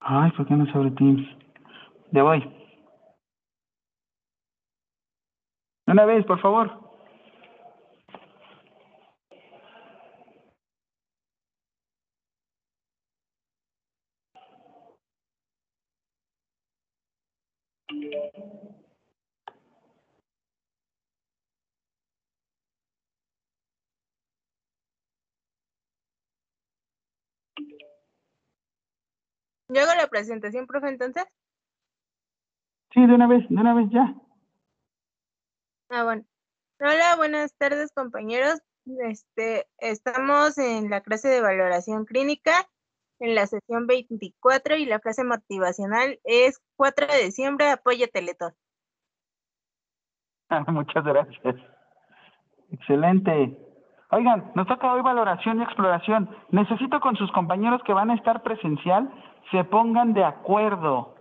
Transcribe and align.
Ay, 0.00 0.30
¿por 0.32 0.46
qué 0.46 0.54
no 0.54 0.66
se 0.66 0.72
abre 0.72 0.90
Teams? 0.92 1.26
Ya 2.12 2.22
voy. 2.22 2.42
Una 5.86 6.04
vez, 6.04 6.24
por 6.26 6.40
favor. 6.40 6.87
Yo 29.70 29.82
hago 29.82 29.94
la 29.94 30.06
presentación, 30.06 30.66
profe, 30.66 30.88
entonces. 30.88 31.24
Sí, 32.92 33.06
de 33.06 33.14
una 33.14 33.26
vez, 33.26 33.46
de 33.48 33.54
una 33.54 33.74
vez 33.74 33.90
ya. 33.90 34.14
Ah, 35.90 36.04
bueno. 36.04 36.24
Hola, 36.80 37.16
buenas 37.16 37.54
tardes, 37.56 37.92
compañeros. 37.92 38.60
Este, 39.04 39.66
estamos 39.76 40.56
en 40.56 40.88
la 40.88 41.02
clase 41.02 41.28
de 41.28 41.42
valoración 41.42 42.06
clínica, 42.06 42.52
en 43.20 43.34
la 43.34 43.46
sesión 43.46 43.86
24, 43.86 44.76
y 44.76 44.86
la 44.86 45.00
frase 45.00 45.24
motivacional 45.24 46.18
es 46.24 46.62
4 46.76 47.06
de 47.06 47.24
diciembre, 47.24 47.68
apoya 47.68 48.08
Teletón. 48.08 48.54
Ah, 50.48 50.64
Muchas 50.72 51.04
gracias. 51.04 51.56
Excelente. 52.70 53.67
Oigan, 54.10 54.52
nos 54.54 54.66
toca 54.66 54.92
hoy 54.92 55.02
valoración 55.02 55.60
y 55.60 55.62
exploración. 55.62 56.30
Necesito 56.50 56.98
con 57.00 57.16
sus 57.16 57.30
compañeros 57.32 57.82
que 57.82 57.92
van 57.92 58.10
a 58.10 58.14
estar 58.14 58.42
presencial 58.42 59.10
se 59.50 59.64
pongan 59.64 60.14
de 60.14 60.24
acuerdo. 60.24 61.14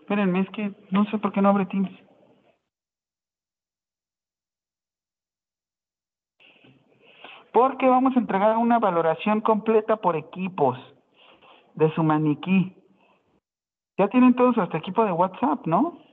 Espérenme, 0.00 0.40
es 0.40 0.50
que 0.50 0.72
no 0.90 1.04
sé 1.06 1.18
por 1.18 1.32
qué 1.32 1.40
no 1.40 1.48
abre 1.48 1.66
Teams. 1.66 1.90
Porque 7.52 7.88
vamos 7.88 8.14
a 8.14 8.18
entregar 8.18 8.56
una 8.58 8.78
valoración 8.78 9.40
completa 9.40 9.96
por 9.96 10.14
equipos 10.14 10.78
de 11.74 11.90
su 11.94 12.02
maniquí. 12.02 12.76
Ya 13.96 14.08
tienen 14.08 14.34
todos 14.34 14.58
hasta 14.58 14.76
equipo 14.76 15.04
de 15.06 15.12
WhatsApp, 15.12 15.66
¿no? 15.66 16.05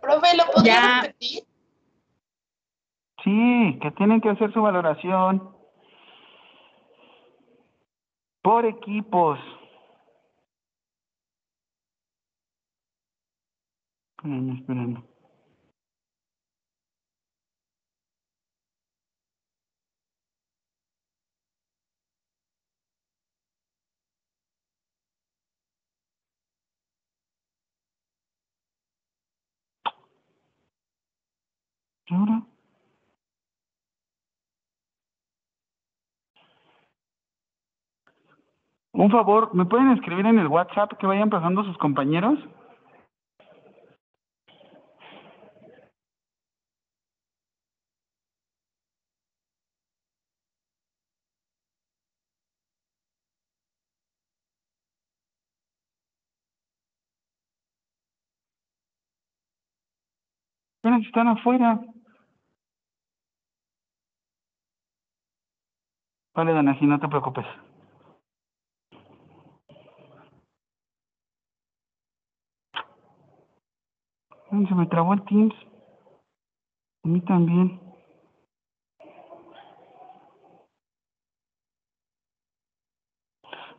Profe, 0.00 0.36
¿lo 0.36 0.44
podría 0.52 0.74
Ya. 0.74 1.00
repetir? 1.02 1.44
Sí, 3.22 3.78
que 3.82 3.90
tienen 3.92 4.20
que 4.20 4.30
hacer 4.30 4.52
su 4.52 4.62
valoración 4.62 5.54
por 8.42 8.64
equipos. 8.64 9.38
Espérenme, 14.16 14.54
espérenme. 14.60 15.02
¿Y 31.99 31.99
ahora? 32.12 32.42
Un 38.92 39.10
favor, 39.10 39.54
¿me 39.54 39.64
pueden 39.64 39.92
escribir 39.92 40.26
en 40.26 40.38
el 40.38 40.48
WhatsApp 40.48 40.92
que 40.98 41.06
vayan 41.06 41.30
pasando 41.30 41.64
sus 41.64 41.78
compañeros? 41.78 42.38
Están 60.82 61.28
afuera. 61.28 61.80
Vale, 66.34 66.52
Danaji, 66.52 66.86
no 66.86 67.00
te 67.00 67.08
preocupes. 67.08 67.46
Se 74.50 74.74
me 74.74 74.86
trabó 74.86 75.14
el 75.14 75.22
Teams. 75.24 75.54
A 77.04 77.08
mí 77.08 77.20
también. 77.22 77.80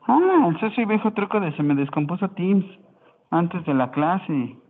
Ah, 0.07 0.47
el 0.49 0.59
socio 0.59 0.83
y 0.83 0.85
viejo 0.87 1.13
truco 1.13 1.39
de 1.39 1.55
se 1.55 1.63
me 1.63 1.75
descompuso 1.75 2.29
Teams 2.31 2.65
antes 3.29 3.65
de 3.65 3.73
la 3.73 3.91
clase. 3.91 4.60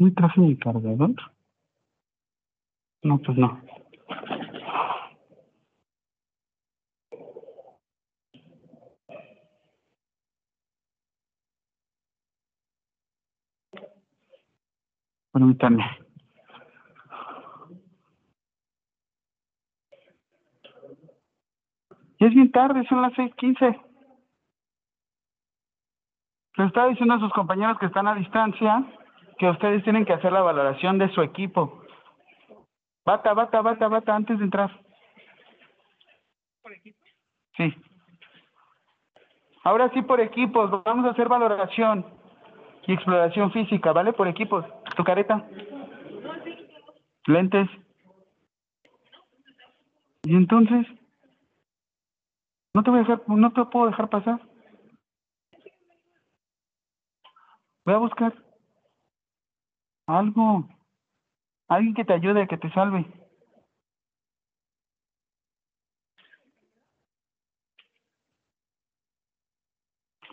¿No 0.00 0.12
traje 0.12 0.40
mi 0.40 0.56
cargador? 0.56 1.14
No, 3.02 3.18
pues 3.18 3.38
no. 3.38 3.60
Permítanme. 15.32 15.84
Ya 22.18 22.26
es 22.28 22.34
bien 22.34 22.50
tarde, 22.50 22.84
son 22.88 23.02
las 23.02 23.12
seis 23.14 23.32
quince. 23.36 23.80
Les 26.56 26.66
estaba 26.68 26.88
diciendo 26.88 27.14
a 27.14 27.20
sus 27.20 27.32
compañeros 27.32 27.78
que 27.78 27.86
están 27.86 28.06
a 28.06 28.14
distancia 28.14 28.84
que 29.38 29.48
ustedes 29.48 29.82
tienen 29.84 30.04
que 30.04 30.12
hacer 30.12 30.32
la 30.32 30.42
valoración 30.42 30.98
de 30.98 31.08
su 31.10 31.22
equipo. 31.22 31.82
Bata, 33.04 33.34
bata, 33.34 33.60
bata, 33.60 33.88
bata, 33.88 34.14
antes 34.14 34.38
de 34.38 34.44
entrar. 34.44 34.70
Sí. 37.56 37.74
Ahora 39.62 39.90
sí 39.90 40.02
por 40.02 40.20
equipos, 40.20 40.70
vamos 40.84 41.06
a 41.06 41.10
hacer 41.10 41.28
valoración 41.28 42.04
y 42.86 42.92
exploración 42.92 43.52
física, 43.52 43.92
¿vale? 43.92 44.12
Por 44.12 44.28
equipos. 44.28 44.64
Tu 44.96 45.04
careta. 45.04 45.46
Lentes. 47.26 47.68
¿Y 50.24 50.34
entonces? 50.34 50.86
No 52.74 52.82
te 52.82 52.90
voy 52.90 53.00
a 53.00 53.02
dejar, 53.02 53.22
no 53.28 53.52
te 53.52 53.64
puedo 53.66 53.86
dejar 53.86 54.08
pasar. 54.08 54.40
Voy 57.84 57.94
a 57.94 57.98
buscar 57.98 58.34
algo. 60.06 60.68
Alguien 61.68 61.94
que 61.94 62.04
te 62.04 62.12
ayude, 62.12 62.46
que 62.46 62.58
te 62.58 62.70
salve. 62.72 63.06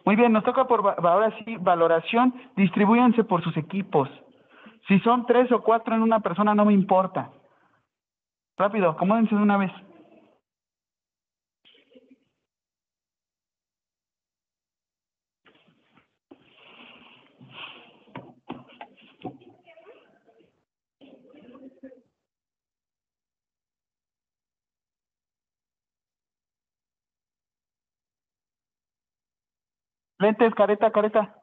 Muy 0.03 0.15
bien, 0.15 0.33
nos 0.33 0.43
toca 0.43 0.65
por 0.65 0.81
ahora 1.05 1.35
sí 1.39 1.57
valoración. 1.57 2.33
Distribúyanse 2.55 3.23
por 3.23 3.43
sus 3.43 3.55
equipos. 3.55 4.09
Si 4.87 4.99
son 5.01 5.25
tres 5.25 5.51
o 5.51 5.61
cuatro 5.61 5.95
en 5.95 6.01
una 6.01 6.19
persona, 6.19 6.55
no 6.55 6.65
me 6.65 6.73
importa. 6.73 7.31
Rápido, 8.57 8.89
acomódense 8.89 9.35
de 9.35 9.41
una 9.41 9.57
vez. 9.57 9.71
Lentes, 30.21 30.53
careta, 30.53 30.91
careta. 30.91 31.35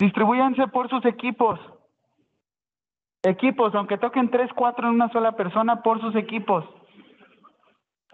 Distribúyanse 0.00 0.66
por 0.66 0.90
sus 0.90 1.04
equipos. 1.04 1.60
Equipos, 3.22 3.72
aunque 3.76 3.98
toquen 3.98 4.28
tres, 4.28 4.50
cuatro 4.52 4.88
en 4.88 4.94
una 4.94 5.12
sola 5.12 5.32
persona, 5.36 5.80
por 5.80 6.00
sus 6.00 6.16
equipos. 6.16 6.64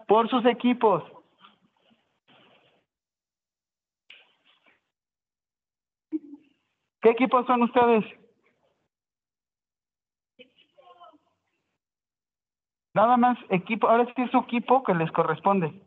Por 0.07 0.29
sus 0.29 0.45
equipos. 0.45 1.03
¿Qué 7.01 7.09
equipos 7.09 7.47
son 7.47 7.63
ustedes? 7.63 8.05
Nada 12.93 13.17
más 13.17 13.39
equipo, 13.49 13.89
ahora 13.89 14.05
sí 14.15 14.23
es 14.23 14.31
su 14.31 14.39
equipo 14.39 14.83
que 14.85 14.95
les 14.95 15.11
corresponde. 15.11 15.84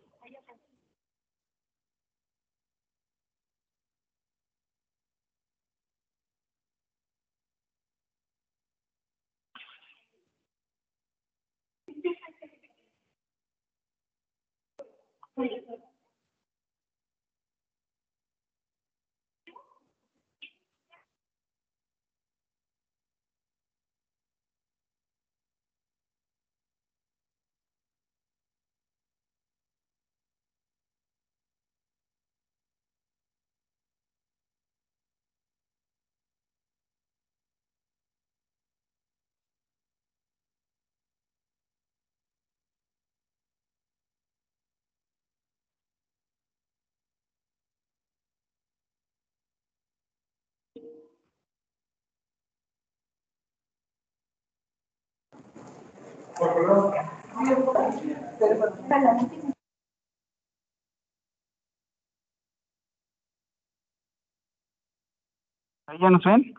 ¿Ahí 65.88 65.98
ya 66.00 66.10
nos 66.10 66.24
ven? 66.24 66.54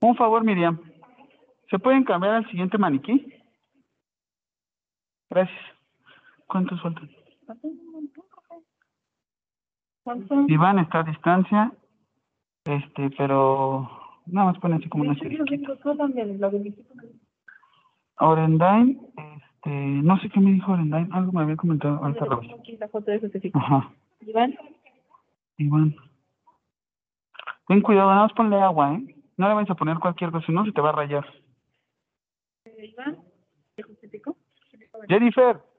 Un 0.00 0.16
favor, 0.16 0.42
Miriam. 0.44 0.78
¿Se 1.70 1.78
pueden 1.78 2.04
cambiar 2.04 2.34
al 2.34 2.50
siguiente 2.50 2.78
maniquí? 2.78 3.32
Gracias. 5.30 5.79
¿Cuántos 6.50 6.82
faltan? 6.82 7.08
Iván 10.48 10.80
está 10.80 11.00
a 11.00 11.02
distancia, 11.04 11.72
este, 12.64 13.10
pero 13.16 13.88
nada 14.26 14.50
más 14.50 14.58
pónganse 14.58 14.88
como 14.88 15.04
una 15.04 15.14
serie. 15.14 15.38
Orendain, 18.18 19.00
este, 19.16 19.70
no 19.70 20.18
sé 20.18 20.28
qué 20.30 20.40
me 20.40 20.50
dijo 20.52 20.72
Orendain, 20.72 21.12
algo 21.12 21.30
me 21.32 21.42
había 21.42 21.56
comentado, 21.56 22.02
ahorita 22.02 22.26
la 22.26 22.88
foto 22.88 23.10
de. 23.12 23.50
Ajá, 23.54 23.92
Iván, 24.20 24.58
Iván. 25.58 25.94
Ten 27.68 27.80
cuidado, 27.80 28.10
nada 28.10 28.22
más 28.22 28.32
ponle 28.32 28.60
agua, 28.60 28.94
¿eh? 28.94 29.14
No 29.36 29.48
le 29.48 29.54
vayas 29.54 29.70
a 29.70 29.76
poner 29.76 29.98
cualquier 29.98 30.32
cosa, 30.32 30.44
si 30.46 30.52
no 30.52 30.64
se 30.64 30.72
te 30.72 30.80
va 30.80 30.88
a 30.88 30.92
rayar. 30.92 31.24
eh, 32.64 32.86
Iván, 32.86 33.18
¿te 33.76 33.84
justificó? 33.84 34.36
Jennifer. 35.08 35.69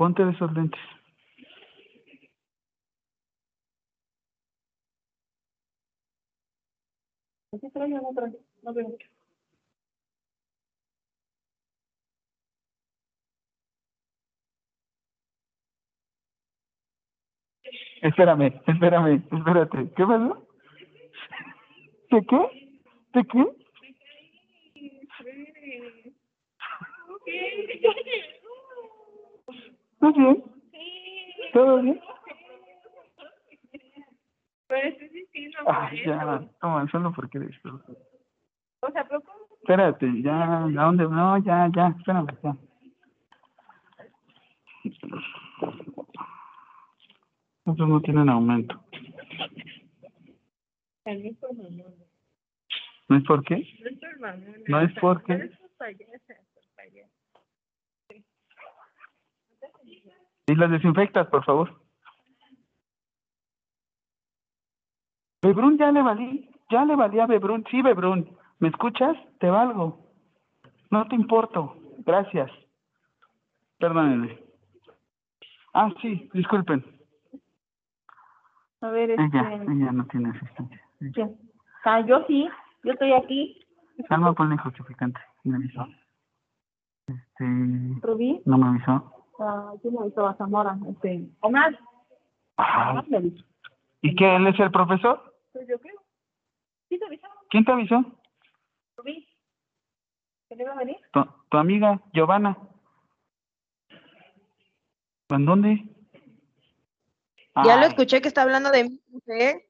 Ponte 0.00 0.24
de 0.24 0.32
esos 0.32 0.50
lentes. 0.54 0.80
No 8.62 8.72
veo. 8.72 8.96
Espérame, 18.00 18.62
espérame, 18.66 19.22
espérate. 19.30 19.92
¿Qué 19.94 20.06
pasó? 20.06 20.46
¿De 22.10 22.24
qué? 22.24 22.80
¿De 23.12 23.24
qué? 23.24 23.60
¿Estás 30.00 30.14
bien? 30.14 30.42
¿Todo 31.52 31.82
bien? 31.82 32.00
Pero 34.66 34.88
estoy 34.88 35.08
diciendo 35.08 35.58
Ay, 35.66 36.06
ya, 36.06 36.48
toma, 36.58 36.88
solo 36.90 37.12
porque 37.12 37.36
eres 37.36 37.60
tú. 37.62 37.78
O 38.80 38.90
sea, 38.92 39.04
pero 39.06 39.20
¿cómo? 39.20 39.38
Espérate, 39.60 40.22
ya, 40.22 40.64
¿a 40.64 40.68
dónde? 40.70 41.04
No, 41.04 41.36
ya, 41.36 41.70
ya, 41.76 41.88
espérame, 41.98 42.28
ya. 42.42 42.56
Estos 47.66 47.88
no 47.88 48.00
tienen 48.00 48.30
aumento. 48.30 48.82
También 51.04 51.36
por 51.36 51.54
mamón. 51.54 51.94
¿No 53.08 53.16
es 53.18 53.24
por 53.24 53.44
qué? 53.44 53.56
No 53.56 53.90
es 53.90 53.98
por 53.98 54.18
mamón. 54.18 54.64
No 54.66 54.80
es 54.80 54.94
No 54.94 55.00
por 55.02 55.22
payasa, 55.22 56.34
por 56.54 56.64
payasa. 56.74 57.20
Y 60.50 60.56
las 60.56 60.68
desinfectas, 60.68 61.28
por 61.28 61.44
favor. 61.44 61.80
Bebrún 65.40 65.78
ya 65.78 65.92
le 65.92 66.02
valí, 66.02 66.50
ya 66.70 66.84
le 66.84 66.96
valí 66.96 67.20
a 67.20 67.26
Bebrún. 67.26 67.64
Sí, 67.70 67.82
Bebrún, 67.82 68.36
¿me 68.58 68.66
escuchas? 68.68 69.16
Te 69.38 69.48
valgo. 69.48 70.10
No 70.90 71.06
te 71.06 71.14
importo. 71.14 71.76
Gracias. 71.98 72.50
Perdónenme. 73.78 74.40
Ah, 75.72 75.88
sí, 76.02 76.28
disculpen. 76.34 76.84
A 78.80 78.90
ver, 78.90 79.12
Ella, 79.12 79.54
este... 79.54 79.72
ella 79.72 79.92
no 79.92 80.04
tiene 80.06 80.30
asistencia. 80.30 80.82
¿quién? 81.14 81.36
Ah, 81.84 82.00
yo 82.00 82.24
sí. 82.26 82.48
Yo 82.82 82.92
estoy 82.92 83.12
aquí. 83.12 83.64
Calma, 84.08 84.32
ponle 84.32 84.58
justificante. 84.58 85.20
Me 85.44 85.56
avisó. 85.58 85.86
Este, 87.06 87.44
Rubí. 88.02 88.42
no 88.46 88.58
me 88.58 88.66
avisó. 88.66 89.19
Ah, 89.40 89.72
¿quién 89.80 89.94
me 89.94 90.00
avisó? 90.00 90.26
A 90.26 90.34
Zamora. 90.34 90.78
Este... 90.88 91.28
Omar. 91.40 91.78
Me 93.08 93.16
avisó. 93.16 93.44
¿Y 94.02 94.14
qué? 94.14 94.36
¿Él 94.36 94.46
es 94.46 94.60
el 94.60 94.70
profesor? 94.70 95.34
Pues 95.52 95.66
yo 95.66 95.78
creo. 95.78 96.00
¿Sí 96.88 96.98
te 96.98 97.04
avisaron, 97.04 97.36
¿Quién 97.48 97.64
te 97.64 97.72
avisó? 97.72 98.04
Rubí? 98.96 99.26
¿Que 100.48 100.56
le 100.56 100.64
iba 100.64 100.72
a 100.72 100.76
venir? 100.76 100.96
Tu, 101.12 101.24
tu 101.48 101.56
amiga, 101.56 102.00
Giovanna. 102.12 102.56
¿En 105.30 105.46
dónde? 105.46 105.84
Ya 107.64 107.76
lo 107.76 107.82
Ay, 107.82 107.88
escuché 107.88 108.20
que 108.20 108.28
está 108.28 108.42
hablando 108.42 108.70
de 108.70 108.84
mí, 108.84 109.00
¿eh? 109.28 109.66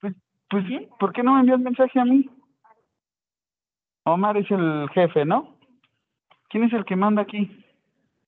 Pues, 0.00 0.14
pues, 0.48 0.64
¿por 0.98 1.12
qué 1.12 1.22
no 1.22 1.34
me 1.34 1.40
envió 1.40 1.54
el 1.54 1.60
mensaje 1.62 2.00
a 2.00 2.04
mí? 2.04 2.28
Omar 4.04 4.36
es 4.36 4.50
el 4.50 4.88
jefe, 4.90 5.24
¿no? 5.24 5.56
¿Quién 6.48 6.64
es 6.64 6.72
el 6.72 6.84
que 6.84 6.96
manda 6.96 7.22
aquí? 7.22 7.61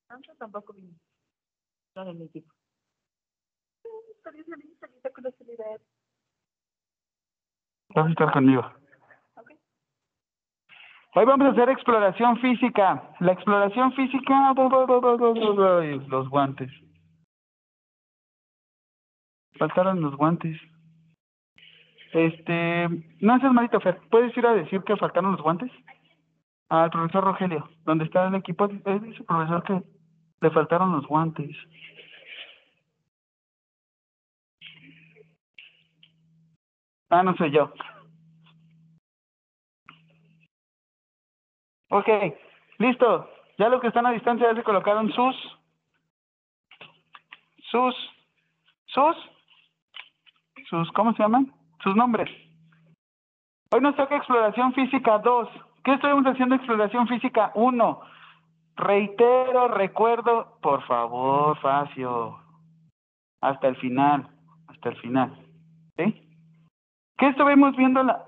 Antes 0.09 0.37
tampoco 0.39 0.73
vino. 0.73 0.93
No 1.97 2.05
de 2.05 2.15
mi 2.15 2.25
equipo. 2.25 2.53
Salí, 4.23 4.43
salí, 4.45 4.75
salí, 4.81 4.95
con 5.15 5.25
la 5.25 5.31
solidaridad. 5.33 5.81
Vas 7.95 8.07
a 8.07 8.11
estar 8.11 8.33
conmigo. 8.33 8.63
Hoy 11.17 11.25
vamos 11.27 11.47
a 11.47 11.51
hacer 11.51 11.69
exploración 11.69 12.39
física. 12.39 13.15
La 13.21 13.33
exploración 13.33 13.93
física, 13.93 14.53
los 14.55 16.29
guantes. 16.29 16.71
Faltaron 19.57 20.01
los 20.01 20.17
guantes. 20.17 20.61
Este, 22.13 22.89
no 23.21 23.39
seas 23.39 23.53
malito, 23.53 23.81
Fer. 23.81 24.01
¿Puedes 24.11 24.37
ir 24.37 24.45
a 24.45 24.55
decir 24.55 24.83
que 24.83 24.97
faltaron 24.97 25.33
los 25.33 25.43
guantes? 25.43 25.71
Al 26.69 26.91
profesor 26.91 27.23
Rogelio, 27.23 27.69
donde 27.85 28.07
está 28.07 28.27
el 28.27 28.35
equipo, 28.35 28.65
él 28.65 29.01
dice 29.03 29.23
profesor 29.23 29.63
que 29.63 29.83
le 30.45 30.51
faltaron 30.51 30.93
los 30.93 31.07
guantes. 31.07 31.57
Ah, 37.09 37.23
no 37.23 37.35
soy 37.37 37.51
yo. 37.51 37.73
Ok, 41.89 42.09
listo. 42.79 43.31
Ya 43.57 43.71
los 43.71 43.81
que 43.81 43.87
están 43.87 44.05
a 44.05 44.11
distancia 44.11 44.51
ya 44.51 44.57
se 44.57 44.65
colocaron 44.65 45.11
sus, 45.13 45.37
sus, 47.71 47.95
sus, 48.87 49.17
sus, 50.69 50.93
¿cómo 50.93 51.15
se 51.15 51.23
llaman? 51.23 51.55
Sus 51.83 51.97
nombres. 51.97 52.29
Hoy 53.71 53.81
nos 53.81 53.97
toca 53.97 54.17
exploración 54.17 54.75
física 54.75 55.19
2. 55.21 55.49
¿Qué 55.85 55.93
estuvimos 55.95 56.27
haciendo 56.27 56.57
exploración 56.57 57.09
física 57.09 57.51
1? 57.55 58.14
Reitero, 58.77 59.69
recuerdo, 59.69 60.59
por 60.61 60.83
favor, 60.87 61.57
Facio, 61.61 62.39
hasta 63.41 63.69
el 63.69 63.77
final, 63.77 64.29
hasta 64.67 64.89
el 64.89 64.97
final. 64.97 65.47
¿Sí? 65.97 66.29
¿Qué 67.17 67.29
estuvimos 67.29 67.77
viendo 67.77 68.03
la, 68.03 68.25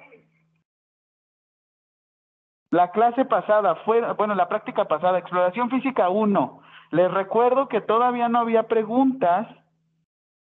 la 2.70 2.92
clase 2.92 3.24
pasada? 3.24 3.74
Fue, 3.84 4.00
bueno, 4.12 4.34
la 4.34 4.48
práctica 4.48 4.84
pasada, 4.84 5.18
exploración 5.18 5.68
física 5.68 6.08
1. 6.08 6.60
Les 6.92 7.10
recuerdo 7.10 7.68
que 7.68 7.80
todavía 7.80 8.28
no 8.28 8.38
había 8.38 8.68
preguntas 8.68 9.48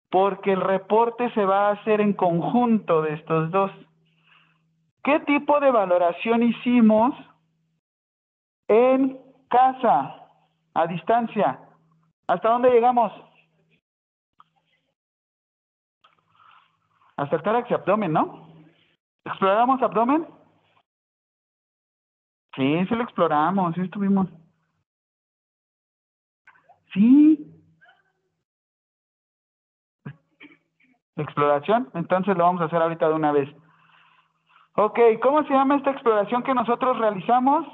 porque 0.10 0.54
el 0.54 0.62
reporte 0.62 1.30
se 1.34 1.44
va 1.46 1.68
a 1.68 1.72
hacer 1.74 2.00
en 2.00 2.14
conjunto 2.14 3.02
de 3.02 3.16
estos 3.16 3.52
dos. 3.52 3.72
¿Qué 5.04 5.20
tipo 5.22 5.60
de 5.60 5.72
valoración 5.72 6.44
hicimos 6.44 7.14
en 8.68 9.20
casa, 9.50 10.28
a 10.74 10.88
distancia? 10.88 11.60
¿Hasta 12.28 12.50
dónde 12.50 12.70
llegamos? 12.70 13.12
Hasta 17.18 17.36
el 17.36 17.44
tórax 17.44 17.70
y 17.70 17.74
abdomen, 17.74 18.14
¿no? 18.14 18.50
¿Exploramos 19.26 19.82
abdomen? 19.82 20.26
Sí, 22.56 22.86
sí 22.88 22.96
lo 22.96 23.04
exploramos, 23.04 23.76
sí 23.76 23.82
estuvimos. 23.82 24.28
Sí. 26.94 27.46
Exploración, 31.18 31.90
entonces 31.94 32.38
lo 32.38 32.46
vamos 32.46 32.62
a 32.62 32.66
hacer 32.66 32.82
ahorita 32.82 33.10
de 33.10 33.14
una 33.14 33.32
vez. 33.32 33.50
Ok, 34.76 34.98
¿cómo 35.22 35.44
se 35.44 35.54
llama 35.54 35.76
esta 35.76 35.92
exploración 35.92 36.44
que 36.44 36.54
nosotros 36.54 36.98
realizamos? 36.98 37.68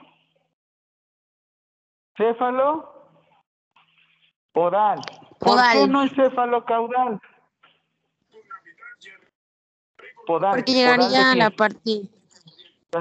Céfalo 2.18 2.94
podal. 4.52 5.00
¿Por 5.40 5.60
qué 5.72 5.88
no 5.88 6.04
es 6.04 6.14
céfalo 6.14 6.66
caudal? 6.66 7.20
Podal. 10.26 10.56
Porque 10.56 10.72
¿podal 10.72 10.74
de 10.74 10.74
llegaría 10.74 11.32
a 11.32 11.36
la 11.36 11.50
parte 11.50 12.10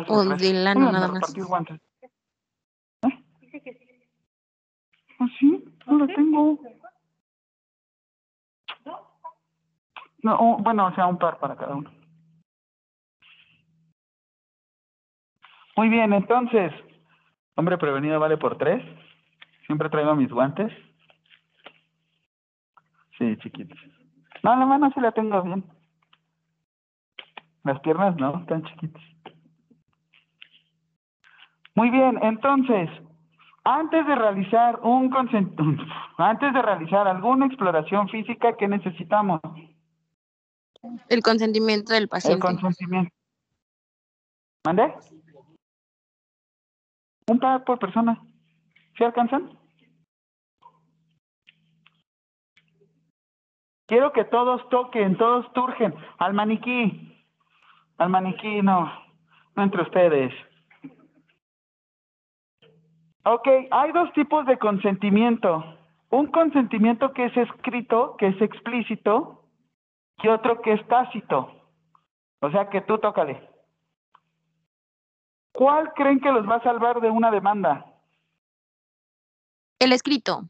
o 0.09 0.25
del 0.25 0.66
ano 0.66 0.90
nada 0.90 1.09
más. 1.09 1.35
¿Eh? 1.35 1.44
¿Ah, 5.18 5.26
sí? 5.38 5.64
No 5.87 5.99
lo 5.99 6.06
tengo. 6.09 6.59
No, 10.23 10.37
oh, 10.40 10.56
bueno, 10.59 10.87
o 10.87 10.94
sea, 10.94 11.06
un 11.06 11.18
par 11.18 11.38
para 11.38 11.54
cada 11.54 11.75
uno. 11.75 11.92
Muy 15.76 15.88
bien, 15.88 16.12
entonces, 16.12 16.73
hombre 17.56 17.76
prevenido 17.76 18.18
vale 18.18 18.38
por 18.38 18.56
tres. 18.56 18.83
Siempre 19.66 19.88
traigo 19.88 20.14
mis 20.14 20.30
guantes. 20.30 20.73
Sí, 23.18 23.37
chiquitos. 23.38 23.78
No, 24.42 24.56
la 24.56 24.66
mano 24.66 24.90
sí 24.94 25.00
la 25.00 25.12
tengo 25.12 25.40
bien. 25.42 25.64
Las 27.62 27.80
piernas 27.80 28.16
no, 28.16 28.40
están 28.40 28.62
chiquitas. 28.64 29.02
Muy 31.76 31.90
bien, 31.90 32.18
entonces, 32.23 32.88
antes 33.64 34.06
de 34.06 34.14
realizar 34.14 34.78
un 34.83 35.11
consent- 35.11 35.54
antes 36.18 36.52
de 36.52 36.62
realizar 36.62 37.09
alguna 37.09 37.47
exploración 37.47 38.09
física, 38.09 38.56
¿qué 38.56 38.68
necesitamos? 38.68 39.40
El 41.09 41.23
consentimiento 41.23 41.92
del 41.94 42.02
El 42.04 42.09
paciente. 42.09 42.40
consentimiento. 42.40 43.11
¿Mande? 44.66 44.94
Un 47.30 47.38
par 47.38 47.64
por 47.64 47.78
persona. 47.78 48.21
¿Sí 48.96 49.04
alcanzan? 49.04 49.58
Quiero 53.86 54.12
que 54.12 54.24
todos 54.24 54.66
toquen, 54.70 55.16
todos 55.16 55.52
turgen. 55.52 55.94
Al 56.18 56.32
maniquí. 56.32 57.26
Al 57.98 58.08
maniquí, 58.08 58.62
no. 58.62 58.90
No 59.56 59.62
entre 59.62 59.82
ustedes. 59.82 60.32
Ok, 63.24 63.48
hay 63.70 63.92
dos 63.92 64.12
tipos 64.12 64.46
de 64.46 64.58
consentimiento. 64.58 65.64
Un 66.10 66.26
consentimiento 66.28 67.12
que 67.12 67.26
es 67.26 67.36
escrito, 67.36 68.16
que 68.16 68.28
es 68.28 68.40
explícito, 68.40 69.44
y 70.22 70.28
otro 70.28 70.60
que 70.62 70.72
es 70.72 70.86
tácito. 70.88 71.50
O 72.40 72.50
sea 72.50 72.68
que 72.68 72.82
tú 72.82 72.98
tócale. 72.98 73.48
¿Cuál 75.52 75.92
creen 75.94 76.20
que 76.20 76.32
los 76.32 76.48
va 76.48 76.56
a 76.56 76.62
salvar 76.62 77.00
de 77.00 77.10
una 77.10 77.30
demanda? 77.30 77.93
El 79.84 79.92
escrito. 79.92 80.48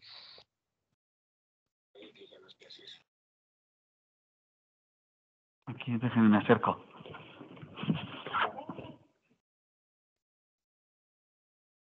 Aquí, 5.66 5.96
déjenme 5.98 6.28
me 6.28 6.38
acerco. 6.38 6.84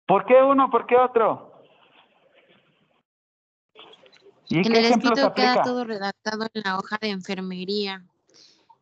¿Por 0.06 0.26
qué 0.28 0.36
uno? 0.36 0.70
¿Por 0.70 0.86
qué 0.86 0.96
otro? 0.98 1.52
¿Y 4.48 4.58
En 4.58 4.64
qué 4.64 4.70
el 4.78 4.86
escrito 4.86 5.34
queda 5.34 5.64
todo 5.64 5.84
redactado 5.84 6.46
en 6.54 6.62
la 6.64 6.78
hoja 6.78 7.00
de 7.02 7.10
enfermería. 7.10 8.04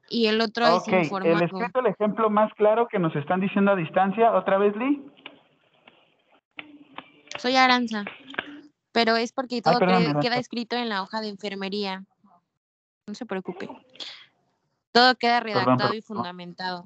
Y 0.10 0.26
el 0.26 0.42
otro 0.42 0.66
es 0.66 0.88
el 0.90 1.04
informado. 1.04 1.46
escrito, 1.46 1.80
el 1.80 1.86
ejemplo 1.86 2.30
más 2.30 2.54
claro 2.56 2.90
que 2.90 3.00
nos 3.00 3.16
están 3.16 3.40
diciendo 3.40 3.72
a 3.72 3.78
distancia. 3.78 4.34
¿Otra 4.34 4.58
vez, 4.58 4.76
Lee? 4.76 5.02
Soy 7.38 7.56
Aranza. 7.56 8.04
Pero 8.92 9.16
es 9.18 9.32
porque 9.32 9.62
todo 9.62 9.80
perdón, 9.80 10.00
que- 10.00 10.10
Aranza. 10.10 10.20
queda 10.22 10.38
escrito 10.38 10.76
en 10.76 10.90
la 10.90 11.02
hoja 11.04 11.22
de 11.22 11.30
enfermería. 11.30 12.04
No 13.08 13.14
se 13.14 13.26
preocupe. 13.26 13.70
Todo 14.92 15.16
queda 15.16 15.40
redactado 15.40 15.78
Perdón, 15.78 15.96
y 15.98 16.02
fundamentado. 16.02 16.86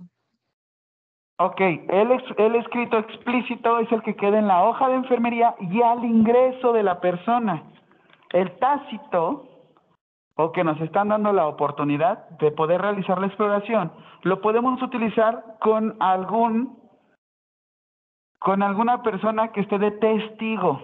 Ok, 1.37 1.59
el, 1.61 2.11
el 2.37 2.55
escrito 2.55 2.97
explícito 2.99 3.79
es 3.79 3.91
el 3.91 4.01
que 4.03 4.15
queda 4.15 4.37
en 4.39 4.47
la 4.47 4.63
hoja 4.63 4.87
de 4.89 4.95
enfermería 4.95 5.55
y 5.59 5.81
al 5.81 6.03
ingreso 6.05 6.73
de 6.73 6.83
la 6.83 6.99
persona. 7.01 7.63
El 8.29 8.57
tácito, 8.59 9.49
o 10.35 10.51
que 10.51 10.63
nos 10.63 10.79
están 10.81 11.09
dando 11.09 11.33
la 11.33 11.47
oportunidad 11.47 12.29
de 12.39 12.51
poder 12.51 12.81
realizar 12.81 13.19
la 13.19 13.27
exploración, 13.27 13.91
lo 14.23 14.41
podemos 14.41 14.81
utilizar 14.81 15.57
con 15.59 15.95
algún 15.99 16.81
con 18.39 18.61
alguna 18.61 19.01
persona 19.03 19.51
que 19.53 19.61
esté 19.61 19.77
de 19.79 19.91
testigo, 19.91 20.81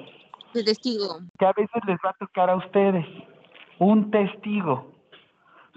De 0.54 0.64
testigo. 0.64 1.20
que 1.38 1.46
a 1.46 1.54
veces 1.54 1.82
les 1.86 1.98
va 2.04 2.10
a 2.10 2.14
tocar 2.14 2.50
a 2.50 2.56
ustedes, 2.56 3.06
un 3.78 4.10
testigo. 4.12 4.92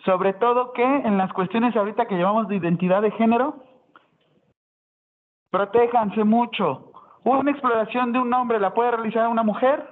Sobre 0.05 0.33
todo 0.33 0.73
que 0.73 0.83
en 0.83 1.19
las 1.19 1.33
cuestiones 1.33 1.77
ahorita 1.77 2.07
que 2.07 2.17
llevamos 2.17 2.49
de 2.49 2.57
identidad 2.57 3.03
de 3.03 3.11
género, 3.13 3.63
protéjanse 5.51 6.25
mucho. 6.25 6.93
Una 7.25 7.53
exploración 7.53 8.13
de 8.13 8.19
un 8.19 8.33
hombre 8.35 8.59
la 8.59 8.75
puede 8.75 8.91
realizar 8.91 9.29
una 9.29 9.45
mujer. 9.45 9.89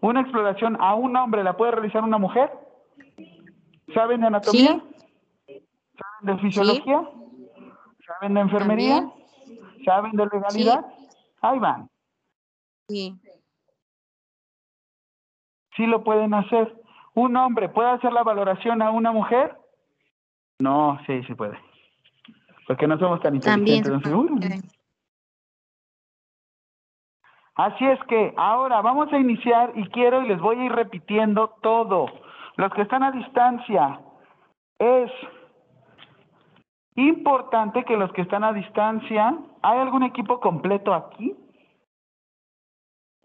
Una 0.00 0.20
exploración 0.20 0.76
a 0.80 0.94
un 0.94 1.16
hombre 1.16 1.42
la 1.42 1.56
puede 1.56 1.72
realizar 1.72 2.04
una 2.04 2.18
mujer. 2.18 2.52
¿Saben 3.92 4.20
de 4.20 4.26
anatomía? 4.28 4.80
¿Saben 5.46 6.22
de 6.22 6.38
fisiología? 6.38 7.10
¿Saben 8.06 8.34
de 8.34 8.40
enfermería? 8.40 8.96
También. 8.96 9.84
¿Saben 9.84 10.12
de 10.12 10.26
legalidad? 10.26 10.84
Ahí 11.40 11.58
van. 11.58 11.88
Sí. 12.88 13.18
Sí 15.76 15.86
lo 15.86 16.02
pueden 16.02 16.34
hacer. 16.34 16.74
¿Un 17.14 17.36
hombre 17.36 17.68
puede 17.68 17.90
hacer 17.90 18.12
la 18.12 18.22
valoración 18.22 18.82
a 18.82 18.90
una 18.90 19.12
mujer? 19.12 19.56
No, 20.58 20.98
sí, 21.06 21.22
sí 21.24 21.34
puede. 21.34 21.58
Porque 22.66 22.86
no 22.86 22.98
somos 22.98 23.20
tan 23.20 23.34
inteligentes. 23.36 23.86
se 23.86 23.92
no 23.92 24.00
sé, 24.00 24.14
"Uy, 24.14 24.40
puede. 24.40 24.60
Así 27.54 27.86
es 27.86 27.98
que 28.04 28.34
ahora 28.36 28.82
vamos 28.82 29.10
a 29.12 29.18
iniciar 29.18 29.72
y 29.74 29.88
quiero 29.88 30.22
y 30.22 30.28
les 30.28 30.40
voy 30.40 30.58
a 30.58 30.64
ir 30.64 30.72
repitiendo 30.72 31.48
todo. 31.62 32.06
Los 32.56 32.72
que 32.72 32.82
están 32.82 33.02
a 33.02 33.12
distancia, 33.12 34.00
es 34.78 35.10
importante 36.96 37.84
que 37.84 37.96
los 37.96 38.12
que 38.12 38.22
están 38.22 38.44
a 38.44 38.52
distancia, 38.52 39.38
¿hay 39.62 39.78
algún 39.78 40.02
equipo 40.02 40.38
completo 40.40 40.92
aquí? 40.92 41.34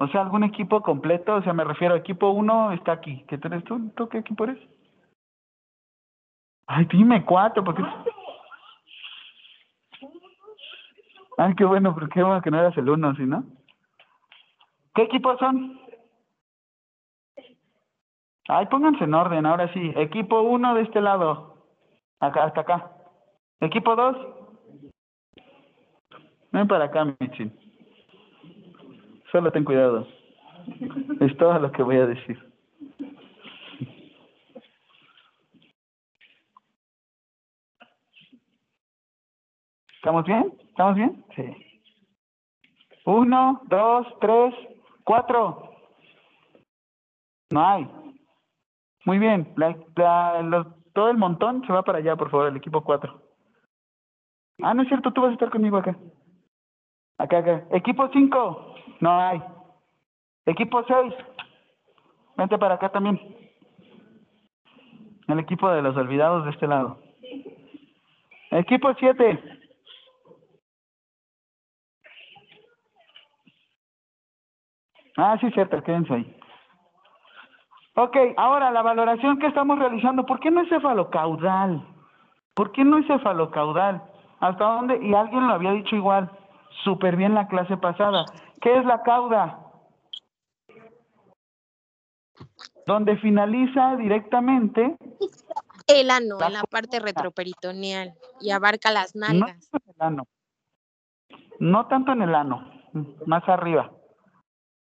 O 0.01 0.07
sea, 0.07 0.21
algún 0.21 0.43
equipo 0.43 0.81
completo, 0.81 1.35
o 1.35 1.43
sea, 1.43 1.53
me 1.53 1.63
refiero, 1.63 1.93
a 1.93 1.97
equipo 1.99 2.31
uno 2.31 2.71
está 2.71 2.93
aquí. 2.93 3.23
¿Qué 3.27 3.37
tenés 3.37 3.63
tú? 3.65 3.91
¿Tú 3.95 4.09
qué 4.09 4.17
equipo 4.17 4.45
eres? 4.45 4.57
Ay, 6.65 6.85
dime 6.85 7.23
cuatro, 7.23 7.63
porque... 7.63 7.83
Ah, 7.83 8.03
Ay, 11.37 11.53
qué 11.55 11.65
bueno, 11.65 11.93
pero 11.93 12.09
qué 12.09 12.23
bueno 12.23 12.41
que 12.41 12.49
no 12.49 12.57
eras 12.57 12.75
el 12.77 12.89
uno, 12.89 13.13
¿sí, 13.13 13.27
no? 13.27 13.43
¿Qué 14.95 15.03
equipos 15.03 15.37
son? 15.37 15.79
Ay, 18.47 18.65
pónganse 18.71 19.03
en 19.03 19.13
orden, 19.13 19.45
ahora 19.45 19.71
sí. 19.71 19.93
Equipo 19.95 20.41
uno 20.41 20.73
de 20.73 20.81
este 20.81 20.99
lado, 20.99 21.67
acá, 22.19 22.45
hasta 22.45 22.61
acá. 22.61 22.91
Equipo 23.59 23.95
dos. 23.95 24.17
Ven 26.51 26.67
para 26.67 26.85
acá, 26.85 27.05
Michin. 27.19 27.60
Solo 29.31 29.51
ten 29.51 29.63
cuidado. 29.63 30.07
Es 31.19 31.35
todo 31.37 31.57
lo 31.59 31.71
que 31.71 31.83
voy 31.83 31.97
a 31.97 32.05
decir. 32.07 32.37
¿Estamos 39.95 40.25
bien? 40.25 40.53
¿Estamos 40.69 40.95
bien? 40.95 41.25
Sí. 41.35 41.43
Uno, 43.05 43.61
dos, 43.65 44.07
tres, 44.19 44.53
cuatro. 45.03 45.71
No 47.51 47.67
hay. 47.67 47.87
Muy 49.05 49.19
bien. 49.19 49.53
La, 49.57 49.75
la- 50.43 50.75
todo 50.93 51.09
el 51.09 51.17
montón 51.17 51.65
se 51.65 51.73
va 51.73 51.83
para 51.83 51.99
allá, 51.99 52.15
por 52.15 52.29
favor, 52.29 52.47
el 52.47 52.57
equipo 52.57 52.83
cuatro. 52.83 53.21
Ah, 54.61 54.73
no 54.73 54.81
es 54.83 54.87
cierto, 54.89 55.11
tú 55.11 55.21
vas 55.21 55.31
a 55.31 55.33
estar 55.33 55.49
conmigo 55.49 55.77
acá. 55.77 55.95
Acá, 57.17 57.39
acá. 57.39 57.65
Equipo 57.71 58.09
cinco. 58.13 58.75
No 59.01 59.19
hay. 59.19 59.41
Equipo 60.45 60.83
seis. 60.87 61.13
Vente 62.37 62.57
para 62.57 62.75
acá 62.75 62.89
también. 62.89 63.19
El 65.27 65.39
equipo 65.39 65.69
de 65.69 65.81
los 65.81 65.95
olvidados 65.97 66.45
de 66.45 66.51
este 66.51 66.67
lado. 66.67 66.99
Equipo 68.51 68.93
siete. 68.99 69.59
Ah, 75.17 75.37
sí, 75.39 75.51
cierto, 75.51 75.83
quédense 75.83 76.13
ahí. 76.13 76.37
Ok, 77.95 78.15
ahora 78.37 78.71
la 78.71 78.81
valoración 78.81 79.37
que 79.39 79.47
estamos 79.47 79.77
realizando, 79.77 80.25
¿por 80.25 80.39
qué 80.39 80.49
no 80.49 80.61
es 80.61 80.69
cefalocaudal? 80.69 81.85
¿Por 82.53 82.71
qué 82.71 82.83
no 82.83 82.97
es 82.99 83.07
cefalocaudal? 83.07 84.01
¿Hasta 84.39 84.63
dónde? 84.63 84.99
Y 85.05 85.13
alguien 85.13 85.47
lo 85.47 85.53
había 85.53 85.71
dicho 85.71 85.95
igual, 85.95 86.31
súper 86.83 87.15
bien 87.15 87.33
la 87.33 87.47
clase 87.47 87.77
pasada. 87.77 88.25
¿Qué 88.61 88.77
es 88.77 88.85
la 88.85 89.01
cauda? 89.03 89.59
Donde 92.85 93.17
finaliza 93.17 93.95
directamente, 93.95 94.97
El 95.87 96.09
ano, 96.09 96.37
La 96.39 96.47
en 96.47 96.53
la 96.53 96.63
parte 96.63 96.99
retroperitoneal 96.99 98.13
y 98.39 98.51
abarca 98.51 98.91
las 98.91 99.15
no 99.15 99.27
nalgas. 99.27 99.69
tanto 99.69 99.85
en 99.85 99.95
el 99.95 100.01
ano, 100.07 100.23
no 101.59 101.87
tanto 101.87 102.11
en 102.11 102.21
el 102.21 102.35
ano, 102.35 102.71
más 103.25 103.47
arriba. 103.47 103.91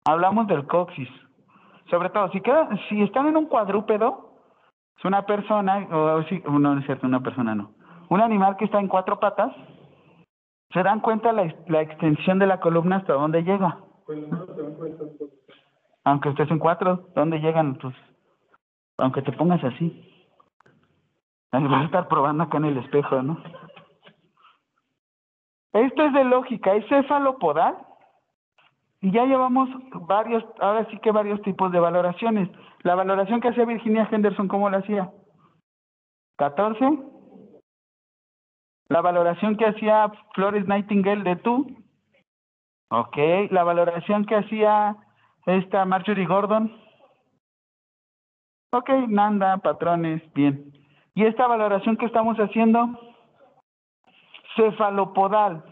Hablamos 0.05 0.47
del 0.47 0.67
coxis. 0.67 1.09
Sobre 1.91 2.11
todo, 2.11 2.31
si 2.31 2.41
queda, 2.41 2.69
si 2.89 3.03
están 3.03 3.27
en 3.27 3.37
un 3.37 3.47
cuadrúpedo, 3.47 4.35
es 4.97 5.05
una 5.05 5.27
persona, 5.27 5.87
o 5.91 6.23
sí, 6.25 6.43
no, 6.47 6.59
no 6.59 6.79
es 6.79 6.87
cierto, 6.87 7.07
una 7.07 7.21
persona 7.21 7.55
no. 7.55 7.73
Un 8.09 8.21
animal 8.21 8.57
que 8.57 8.65
está 8.65 8.81
en 8.81 8.89
cuatro 8.89 9.19
patas, 9.21 9.53
se 10.73 10.83
dan 10.83 11.01
cuenta 11.01 11.33
la, 11.33 11.53
la 11.67 11.83
extensión 11.83 12.39
de 12.39 12.47
la 12.47 12.61
columna 12.61 12.97
hasta 12.97 13.15
dónde 13.15 13.43
llega. 13.43 13.79
Aunque 16.05 16.31
estés 16.31 16.51
en 16.51 16.59
cuatro, 16.59 17.09
¿dónde 17.15 17.39
llegan 17.41 17.77
tus? 17.79 17.95
Aunque 18.99 19.23
te 19.23 19.33
pongas 19.33 19.63
así. 19.65 20.07
Vas 21.53 21.83
a 21.83 21.85
estar 21.85 22.09
probando 22.09 22.45
acá 22.45 22.59
en 22.59 22.67
el 22.67 22.79
espejo, 22.79 23.23
¿no? 23.23 23.43
Esto 25.73 26.05
es 26.05 26.13
de 26.13 26.25
lógica, 26.25 26.75
es 26.75 26.87
cefalopodal. 26.89 27.77
Y 29.03 29.13
ya 29.13 29.25
llevamos 29.25 29.69
varios, 30.07 30.45
ahora 30.61 30.87
sí 30.91 30.99
que 30.99 31.11
varios 31.11 31.41
tipos 31.43 31.73
de 31.73 31.81
valoraciones. 31.81 32.51
La 32.83 32.95
valoración 32.95 33.41
que 33.41 33.49
hacía 33.49 33.65
Virginia 33.65 34.09
Henderson, 34.11 34.47
¿cómo 34.47 34.69
la 34.69 34.79
hacía? 34.79 35.11
14. 36.37 37.10
La 38.91 39.01
valoración 39.01 39.57
que 39.57 39.67
hacía 39.67 40.11
Flores 40.35 40.67
Nightingale 40.67 41.23
de 41.23 41.37
tú. 41.37 41.65
Ok. 42.91 43.17
La 43.51 43.63
valoración 43.63 44.27
que 44.27 44.35
hacía 44.35 44.97
esta 45.47 45.85
Marjorie 45.85 46.27
Gordon. 46.27 46.77
Ok, 48.73 48.91
Nanda, 49.09 49.59
patrones, 49.59 50.21
bien. 50.35 50.73
¿Y 51.15 51.25
esta 51.25 51.47
valoración 51.47 51.97
que 51.97 52.07
estamos 52.07 52.37
haciendo? 52.39 52.89
Cefalopodal. 54.57 55.63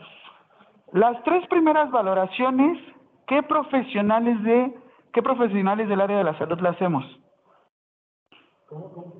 Las 0.93 1.21
tres 1.25 1.45
primeras 1.49 1.91
valoraciones, 1.91 2.79
¿qué 3.27 3.43
profesionales 3.43 4.41
de 4.45 4.79
qué 5.13 5.23
profesionales 5.23 5.89
del 5.89 6.01
área 6.01 6.19
de 6.19 6.25
la 6.25 6.39
salud 6.39 6.61
la 6.61 6.71
hacemos? 6.71 7.05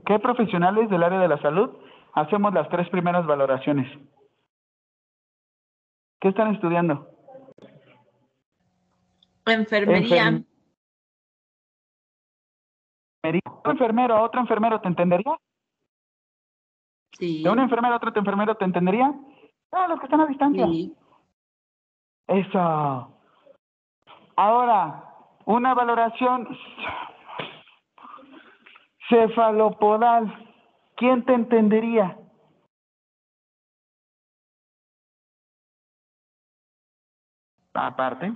¿Qué 0.07 0.21
profesionales 0.21 0.89
del 0.89 1.03
área 1.03 1.19
de 1.19 1.29
la 1.29 1.39
salud 1.39 1.71
hacemos 2.21 2.53
las 2.55 2.69
tres 2.69 2.89
primeras 2.91 3.27
valoraciones? 3.27 3.87
¿Qué 6.21 6.29
están 6.29 6.55
estudiando? 6.55 7.09
Enfermería. 9.47 10.29
Enferm- 10.31 10.45
Otro 13.47 13.73
enfermero 13.73 14.17
a 14.17 14.23
otro 14.23 14.41
enfermero 14.41 14.81
te 14.81 14.89
entendería? 14.89 15.37
Sí. 17.19 17.43
¿De 17.43 17.51
un 17.51 17.59
enfermero 17.59 17.95
a 17.95 17.97
otro 17.99 18.13
enfermero 18.15 18.55
te 18.57 18.65
entendería? 18.65 19.13
Ah, 19.73 19.87
los 19.89 19.99
que 20.01 20.07
están 20.07 20.21
a 20.21 20.27
distancia. 20.27 20.67
Sí. 20.67 20.95
Eso. 22.27 23.21
Ahora, 24.37 25.05
una 25.47 25.75
valoración 25.75 26.49
cefalopodal. 29.09 30.48
¿Quién 30.99 31.25
te 31.25 31.33
entendería? 31.33 32.19
Aparte, 37.73 38.33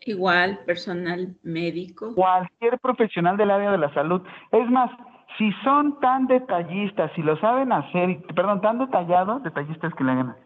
Igual, 0.00 0.58
personal 0.66 1.36
médico. 1.44 2.12
cualquier 2.16 2.80
profesional 2.80 3.36
del 3.36 3.52
área 3.52 3.70
de 3.70 3.78
la 3.78 3.94
salud. 3.94 4.26
Es 4.50 4.68
más, 4.68 4.90
si 5.38 5.52
son 5.62 6.00
tan 6.00 6.26
detallistas, 6.26 7.12
si 7.14 7.22
lo 7.22 7.36
saben 7.36 7.70
hacer, 7.70 8.20
perdón, 8.34 8.60
tan 8.60 8.78
detallados, 8.78 9.40
detallistas 9.44 9.94
que 9.94 10.02
le 10.02 10.10
hagan, 10.10 10.36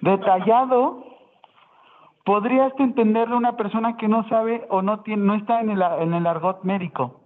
detallado, 0.00 1.04
podrías 2.24 2.72
entenderle 2.80 3.34
a 3.34 3.38
una 3.38 3.56
persona 3.56 3.96
que 3.96 4.08
no 4.08 4.28
sabe 4.28 4.66
o 4.70 4.82
no 4.82 5.02
tiene, 5.02 5.22
no 5.22 5.34
está 5.34 5.60
en 5.60 5.70
el, 5.70 5.82
en 5.82 6.14
el 6.14 6.26
argot 6.26 6.64
médico. 6.64 7.20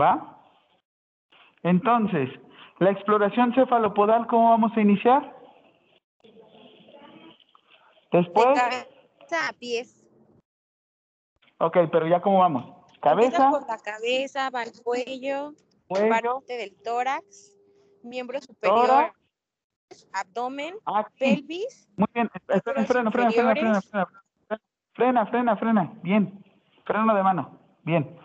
¿Va? 0.00 0.38
Entonces, 1.64 2.28
la 2.78 2.90
exploración 2.90 3.54
cefalopodal, 3.54 4.26
¿cómo 4.26 4.50
vamos 4.50 4.72
a 4.76 4.80
iniciar? 4.80 5.34
De 8.12 8.18
Después, 8.20 8.46
cabeza 8.60 9.48
a 9.48 9.52
pies. 9.58 10.04
ok, 11.58 11.76
pero 11.90 12.06
ya 12.06 12.20
cómo 12.20 12.38
vamos. 12.38 12.64
Cabeza, 13.00 13.50
por 13.50 13.66
la 13.66 13.78
cabeza, 13.78 14.50
va 14.50 14.62
al 14.62 14.72
cuello, 14.82 15.52
cuello, 15.88 16.08
parte 16.08 16.56
del 16.56 16.74
tórax, 16.82 17.56
miembro 18.02 18.40
superior, 18.40 18.86
tórax, 18.86 20.08
abdomen, 20.12 20.74
aquí. 20.86 21.12
pelvis, 21.18 21.88
Muy 21.96 22.06
bien, 22.14 22.30
frena, 22.46 22.60
frena, 22.62 22.84
frena, 22.86 23.10
frena, 23.10 23.26
inferiores. 23.30 23.90
frena, 23.90 24.06
frena, 24.94 25.26
frena, 25.26 25.56
frena, 25.56 25.92
bien, 26.02 26.44
freno 26.84 27.14
de 27.14 27.22
mano, 27.22 27.58
bien. 27.82 28.18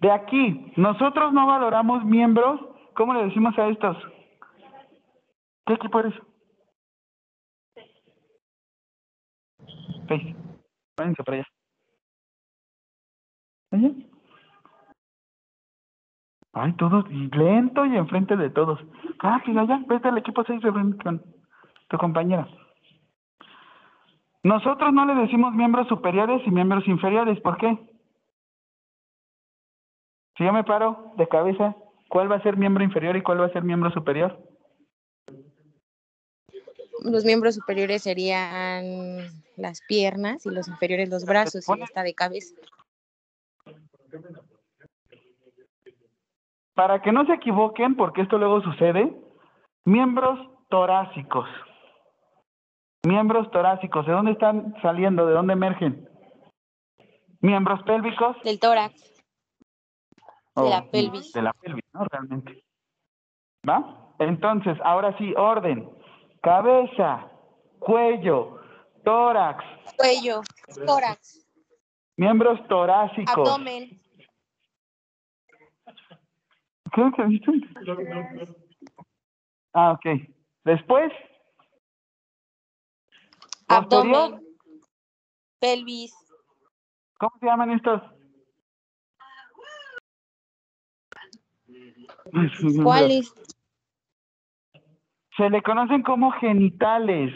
De 0.00 0.10
aquí, 0.10 0.72
nosotros 0.76 1.32
no 1.32 1.46
valoramos 1.46 2.04
miembros, 2.04 2.60
¿cómo 2.96 3.14
le 3.14 3.26
decimos 3.26 3.56
a 3.58 3.68
estos? 3.68 3.96
¿Qué 5.66 5.74
equipo 5.74 6.00
eres? 6.00 6.14
Seis. 10.08 10.36
Váyanse 10.96 11.24
para 11.24 11.38
allá. 11.38 11.48
¿Allá? 13.72 13.90
Ay, 16.52 16.72
todos, 16.74 17.04
y 17.10 17.28
lento 17.36 17.84
y 17.84 17.96
enfrente 17.96 18.34
de 18.36 18.48
todos. 18.48 18.80
Rápido, 19.18 19.66
ya, 19.66 19.82
vete 19.86 20.08
al 20.08 20.18
equipo 20.18 20.42
6 20.42 20.62
con 21.02 21.22
tu 21.88 21.98
compañera. 21.98 22.48
Nosotros 24.42 24.92
no 24.92 25.04
le 25.04 25.16
decimos 25.16 25.52
miembros 25.52 25.86
superiores 25.88 26.40
y 26.46 26.50
miembros 26.50 26.86
inferiores, 26.86 27.38
¿por 27.40 27.58
qué? 27.58 27.76
Si 30.38 30.44
yo 30.44 30.52
me 30.52 30.64
paro 30.64 31.12
de 31.16 31.28
cabeza, 31.28 31.76
¿cuál 32.08 32.30
va 32.30 32.36
a 32.36 32.42
ser 32.42 32.56
miembro 32.56 32.84
inferior 32.84 33.16
y 33.16 33.22
cuál 33.22 33.40
va 33.40 33.46
a 33.46 33.52
ser 33.52 33.62
miembro 33.62 33.90
superior? 33.90 34.38
los 37.10 37.24
miembros 37.24 37.54
superiores 37.54 38.02
serían 38.02 39.28
las 39.56 39.80
piernas 39.82 40.44
y 40.46 40.50
los 40.50 40.68
inferiores 40.68 41.08
los 41.08 41.24
brazos 41.24 41.64
y 41.68 41.82
está 41.82 42.02
de 42.02 42.14
cabeza. 42.14 42.54
Para 46.74 47.00
que 47.00 47.12
no 47.12 47.24
se 47.26 47.34
equivoquen, 47.34 47.96
porque 47.96 48.22
esto 48.22 48.38
luego 48.38 48.60
sucede, 48.60 49.14
miembros 49.84 50.38
torácicos. 50.68 51.48
Miembros 53.06 53.50
torácicos, 53.50 54.04
¿de 54.06 54.12
dónde 54.12 54.32
están 54.32 54.74
saliendo? 54.82 55.26
¿De 55.26 55.32
dónde 55.32 55.54
emergen? 55.54 56.08
Miembros 57.40 57.82
pélvicos. 57.84 58.36
Del 58.42 58.58
tórax. 58.58 59.15
De 60.56 60.70
la 60.70 60.78
Oh, 60.78 60.90
pelvis. 60.90 61.32
De 61.32 61.42
la 61.42 61.52
pelvis, 61.52 61.84
¿no? 61.92 62.04
Realmente. 62.04 62.64
¿Va? 63.68 64.14
Entonces, 64.18 64.78
ahora 64.84 65.16
sí, 65.18 65.34
orden. 65.36 65.88
Cabeza, 66.42 67.30
cuello, 67.80 68.60
tórax, 69.04 69.64
Cuello, 69.96 70.42
tórax, 70.86 71.46
miembros 72.16 72.60
torácicos. 72.68 73.36
abdomen. 73.36 74.00
Ah, 79.74 79.92
ok. 79.92 80.06
Después, 80.64 81.12
posterior, 83.66 84.16
abdomen, 84.16 84.46
pelvis, 85.58 86.14
¿cómo 87.18 87.32
se 87.40 87.46
llaman 87.46 87.72
estos? 87.72 88.00
¿Cuáles? 92.82 93.34
Se 95.36 95.50
le 95.50 95.62
conocen 95.62 96.02
como 96.02 96.30
genitales. 96.32 97.32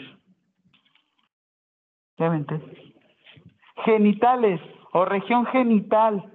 Genitales 3.85 4.61
o 4.93 5.05
región 5.05 5.45
genital. 5.47 6.31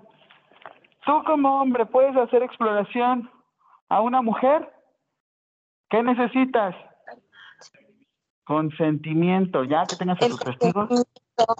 Tú 1.05 1.23
como 1.25 1.61
hombre 1.61 1.87
puedes 1.87 2.17
hacer 2.17 2.43
exploración 2.43 3.31
a 3.89 4.01
una 4.01 4.23
mujer. 4.23 4.73
¿Qué 5.89 6.03
necesitas? 6.03 6.75
Consentimiento. 8.45 9.65
Ya 9.65 9.87
que 9.87 9.97
tengas 9.97 10.21
a 10.23 10.29
tus 10.29 10.41
testigos. 10.41 11.07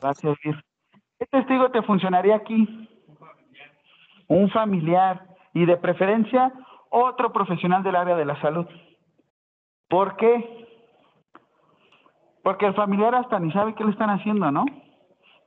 Gracias. 0.01 0.39
¿Qué 1.19 1.27
testigo 1.27 1.71
te 1.71 1.83
funcionaría 1.83 2.37
aquí? 2.37 2.89
Un 4.29 4.51
familiar 4.51 5.27
y 5.55 5.65
de 5.65 5.77
preferencia 5.77 6.53
otro 6.97 7.33
profesional 7.33 7.83
del 7.83 7.97
área 7.97 8.17
de 8.17 8.25
la 8.25 8.41
salud. 8.41 8.67
¿Por 9.89 10.17
qué? 10.17 10.67
Porque 12.43 12.67
el 12.67 12.75
familiar 12.75 13.15
hasta 13.15 13.39
ni 13.39 13.53
sabe 13.53 13.75
qué 13.75 13.85
le 13.85 13.91
están 13.91 14.11
haciendo, 14.11 14.51
¿no? 14.51 14.65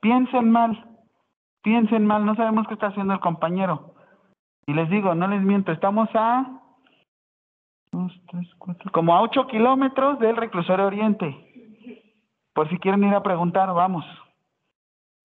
Piensen 0.01 0.51
mal, 0.51 0.85
piensen 1.61 2.05
mal, 2.05 2.25
no 2.25 2.35
sabemos 2.35 2.67
qué 2.67 2.73
está 2.73 2.87
haciendo 2.87 3.13
el 3.13 3.19
compañero. 3.19 3.93
Y 4.67 4.73
les 4.73 4.89
digo, 4.89 5.15
no 5.15 5.27
les 5.27 5.41
miento, 5.41 5.71
estamos 5.71 6.09
a 6.13 6.61
dos, 7.91 8.11
tres, 8.29 8.47
cuatro, 8.57 8.91
como 8.91 9.15
a 9.15 9.21
ocho 9.21 9.47
kilómetros 9.47 10.19
del 10.19 10.35
reclusorio 10.35 10.85
oriente. 10.85 11.35
Por 12.53 12.69
si 12.69 12.77
quieren 12.77 13.03
ir 13.03 13.13
a 13.13 13.23
preguntar, 13.23 13.73
vamos. 13.73 14.05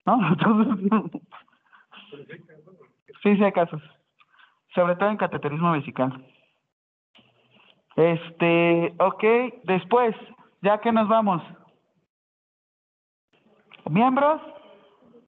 ¿No? 0.06 0.18
Entonces, 0.32 0.90
sí, 3.22 3.36
sí 3.36 3.44
hay 3.44 3.52
casos. 3.52 3.82
Sobre 4.74 4.96
todo 4.96 5.08
en 5.08 5.16
cateterismo 5.16 5.72
vesical. 5.72 6.24
Este, 7.96 8.94
ok, 8.98 9.24
después, 9.64 10.16
ya 10.62 10.78
que 10.78 10.90
nos 10.90 11.08
vamos. 11.08 11.42
Miembros, 13.88 14.40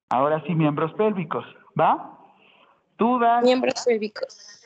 ahora 0.08 0.42
sí, 0.46 0.54
miembros 0.54 0.92
pélvicos, 0.94 1.44
¿va? 1.78 2.18
Dudas. 2.98 3.44
Miembros 3.44 3.84
pélvicos. 3.84 4.56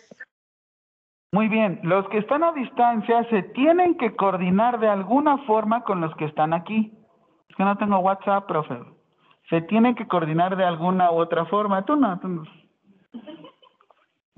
Muy 1.32 1.48
bien, 1.48 1.80
los 1.84 2.08
que 2.08 2.18
están 2.18 2.42
a 2.42 2.52
distancia 2.52 3.24
se 3.30 3.42
tienen 3.42 3.96
que 3.96 4.16
coordinar 4.16 4.80
de 4.80 4.88
alguna 4.88 5.38
forma 5.46 5.84
con 5.84 6.00
los 6.00 6.14
que 6.16 6.24
están 6.24 6.52
aquí. 6.52 6.92
Es 7.48 7.56
que 7.56 7.64
no 7.64 7.76
tengo 7.76 7.98
WhatsApp, 7.98 8.46
profe. 8.46 8.80
Se 9.48 9.60
tienen 9.62 9.94
que 9.94 10.08
coordinar 10.08 10.56
de 10.56 10.64
alguna 10.64 11.10
u 11.12 11.16
otra 11.16 11.44
forma. 11.46 11.84
Tú 11.84 11.96
no, 11.96 12.18
tú 12.18 12.28
no. 12.28 12.42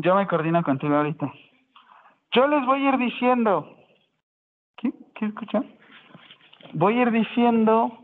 Yo 0.03 0.17
me 0.17 0.27
coordino 0.27 0.63
contigo 0.65 0.97
ahorita. 0.97 1.33
Yo 2.33 2.49
les 2.49 2.67
voy 2.67 2.85
a 2.85 2.89
ir 2.89 2.99
diciendo. 2.99 3.77
¿Qué? 4.77 4.93
¿Qué 5.15 5.27
escuchan? 5.27 5.65
Voy 6.73 6.99
a 6.99 7.03
ir 7.03 7.13
diciendo 7.13 7.99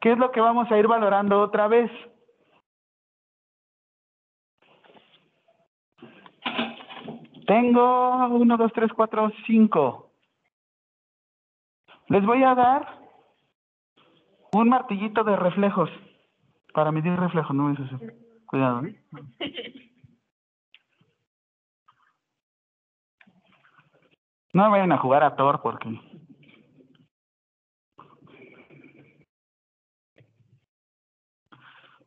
qué 0.00 0.12
es 0.12 0.18
lo 0.18 0.30
que 0.30 0.40
vamos 0.40 0.70
a 0.70 0.76
ir 0.76 0.86
valorando 0.86 1.40
otra 1.40 1.68
vez. 1.68 1.90
Tengo 7.46 8.26
uno, 8.26 8.56
dos, 8.58 8.72
tres, 8.74 8.92
cuatro, 8.92 9.32
cinco. 9.46 10.10
Les 12.08 12.24
voy 12.26 12.42
a 12.42 12.54
dar 12.54 12.98
un 14.52 14.68
martillito 14.68 15.24
de 15.24 15.36
reflejos 15.36 15.88
para 16.74 16.92
medir 16.92 17.18
reflejos, 17.18 17.56
no 17.56 17.72
eso. 17.72 17.84
Cuidado. 18.46 18.84
¿eh? 18.84 19.00
No 24.56 24.70
vayan 24.70 24.92
a 24.92 24.96
jugar 24.98 25.22
a 25.22 25.36
Thor 25.36 25.60
porque 25.62 25.88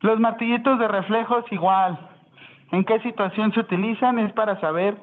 Los 0.00 0.18
martillitos 0.18 0.78
de 0.78 0.88
reflejos 0.88 1.44
igual. 1.52 1.98
¿En 2.72 2.84
qué 2.84 3.00
situación 3.00 3.52
se 3.52 3.60
utilizan? 3.60 4.18
Es 4.18 4.32
para 4.32 4.58
saber 4.60 4.96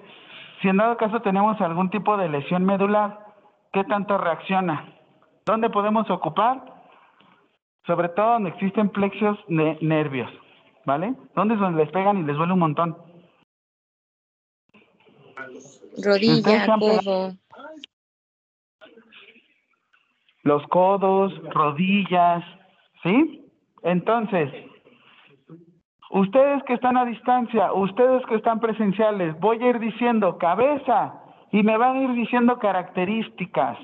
si 0.61 0.69
en 0.69 0.77
dado 0.77 0.97
caso 0.97 1.21
tenemos 1.21 1.59
algún 1.61 1.89
tipo 1.89 2.17
de 2.17 2.29
lesión 2.29 2.65
medular, 2.65 3.19
qué 3.71 3.83
tanto 3.83 4.17
reacciona. 4.17 4.85
¿Dónde 5.45 5.69
podemos 5.69 6.09
ocupar? 6.09 6.63
Sobre 7.85 8.09
todo 8.09 8.33
donde 8.33 8.49
existen 8.49 8.89
plexos 8.89 9.37
ne- 9.47 9.77
nervios, 9.81 10.31
¿vale? 10.85 11.13
¿Dónde 11.35 11.53
es 11.53 11.59
donde 11.59 11.83
les 11.83 11.91
pegan 11.91 12.17
y 12.17 12.23
les 12.23 12.35
duele 12.35 12.53
un 12.53 12.59
montón? 12.59 12.97
Rodilla, 16.03 16.65
codo. 16.79 17.33
los 20.43 20.65
codos, 20.67 21.33
rodillas, 21.53 22.43
¿sí? 23.03 23.45
Entonces, 23.83 24.51
ustedes 26.09 26.63
que 26.63 26.73
están 26.73 26.97
a 26.97 27.05
distancia, 27.05 27.73
ustedes 27.73 28.25
que 28.27 28.35
están 28.35 28.59
presenciales, 28.59 29.37
voy 29.39 29.61
a 29.61 29.69
ir 29.69 29.79
diciendo 29.79 30.37
cabeza 30.37 31.21
y 31.51 31.63
me 31.63 31.77
van 31.77 31.97
a 31.97 32.01
ir 32.01 32.13
diciendo 32.13 32.59
características. 32.59 33.77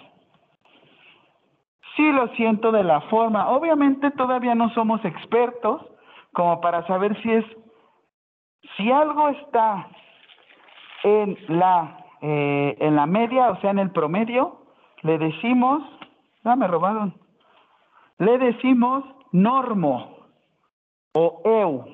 Sí 1.95 2.11
lo 2.11 2.27
siento 2.35 2.71
de 2.71 2.83
la 2.83 3.01
forma. 3.01 3.49
Obviamente 3.49 4.09
todavía 4.11 4.55
no 4.55 4.69
somos 4.73 5.03
expertos 5.05 5.81
como 6.31 6.59
para 6.61 6.85
saber 6.87 7.21
si 7.21 7.31
es, 7.31 7.45
si 8.75 8.91
algo 8.91 9.29
está 9.29 9.87
en 11.03 11.37
la, 11.47 12.02
eh, 12.25 12.77
en 12.79 12.95
la 12.95 13.05
media, 13.05 13.49
o 13.49 13.59
sea, 13.59 13.71
en 13.71 13.79
el 13.79 13.91
promedio, 13.91 14.65
le 15.01 15.17
decimos, 15.17 15.83
ah, 16.45 16.55
me 16.55 16.67
robaron, 16.67 17.13
le 18.17 18.37
decimos 18.37 19.03
normo 19.33 20.15
o 21.13 21.41
eu. 21.43 21.85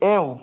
Eu. 0.00 0.40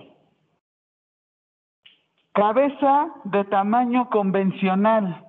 Cabeza 2.34 3.13
de 3.26 3.43
tamaño 3.45 4.10
convencional. 4.10 5.24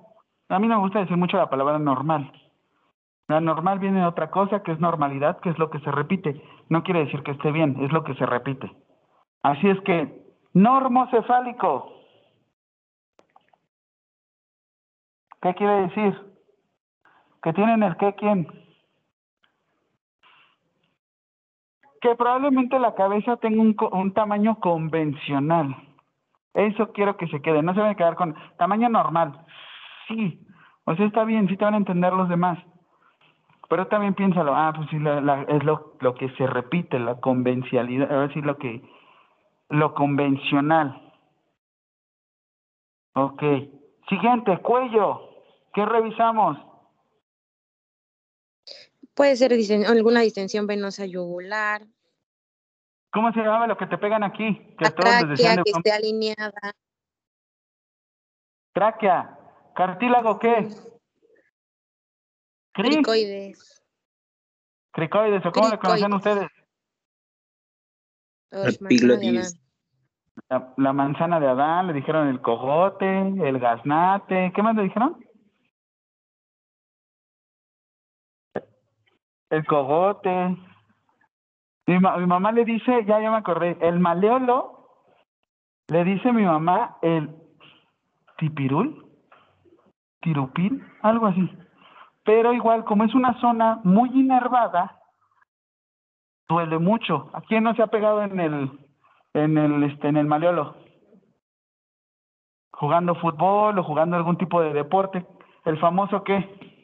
A 0.49 0.57
mí 0.57 0.67
no 0.67 0.77
me 0.77 0.81
gusta 0.81 0.99
decir 0.99 1.15
mucho 1.15 1.37
la 1.37 1.51
palabra 1.51 1.77
normal. 1.77 2.31
La 3.27 3.39
normal 3.39 3.77
viene 3.77 3.99
de 3.99 4.07
otra 4.07 4.31
cosa, 4.31 4.63
que 4.63 4.71
es 4.71 4.79
normalidad, 4.79 5.39
que 5.41 5.49
es 5.49 5.59
lo 5.59 5.69
que 5.69 5.79
se 5.81 5.91
repite. 5.91 6.41
No 6.69 6.81
quiere 6.81 7.05
decir 7.05 7.21
que 7.21 7.31
esté 7.31 7.51
bien, 7.51 7.77
es 7.83 7.91
lo 7.91 8.03
que 8.03 8.15
se 8.15 8.25
repite. 8.25 8.71
Así 9.43 9.69
es 9.69 9.79
que, 9.81 10.25
normocefálico. 10.53 11.96
¿Qué 15.41 15.53
quiere 15.55 15.81
decir? 15.87 16.19
Que 17.43 17.53
tienen 17.53 17.83
el 17.83 17.95
qué 17.97 18.13
quién. 18.15 18.47
Que 22.01 22.15
probablemente 22.15 22.79
la 22.79 22.93
cabeza 22.95 23.37
tenga 23.37 23.61
un, 23.61 23.75
un 23.91 24.13
tamaño 24.13 24.59
convencional. 24.59 25.75
Eso 26.53 26.91
quiero 26.91 27.17
que 27.17 27.27
se 27.27 27.41
quede. 27.41 27.61
No 27.61 27.73
se 27.73 27.79
van 27.81 27.91
a 27.91 27.95
quedar 27.95 28.15
con 28.15 28.35
tamaño 28.57 28.89
normal. 28.89 29.45
Sí. 30.07 30.39
O 30.85 30.95
sea, 30.95 31.05
está 31.05 31.23
bien, 31.23 31.47
sí 31.47 31.57
te 31.57 31.65
van 31.65 31.73
a 31.73 31.77
entender 31.77 32.13
los 32.13 32.29
demás. 32.29 32.57
Pero 33.69 33.87
también 33.87 34.13
piénsalo, 34.13 34.55
ah, 34.55 34.71
pues 34.75 34.89
sí, 34.89 34.97
la- 34.97 35.41
es 35.43 35.63
lo, 35.63 35.93
lo 35.99 36.15
que 36.15 36.29
se 36.35 36.47
repite, 36.47 36.99
la 36.99 37.19
convencionalidad, 37.19 38.09
a 38.11 38.19
ver 38.19 38.33
si 38.33 38.41
lo 38.41 38.57
que, 38.57 38.81
lo 39.69 39.93
convencional. 39.93 41.01
Ok. 43.15 43.43
Siguiente, 44.07 44.57
cuello. 44.59 45.26
¿Qué 45.77 45.85
revisamos? 45.85 46.57
Puede 49.13 49.35
ser 49.35 49.51
disten- 49.51 49.85
alguna 49.85 50.21
distensión 50.21 50.65
venosa 50.65 51.05
yugular, 51.05 51.85
¿Cómo 53.11 53.31
se 53.31 53.39
llama 53.41 53.67
lo 53.67 53.77
que 53.77 53.85
te 53.85 53.97
pegan 53.99 54.23
aquí? 54.23 54.75
Que 54.77 54.89
tráquea 54.89 55.55
de 55.55 55.63
que 55.63 55.69
esté 55.69 55.91
alineada, 55.91 56.73
Tráquea. 58.73 59.37
¿Cartílago 59.75 60.39
qué? 60.39 60.67
Cri, 62.73 62.89
Cricoides. 62.95 63.83
cricoides, 64.91 65.45
¿o 65.45 65.51
cómo 65.51 65.69
le 65.69 65.77
conocen 65.77 66.13
ustedes? 66.13 66.49
Epiglotis. 68.51 69.59
La, 70.49 70.73
la 70.77 70.93
manzana 70.93 71.39
de 71.39 71.47
Adán, 71.47 71.87
le 71.87 71.93
dijeron 71.93 72.27
el 72.29 72.41
cojote, 72.41 73.05
el 73.07 73.59
gaznate, 73.59 74.51
¿qué 74.55 74.63
más 74.63 74.75
le 74.75 74.83
dijeron? 74.83 75.26
El 79.49 79.65
cogote. 79.65 80.57
Mi, 81.87 81.99
mi 81.99 82.25
mamá 82.25 82.51
le 82.51 82.65
dice, 82.65 83.05
ya, 83.05 83.19
ya 83.19 83.31
me 83.31 83.37
acordé, 83.37 83.77
el 83.81 83.99
maleolo, 83.99 84.77
le 85.87 86.03
dice 86.03 86.33
mi 86.33 86.43
mamá 86.43 86.97
el 87.01 87.33
tipirul, 88.37 89.05
tirupil, 90.21 90.85
algo 91.01 91.27
así. 91.27 91.49
Pero 92.25 92.51
igual, 92.51 92.83
como 92.83 93.05
es 93.05 93.15
una 93.15 93.39
zona 93.39 93.79
muy 93.85 94.09
inervada, 94.09 94.99
duele 96.49 96.77
mucho. 96.77 97.29
¿A 97.33 97.41
quién 97.41 97.63
no 97.63 97.73
se 97.75 97.83
ha 97.83 97.87
pegado 97.87 98.21
en 98.21 98.39
el, 98.39 98.71
en 99.33 99.57
el, 99.57 99.83
este, 99.83 100.09
en 100.09 100.17
el 100.17 100.27
maleolo? 100.27 100.75
Jugando 102.71 103.15
fútbol 103.15 103.79
o 103.79 103.83
jugando 103.83 104.17
algún 104.17 104.37
tipo 104.37 104.61
de 104.61 104.73
deporte. 104.73 105.25
¿El 105.63 105.79
famoso 105.79 106.23
qué? 106.23 106.76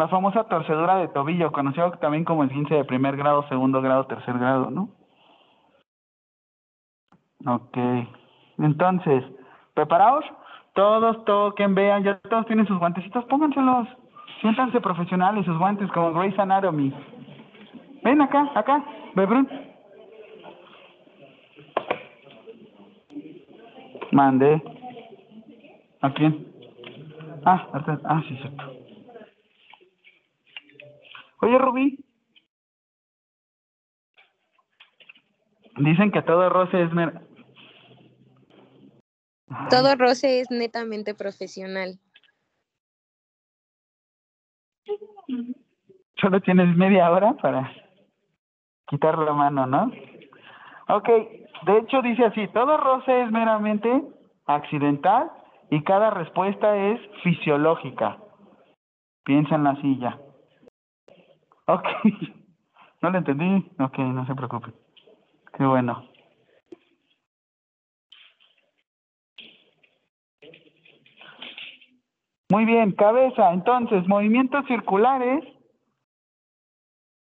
La 0.00 0.08
famosa 0.08 0.44
torcedura 0.44 0.96
de 0.96 1.08
tobillo, 1.08 1.52
conocido 1.52 1.90
también 2.00 2.24
como 2.24 2.42
el 2.42 2.48
15 2.48 2.74
de 2.74 2.84
primer 2.86 3.18
grado, 3.18 3.46
segundo 3.50 3.82
grado, 3.82 4.06
tercer 4.06 4.38
grado, 4.38 4.70
¿no? 4.70 4.88
Ok. 7.44 7.76
Entonces, 8.56 9.22
¿preparados? 9.74 10.24
Todos 10.72 11.22
toquen, 11.26 11.74
vean, 11.74 12.02
ya 12.02 12.18
todos 12.30 12.46
tienen 12.46 12.66
sus 12.66 12.78
guantecitos, 12.78 13.26
pónganselos. 13.26 13.88
Siéntanse 14.40 14.80
profesionales, 14.80 15.44
sus 15.44 15.58
guantes 15.58 15.92
como 15.92 16.14
Grey's 16.14 16.38
Anatomy. 16.38 16.94
Ven 18.02 18.22
acá, 18.22 18.50
acá, 18.54 18.82
Bebrun. 19.14 19.46
Mande. 24.12 24.62
¿A 26.00 26.10
quién? 26.14 26.46
Ah, 27.44 27.68
ah, 28.04 28.22
sí, 28.26 28.36
cierto. 28.38 28.79
Oye, 31.40 31.58
Rubí. 31.58 32.04
Dicen 35.76 36.10
que 36.10 36.22
todo 36.22 36.48
roce 36.50 36.82
es 36.82 36.92
mer... 36.92 37.26
Todo 39.68 39.96
roce 39.96 40.40
es 40.40 40.50
netamente 40.50 41.14
profesional. 41.14 41.98
Solo 46.20 46.40
tienes 46.40 46.76
media 46.76 47.10
hora 47.10 47.32
para 47.34 47.72
quitar 48.86 49.18
la 49.18 49.32
mano, 49.32 49.66
¿no? 49.66 49.90
Ok, 50.88 51.08
de 51.66 51.78
hecho 51.78 52.02
dice 52.02 52.24
así, 52.26 52.46
todo 52.48 52.76
roce 52.76 53.22
es 53.22 53.30
meramente 53.30 54.02
accidental 54.46 55.30
y 55.70 55.82
cada 55.84 56.10
respuesta 56.10 56.76
es 56.76 57.00
fisiológica. 57.22 58.18
Piensa 59.24 59.54
en 59.54 59.64
la 59.64 59.80
silla. 59.80 60.20
Ok, 61.66 61.84
no 63.02 63.10
lo 63.10 63.18
entendí. 63.18 63.70
Ok, 63.78 63.98
no 63.98 64.26
se 64.26 64.34
preocupe. 64.34 64.72
Qué 65.56 65.64
bueno. 65.64 66.04
Muy 72.50 72.64
bien, 72.64 72.92
cabeza. 72.92 73.52
Entonces, 73.52 74.06
movimientos 74.08 74.66
circulares. 74.66 75.44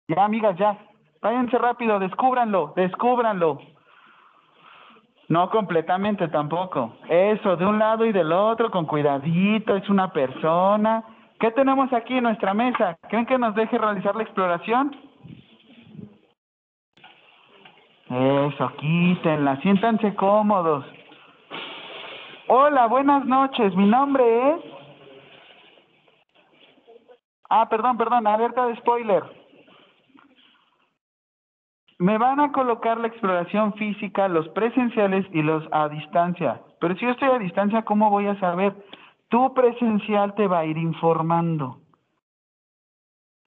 Ya, 0.09 0.25
amigas, 0.25 0.57
ya. 0.57 0.77
Váyanse 1.21 1.57
rápido, 1.57 1.99
descúbranlo, 1.99 2.73
descúbranlo. 2.75 3.59
No 5.29 5.49
completamente 5.49 6.27
tampoco. 6.27 6.97
Eso, 7.07 7.55
de 7.55 7.65
un 7.65 7.79
lado 7.79 8.05
y 8.05 8.11
del 8.11 8.33
otro, 8.33 8.69
con 8.69 8.85
cuidadito, 8.85 9.77
es 9.77 9.89
una 9.89 10.11
persona. 10.11 11.03
¿Qué 11.43 11.51
tenemos 11.51 11.91
aquí 11.91 12.15
en 12.15 12.23
nuestra 12.23 12.53
mesa? 12.53 12.97
¿Creen 13.09 13.25
que 13.25 13.37
nos 13.37 13.53
deje 13.53 13.77
realizar 13.77 14.15
la 14.15 14.23
exploración? 14.23 14.95
Eso, 18.09 18.71
quítenla, 18.77 19.57
siéntanse 19.57 20.15
cómodos. 20.15 20.85
Hola, 22.47 22.87
buenas 22.87 23.25
noches, 23.25 23.75
mi 23.75 23.85
nombre 23.85 24.51
es... 24.51 24.61
Ah, 27.49 27.67
perdón, 27.67 27.97
perdón, 27.97 28.25
alerta 28.25 28.65
de 28.67 28.77
spoiler. 28.77 29.23
Me 31.99 32.17
van 32.17 32.39
a 32.39 32.53
colocar 32.53 32.97
la 32.99 33.07
exploración 33.07 33.73
física, 33.73 34.29
los 34.29 34.47
presenciales 34.47 35.25
y 35.33 35.41
los 35.41 35.67
a 35.73 35.89
distancia. 35.89 36.61
Pero 36.79 36.95
si 36.95 37.03
yo 37.03 37.11
estoy 37.11 37.27
a 37.27 37.37
distancia, 37.37 37.81
¿cómo 37.81 38.09
voy 38.09 38.27
a 38.27 38.39
saber? 38.39 38.73
Tu 39.33 39.51
presencial 39.55 40.35
te 40.35 40.45
va 40.45 40.59
a 40.59 40.65
ir 40.65 40.77
informando. 40.77 41.81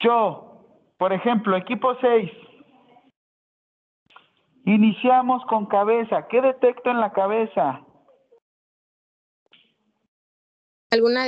Yo, 0.01 0.67
por 0.99 1.13
ejemplo, 1.13 1.57
equipo 1.57 1.95
6. 2.01 2.29
Iniciamos 4.65 5.45
con 5.45 5.67
cabeza. 5.67 6.27
¿Qué 6.27 6.41
detecto 6.41 6.91
en 6.91 6.99
la 6.99 7.13
cabeza? 7.13 7.83
Alguna 10.91 11.25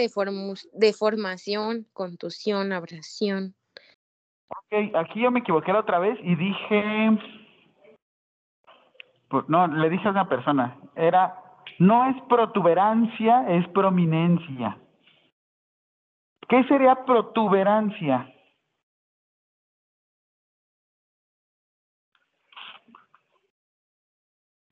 deformación, 0.72 1.86
contusión, 1.92 2.72
abrasión. 2.72 3.54
Ok, 4.48 4.96
aquí 4.96 5.20
yo 5.20 5.30
me 5.30 5.38
equivoqué 5.38 5.72
la 5.72 5.78
otra 5.78 6.00
vez 6.00 6.18
y 6.20 6.34
dije... 6.34 7.10
pues, 9.28 9.48
No, 9.48 9.68
le 9.68 9.88
dije 9.88 10.08
a 10.08 10.10
una 10.10 10.28
persona. 10.28 10.76
Era, 10.96 11.47
no 11.78 12.10
es 12.10 12.20
protuberancia, 12.28 13.48
es 13.48 13.66
prominencia. 13.68 14.78
¿Qué 16.48 16.64
sería 16.64 17.04
protuberancia? 17.04 18.32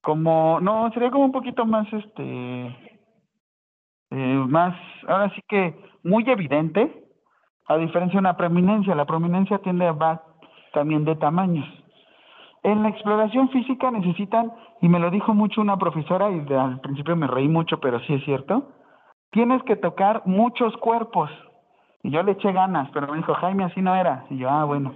Como, 0.03 0.61
no, 0.61 0.91
sería 0.93 1.11
como 1.11 1.25
un 1.25 1.33
poquito 1.33 1.67
más, 1.67 1.93
este, 1.93 2.67
eh, 4.11 4.45
más, 4.49 4.77
ahora 5.09 5.35
sí 5.35 5.43
que 5.49 5.75
muy 6.05 6.29
evidente, 6.31 7.07
a 7.67 7.77
diferencia 7.77 8.15
de 8.15 8.21
una 8.21 8.37
prominencia. 8.37 8.95
La 8.95 9.05
prominencia 9.05 9.59
tiende 9.59 9.87
a 9.87 9.93
va 9.93 10.23
también 10.73 11.05
de 11.05 11.17
tamaños. 11.17 11.67
En 12.67 12.83
la 12.83 12.89
exploración 12.89 13.49
física 13.51 13.93
necesitan, 13.93 14.51
y 14.83 14.89
me 14.89 14.99
lo 14.99 15.09
dijo 15.13 15.33
mucho 15.33 15.61
una 15.61 15.77
profesora, 15.77 16.33
y 16.33 16.53
al 16.53 16.81
principio 16.81 17.15
me 17.15 17.29
reí 17.29 17.47
mucho, 17.47 17.79
pero 17.79 18.01
sí 18.01 18.15
es 18.15 18.25
cierto, 18.25 18.73
tienes 19.31 19.63
que 19.63 19.77
tocar 19.77 20.23
muchos 20.27 20.77
cuerpos. 20.79 21.31
Y 22.03 22.11
yo 22.11 22.25
le 22.25 22.33
eché 22.33 22.51
ganas, 22.51 22.91
pero 22.93 23.07
me 23.07 23.19
dijo, 23.19 23.35
Jaime, 23.35 23.63
así 23.63 23.81
no 23.81 23.95
era. 23.95 24.27
Y 24.31 24.39
yo, 24.39 24.51
ah, 24.51 24.65
bueno. 24.65 24.93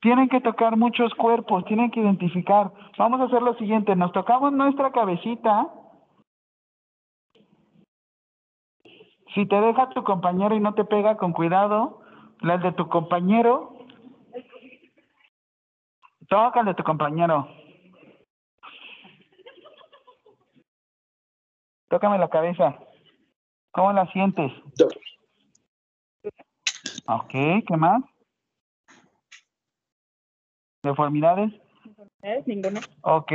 Tienen 0.00 0.28
que 0.28 0.40
tocar 0.40 0.76
muchos 0.76 1.14
cuerpos, 1.14 1.64
tienen 1.66 1.92
que 1.92 2.00
identificar. 2.00 2.72
Vamos 2.98 3.20
a 3.20 3.24
hacer 3.26 3.40
lo 3.40 3.54
siguiente, 3.54 3.94
nos 3.94 4.10
tocamos 4.10 4.52
nuestra 4.52 4.90
cabecita. 4.90 5.68
Si 9.32 9.46
te 9.46 9.60
deja 9.60 9.90
tu 9.90 10.02
compañero 10.02 10.56
y 10.56 10.60
no 10.60 10.74
te 10.74 10.84
pega 10.84 11.18
con 11.18 11.32
cuidado, 11.32 12.00
la 12.40 12.58
de 12.58 12.72
tu 12.72 12.88
compañero, 12.88 13.73
toca 16.28 16.60
el 16.60 16.66
de 16.66 16.74
tu 16.74 16.82
compañero. 16.82 17.48
Tócame 21.88 22.18
la 22.18 22.28
cabeza. 22.28 22.78
¿Cómo 23.72 23.92
la 23.92 24.10
sientes? 24.12 24.52
Ok, 27.06 27.30
¿qué 27.30 27.76
más? 27.76 28.02
¿Deformidades? 30.82 31.52
¿Eh? 32.22 32.42
Ninguna. 32.46 32.80
Ok. 33.02 33.32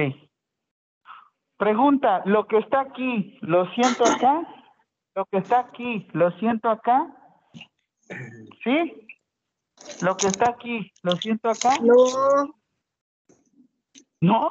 Pregunta, 1.58 2.22
¿lo 2.26 2.48
que 2.48 2.58
está 2.58 2.82
aquí, 2.82 3.38
lo 3.42 3.70
siento 3.72 4.06
acá? 4.06 4.48
¿Lo 5.16 5.26
que 5.26 5.38
está 5.38 5.60
aquí, 5.60 6.08
lo 6.14 6.32
siento 6.40 6.70
acá? 6.70 7.08
¿Sí? 8.64 9.08
¿Lo 10.02 10.16
que 10.16 10.28
está 10.28 10.52
aquí, 10.52 10.92
lo 11.04 11.12
siento 11.18 11.50
acá? 11.50 11.74
No, 11.82 11.96
¿No? 14.22 14.50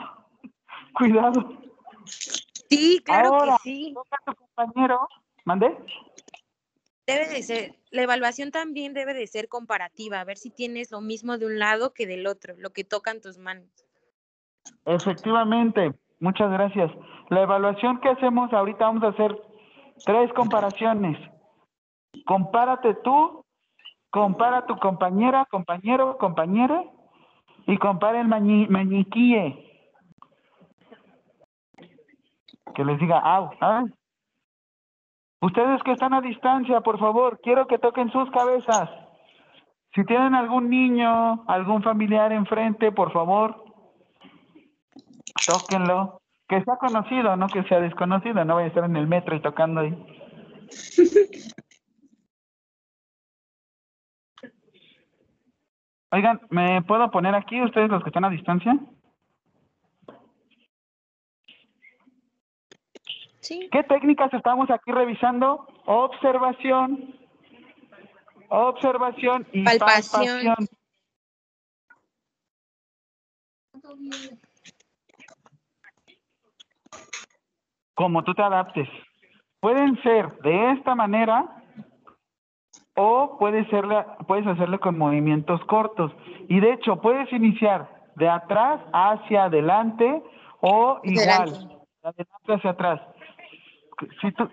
Cuidado. 0.94 1.59
Sí, 2.04 3.00
claro 3.04 3.35
Ahora. 3.35 3.57
que 3.62 3.70
sí. 3.70 3.92
Toca 3.94 4.16
a 4.26 4.33
tu 4.33 4.35
compañero. 4.35 5.09
¿Mandé? 5.44 5.76
Debe 7.07 7.28
de 7.28 7.42
ser, 7.42 7.74
la 7.90 8.02
evaluación 8.02 8.50
también 8.50 8.92
debe 8.92 9.14
de 9.14 9.26
ser 9.26 9.48
comparativa, 9.48 10.20
a 10.20 10.24
ver 10.24 10.37
si 10.37 10.50
tienes 10.50 10.90
lo 10.90 11.00
mismo 11.00 11.38
de 11.38 11.46
un 11.46 11.59
lado 11.59 11.94
que 11.94 12.07
del 12.07 12.26
otro, 12.26 12.54
lo 12.59 12.70
que 12.70 12.85
tocan 12.85 13.22
tus 13.22 13.38
manos. 13.38 13.66
Efectivamente, 14.85 15.94
muchas 16.20 16.50
gracias. 16.50 16.90
La 17.31 17.42
evaluación 17.42 18.00
que 18.00 18.11
hacemos 18.11 18.52
ahorita 18.52 18.85
vamos 18.85 19.04
a 19.04 19.09
hacer 19.09 19.40
tres 20.04 20.31
comparaciones. 20.35 21.16
compárate 22.26 22.94
tú, 23.02 23.44
compara 24.11 24.59
a 24.59 24.66
tu 24.66 24.76
compañera, 24.76 25.46
compañero, 25.50 26.18
compañere 26.18 26.90
y 27.68 27.76
compara 27.76 28.20
el. 28.20 28.28
Que 32.74 32.85
les 32.85 32.98
diga, 32.98 33.18
au, 33.18 33.50
au. 33.61 33.88
Ustedes 35.42 35.83
que 35.83 35.92
están 35.92 36.14
a 36.14 36.20
distancia, 36.22 36.81
por 36.81 36.98
favor, 36.98 37.40
quiero 37.42 37.66
que 37.66 37.78
toquen 37.78 38.11
sus 38.11 38.28
cabezas. 38.31 38.88
Si 39.94 40.02
tienen 40.04 40.35
algún 40.35 40.70
niño, 40.70 41.44
algún 41.46 41.83
familiar 41.83 42.33
enfrente, 42.33 42.90
por 42.90 43.12
favor, 43.12 43.62
tóquenlo. 45.46 46.20
Que 46.48 46.64
sea 46.64 46.76
conocido, 46.76 47.37
no 47.37 47.48
que 47.48 47.62
sea 47.64 47.81
desconocido, 47.81 48.42
no 48.46 48.54
vaya 48.54 48.64
a 48.64 48.68
estar 48.68 48.85
en 48.85 48.96
el 48.96 49.07
metro 49.07 49.37
y 49.37 49.40
tocando 49.40 49.83
ahí. 49.83 49.94
Oigan, 56.11 56.40
¿me 56.49 56.81
puedo 56.83 57.11
poner 57.11 57.35
aquí 57.35 57.61
ustedes 57.61 57.90
los 57.90 58.03
que 58.03 58.09
están 58.09 58.25
a 58.25 58.31
distancia? 58.31 58.79
Sí. 63.40 63.68
¿Qué 63.71 63.83
técnicas 63.83 64.33
estamos 64.33 64.71
aquí 64.71 64.90
revisando? 64.90 65.66
Observación, 65.85 67.14
observación 68.49 69.47
y 69.53 69.64
Palpación. 69.64 70.57
palpación. 70.57 70.68
Como 77.94 78.25
tú 78.25 78.33
te 78.35 78.42
adaptes. 78.42 78.88
Pueden 79.61 80.01
ser 80.03 80.38
de 80.38 80.73
esta 80.73 80.94
manera 80.94 81.58
o 83.01 83.39
puedes, 83.39 83.65
serle, 83.69 84.05
puedes 84.27 84.45
hacerle 84.45 84.81
con 84.81 84.99
movimientos 84.99 85.65
cortos. 85.67 86.11
Y 86.49 86.59
de 86.59 86.73
hecho, 86.73 87.01
puedes 87.01 87.33
iniciar 87.33 87.89
de 88.17 88.29
atrás 88.29 88.81
hacia 88.93 89.45
adelante 89.45 90.21
o 90.61 91.01
igual, 91.05 91.51
de 92.03 92.09
adelante 92.09 92.53
hacia 92.55 92.71
atrás. 92.71 93.01
Si 94.21 94.33
tú... 94.33 94.51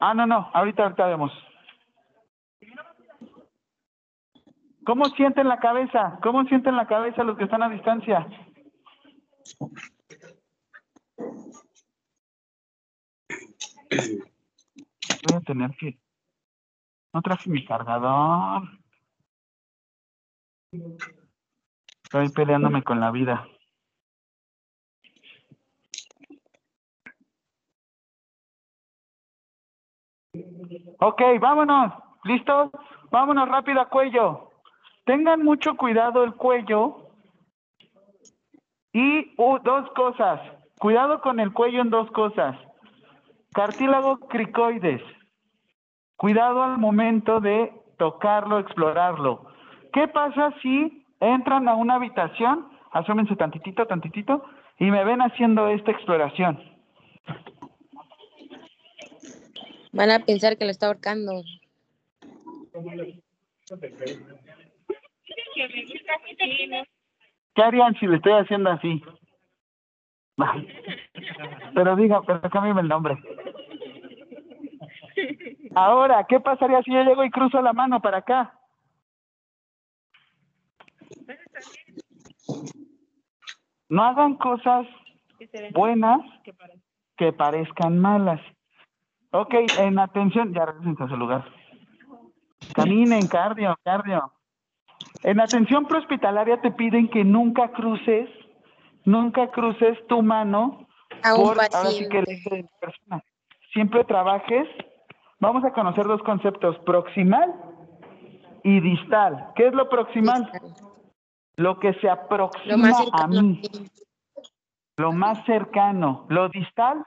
Ah, 0.00 0.12
no, 0.14 0.26
no, 0.26 0.50
ahorita, 0.52 0.82
ahorita 0.82 1.06
vemos. 1.06 1.32
¿Cómo 4.84 5.04
sienten 5.10 5.46
la 5.46 5.58
cabeza? 5.60 6.18
¿Cómo 6.20 6.42
sienten 6.44 6.74
la 6.74 6.88
cabeza 6.88 7.22
los 7.22 7.36
que 7.36 7.44
están 7.44 7.62
a 7.62 7.68
distancia? 7.68 8.26
Voy 15.26 15.36
a 15.36 15.40
tener 15.40 15.70
que... 15.76 15.98
No 17.12 17.22
traje 17.22 17.50
mi 17.50 17.64
cargador. 17.64 18.62
Estoy 22.04 22.28
peleándome 22.30 22.82
con 22.82 23.00
la 23.00 23.10
vida. 23.10 23.46
Ok, 31.00 31.22
vámonos. 31.40 31.92
¿Listos? 32.24 32.70
Vámonos 33.10 33.48
rápido 33.48 33.80
a 33.80 33.88
cuello. 33.88 34.50
Tengan 35.04 35.42
mucho 35.42 35.76
cuidado 35.76 36.24
el 36.24 36.34
cuello. 36.34 37.10
Y 38.92 39.34
uh, 39.38 39.58
dos 39.60 39.90
cosas. 39.92 40.40
Cuidado 40.78 41.20
con 41.20 41.40
el 41.40 41.52
cuello 41.52 41.80
en 41.80 41.90
dos 41.90 42.10
cosas. 42.10 42.56
Cartílago 43.52 44.18
cricoides. 44.20 45.02
Cuidado 46.16 46.62
al 46.62 46.78
momento 46.78 47.40
de 47.40 47.72
tocarlo, 47.96 48.58
explorarlo. 48.58 49.46
¿Qué 49.92 50.08
pasa 50.08 50.52
si 50.62 51.04
entran 51.20 51.68
a 51.68 51.74
una 51.74 51.94
habitación? 51.94 52.68
Asómense 52.92 53.36
tantitito, 53.36 53.86
tantitito, 53.86 54.44
y 54.78 54.90
me 54.90 55.04
ven 55.04 55.20
haciendo 55.20 55.68
esta 55.68 55.90
exploración. 55.90 56.58
Van 59.92 60.10
a 60.10 60.20
pensar 60.20 60.56
que 60.56 60.64
lo 60.64 60.70
está 60.70 60.86
ahorcando. 60.86 61.42
¿Qué 67.54 67.62
harían 67.62 67.94
si 67.98 68.06
le 68.06 68.16
estoy 68.16 68.32
haciendo 68.32 68.70
así? 68.70 69.02
Pero 71.74 71.96
diga, 71.96 72.22
pero 72.22 72.40
cámbiame 72.50 72.82
el 72.82 72.88
nombre. 72.88 73.18
Ahora, 75.74 76.24
¿qué 76.28 76.40
pasaría 76.40 76.82
si 76.82 76.92
yo 76.92 77.02
llego 77.02 77.24
y 77.24 77.30
cruzo 77.30 77.60
la 77.62 77.72
mano 77.72 78.00
para 78.00 78.18
acá? 78.18 78.54
No 83.88 84.02
hagan 84.02 84.34
cosas 84.34 84.86
buenas 85.72 86.20
que 87.16 87.32
parezcan 87.32 87.98
malas. 87.98 88.40
Ok, 89.30 89.54
en 89.78 89.98
atención, 89.98 90.52
ya 90.54 90.66
regresen 90.66 90.96
a 91.00 91.08
su 91.08 91.16
lugar. 91.16 91.44
Caminen, 92.74 93.26
cardio, 93.28 93.76
cardio. 93.84 94.32
En 95.22 95.40
atención 95.40 95.86
prehospitalaria 95.86 96.60
te 96.60 96.70
piden 96.70 97.08
que 97.08 97.24
nunca 97.24 97.70
cruces, 97.72 98.28
nunca 99.04 99.50
cruces 99.50 99.98
tu 100.08 100.22
mano 100.22 100.87
A 101.22 101.34
un 101.34 101.42
por, 101.42 101.60
ahora 101.60 101.90
sí 101.90 102.08
que 102.08 102.20
paciente. 102.20 102.54
eres 102.54 102.70
persona. 102.80 103.24
Siempre 103.72 104.04
trabajes. 104.04 104.68
Vamos 105.40 105.64
a 105.64 105.72
conocer 105.72 106.04
dos 106.06 106.22
conceptos, 106.22 106.76
proximal 106.80 107.54
y 108.64 108.80
distal. 108.80 109.52
¿Qué 109.54 109.68
es 109.68 109.74
lo 109.74 109.88
proximal? 109.88 110.50
Lo 111.56 111.78
que 111.78 111.92
se 111.94 112.08
aproxima 112.08 112.90
a 113.12 113.26
mí, 113.26 113.62
lo 114.96 115.12
más 115.12 115.44
cercano. 115.44 116.26
Lo 116.28 116.48
distal, 116.48 117.04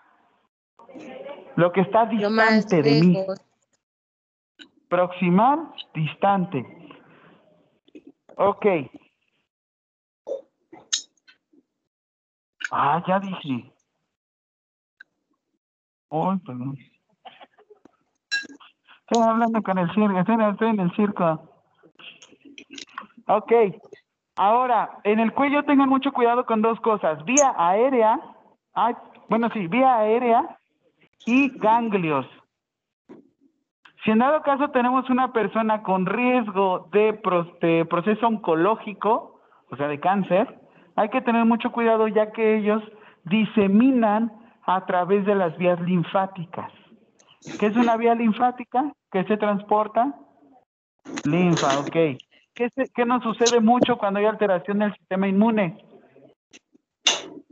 lo 1.55 1.71
que 1.71 1.81
está 1.81 2.05
distante 2.05 2.81
de 2.81 3.01
mí. 3.01 3.17
Proximal, 4.87 5.73
distante. 5.93 6.65
Ok. 8.37 8.65
Ah, 12.71 13.03
ya 13.07 13.19
dije. 13.19 13.73
Perdón. 16.11 16.77
Estoy 18.99 19.23
hablando 19.23 19.61
con 19.63 19.77
el 19.77 19.87
circo, 19.93 20.19
estoy, 20.19 20.67
en- 20.69 20.79
el 20.79 20.91
circo. 20.95 21.49
Ok. 23.27 23.51
Ahora, 24.35 24.99
en 25.03 25.19
el 25.19 25.33
cuello 25.33 25.63
tengan 25.63 25.87
mucho 25.89 26.11
cuidado 26.11 26.45
con 26.45 26.61
dos 26.61 26.79
cosas. 26.81 27.23
Vía 27.25 27.53
aérea, 27.57 28.19
ay, 28.73 28.93
bueno, 29.29 29.49
sí, 29.53 29.67
vía 29.67 29.97
aérea 29.97 30.57
y 31.25 31.49
ganglios. 31.57 32.25
Si 34.03 34.11
en 34.11 34.19
dado 34.19 34.41
caso 34.41 34.69
tenemos 34.71 35.09
una 35.09 35.31
persona 35.31 35.83
con 35.83 36.05
riesgo 36.05 36.89
de 36.91 37.13
proceso 37.85 38.27
oncológico, 38.27 39.39
o 39.69 39.75
sea, 39.77 39.87
de 39.87 39.99
cáncer, 39.99 40.59
hay 40.95 41.09
que 41.09 41.21
tener 41.21 41.45
mucho 41.45 41.71
cuidado 41.71 42.07
ya 42.07 42.31
que 42.31 42.57
ellos 42.57 42.83
diseminan 43.23 44.40
a 44.65 44.85
través 44.85 45.25
de 45.25 45.35
las 45.35 45.57
vías 45.57 45.79
linfáticas. 45.81 46.71
¿Qué 47.59 47.67
es 47.67 47.75
una 47.75 47.97
vía 47.97 48.15
linfática? 48.15 48.93
¿Qué 49.11 49.23
se 49.25 49.37
transporta? 49.37 50.13
Linfa, 51.23 51.79
ok. 51.79 51.95
¿Qué, 52.53 52.69
se- 52.75 52.89
qué 52.93 53.05
nos 53.05 53.23
sucede 53.23 53.59
mucho 53.59 53.97
cuando 53.97 54.19
hay 54.19 54.25
alteración 54.25 54.79
del 54.79 54.93
sistema 54.93 55.27
inmune? 55.27 55.77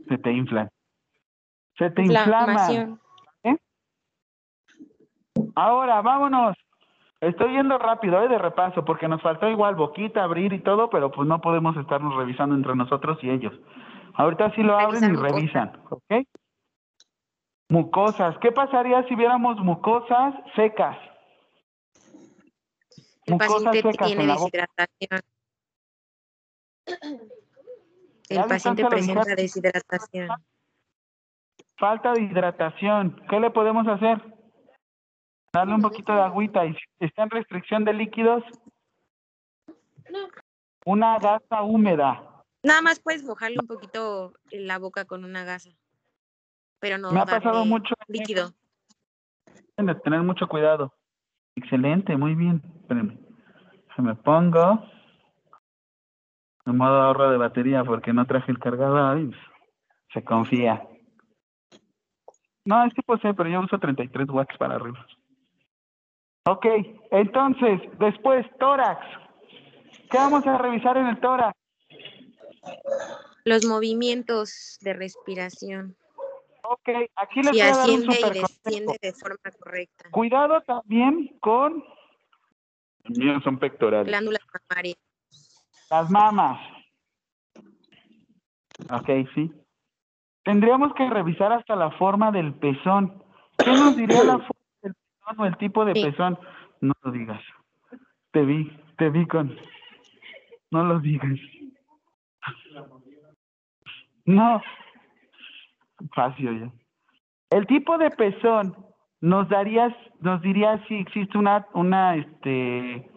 Se 0.08 0.18
te 0.18 0.32
inflan. 0.32 0.68
Se 1.78 1.90
te 1.90 2.02
inflaman. 2.02 2.48
Inflamación. 2.48 3.00
Ahora, 5.54 6.02
vámonos. 6.02 6.56
Estoy 7.20 7.52
yendo 7.52 7.76
rápido, 7.78 8.22
¿eh? 8.22 8.28
De 8.28 8.38
repaso, 8.38 8.84
porque 8.84 9.06
nos 9.06 9.20
faltó 9.20 9.48
igual 9.48 9.74
boquita, 9.74 10.24
abrir 10.24 10.52
y 10.52 10.60
todo, 10.60 10.88
pero 10.88 11.10
pues 11.10 11.28
no 11.28 11.40
podemos 11.40 11.76
estarnos 11.76 12.16
revisando 12.16 12.54
entre 12.54 12.74
nosotros 12.74 13.18
y 13.22 13.30
ellos. 13.30 13.52
Ahorita 14.14 14.50
sí 14.54 14.62
lo 14.62 14.78
abren 14.78 15.04
y 15.04 15.16
revisan, 15.16 15.72
¿ok? 15.90 16.26
Mucosas. 17.70 18.36
¿Qué 18.42 18.50
pasaría 18.50 19.06
si 19.06 19.14
viéramos 19.14 19.56
mucosas 19.58 20.34
secas? 20.56 20.98
El 23.26 23.34
Mucosas 23.34 23.62
paciente 23.62 23.92
secas 23.92 24.06
tiene 24.08 24.22
en 24.22 24.28
la 24.28 24.34
boca. 24.34 24.50
deshidratación. 24.50 25.20
El 28.28 28.44
paciente 28.44 28.84
presenta 28.86 29.34
deshidratación. 29.36 30.28
Falta 31.76 32.12
de 32.12 32.22
hidratación. 32.22 33.22
¿Qué 33.30 33.38
le 33.38 33.50
podemos 33.50 33.86
hacer? 33.86 34.20
Darle 35.52 35.74
un 35.76 35.82
poquito 35.82 36.12
de 36.12 36.22
agüita. 36.22 36.66
Y 36.66 36.74
si 36.74 36.80
está 36.98 37.22
en 37.22 37.30
restricción 37.30 37.84
de 37.84 37.92
líquidos, 37.92 38.42
una 40.84 41.20
gasa 41.20 41.62
húmeda. 41.62 42.42
Nada 42.64 42.82
más 42.82 42.98
puedes 42.98 43.22
mojarle 43.22 43.58
un 43.60 43.68
poquito 43.68 44.32
la 44.50 44.78
boca 44.78 45.04
con 45.04 45.24
una 45.24 45.44
gasa. 45.44 45.70
Pero 46.80 46.98
no 46.98 47.12
Me 47.12 47.20
ha 47.20 47.26
pasado 47.26 47.64
mucho. 47.64 47.94
líquido. 48.08 48.52
de 49.76 49.94
tener 49.96 50.22
mucho 50.22 50.46
cuidado. 50.48 50.92
Excelente, 51.56 52.16
muy 52.16 52.34
bien. 52.34 52.62
Espérenme. 52.80 53.18
Se 53.96 54.02
me 54.02 54.14
pongo 54.14 54.84
en 56.66 56.76
modo 56.76 57.02
ahorro 57.02 57.30
de 57.30 57.38
batería 57.38 57.84
porque 57.84 58.12
no 58.12 58.26
traje 58.26 58.52
el 58.52 58.58
cargador 58.58 59.18
y 59.18 59.30
se 60.12 60.22
confía. 60.22 60.86
No, 62.64 62.84
es 62.84 62.94
tipo 62.94 63.16
C, 63.18 63.32
pero 63.34 63.48
yo 63.48 63.60
uso 63.60 63.78
33 63.78 64.28
watts 64.30 64.56
para 64.58 64.76
arriba. 64.76 65.06
Ok, 66.46 66.66
entonces, 67.10 67.80
después, 67.98 68.46
tórax. 68.58 69.04
¿Qué 70.10 70.18
vamos 70.18 70.46
a 70.46 70.58
revisar 70.58 70.96
en 70.96 71.06
el 71.06 71.20
tórax? 71.20 71.56
Los 73.44 73.64
movimientos 73.64 74.78
de 74.82 74.92
respiración. 74.92 75.96
Ok, 76.72 76.88
aquí 77.16 77.42
les 77.42 77.50
Si 77.50 77.58
voy 77.58 77.60
a 77.62 77.66
dar 77.66 77.74
un 77.74 77.80
asciende 77.80 78.06
y 78.06 78.14
super 78.14 78.28
consejo. 78.30 78.46
desciende 78.64 78.98
de 79.02 79.12
forma 79.12 79.50
correcta. 79.58 80.10
Cuidado 80.12 80.60
también 80.60 81.36
con... 81.40 81.84
Los 83.02 83.18
míos 83.18 83.42
son 83.42 83.58
pectorales. 83.58 84.06
Glándula 84.06 84.38
mamaria. 84.68 84.94
Las 85.90 86.08
mamas. 86.10 86.60
Ok, 88.88 89.08
sí. 89.34 89.50
Tendríamos 90.44 90.94
que 90.94 91.10
revisar 91.10 91.52
hasta 91.52 91.74
la 91.74 91.90
forma 91.98 92.30
del 92.30 92.54
pezón. 92.54 93.20
¿Qué 93.58 93.72
nos 93.72 93.96
diría 93.96 94.22
la 94.22 94.38
forma 94.38 94.64
del 94.82 94.94
pezón 94.94 95.40
o 95.40 95.46
el 95.46 95.56
tipo 95.56 95.84
de 95.84 95.94
Sí. 95.94 96.04
pezón? 96.04 96.38
No 96.80 96.92
lo 97.02 97.10
digas. 97.10 97.42
Te 98.30 98.44
vi, 98.44 98.70
te 98.96 99.10
vi 99.10 99.26
con... 99.26 99.58
No 100.70 100.84
lo 100.84 101.00
digas. 101.00 101.36
No. 104.24 104.62
Fácil 106.14 106.60
ya. 106.60 106.72
El 107.50 107.66
tipo 107.66 107.98
de 107.98 108.10
pezón 108.10 108.76
nos 109.20 109.48
darías, 109.48 109.92
nos 110.20 110.40
diría 110.40 110.82
si 110.86 110.94
existe 110.94 111.36
una, 111.36 111.66
una, 111.74 112.16
este, 112.16 113.10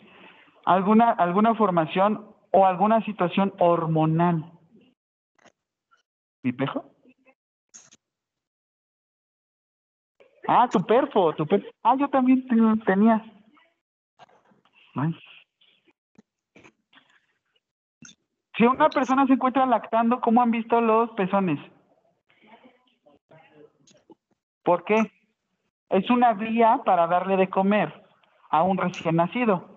alguna, 0.65 1.11
alguna 1.11 1.55
formación 1.55 2.27
o 2.51 2.65
alguna 2.65 3.01
situación 3.05 3.53
hormonal. 3.59 4.51
¿Mi? 6.43 6.53
Ah, 10.47 10.67
tu 10.69 10.79
perfo, 10.85 11.33
tu 11.33 11.45
perfo. 11.45 11.67
Ah, 11.83 11.95
yo 11.97 12.09
también 12.09 12.45
tenía. 12.85 13.23
Si 18.57 18.65
una 18.65 18.89
persona 18.89 19.25
se 19.25 19.33
encuentra 19.33 19.65
lactando, 19.65 20.19
¿cómo 20.19 20.41
han 20.41 20.51
visto 20.51 20.79
los 20.81 21.09
pezones? 21.11 21.59
¿Por 24.63 24.83
qué? 24.83 25.11
Es 25.89 26.09
una 26.09 26.33
vía 26.33 26.81
para 26.85 27.07
darle 27.07 27.37
de 27.37 27.49
comer 27.49 27.93
a 28.49 28.63
un 28.63 28.77
recién 28.77 29.15
nacido. 29.17 29.73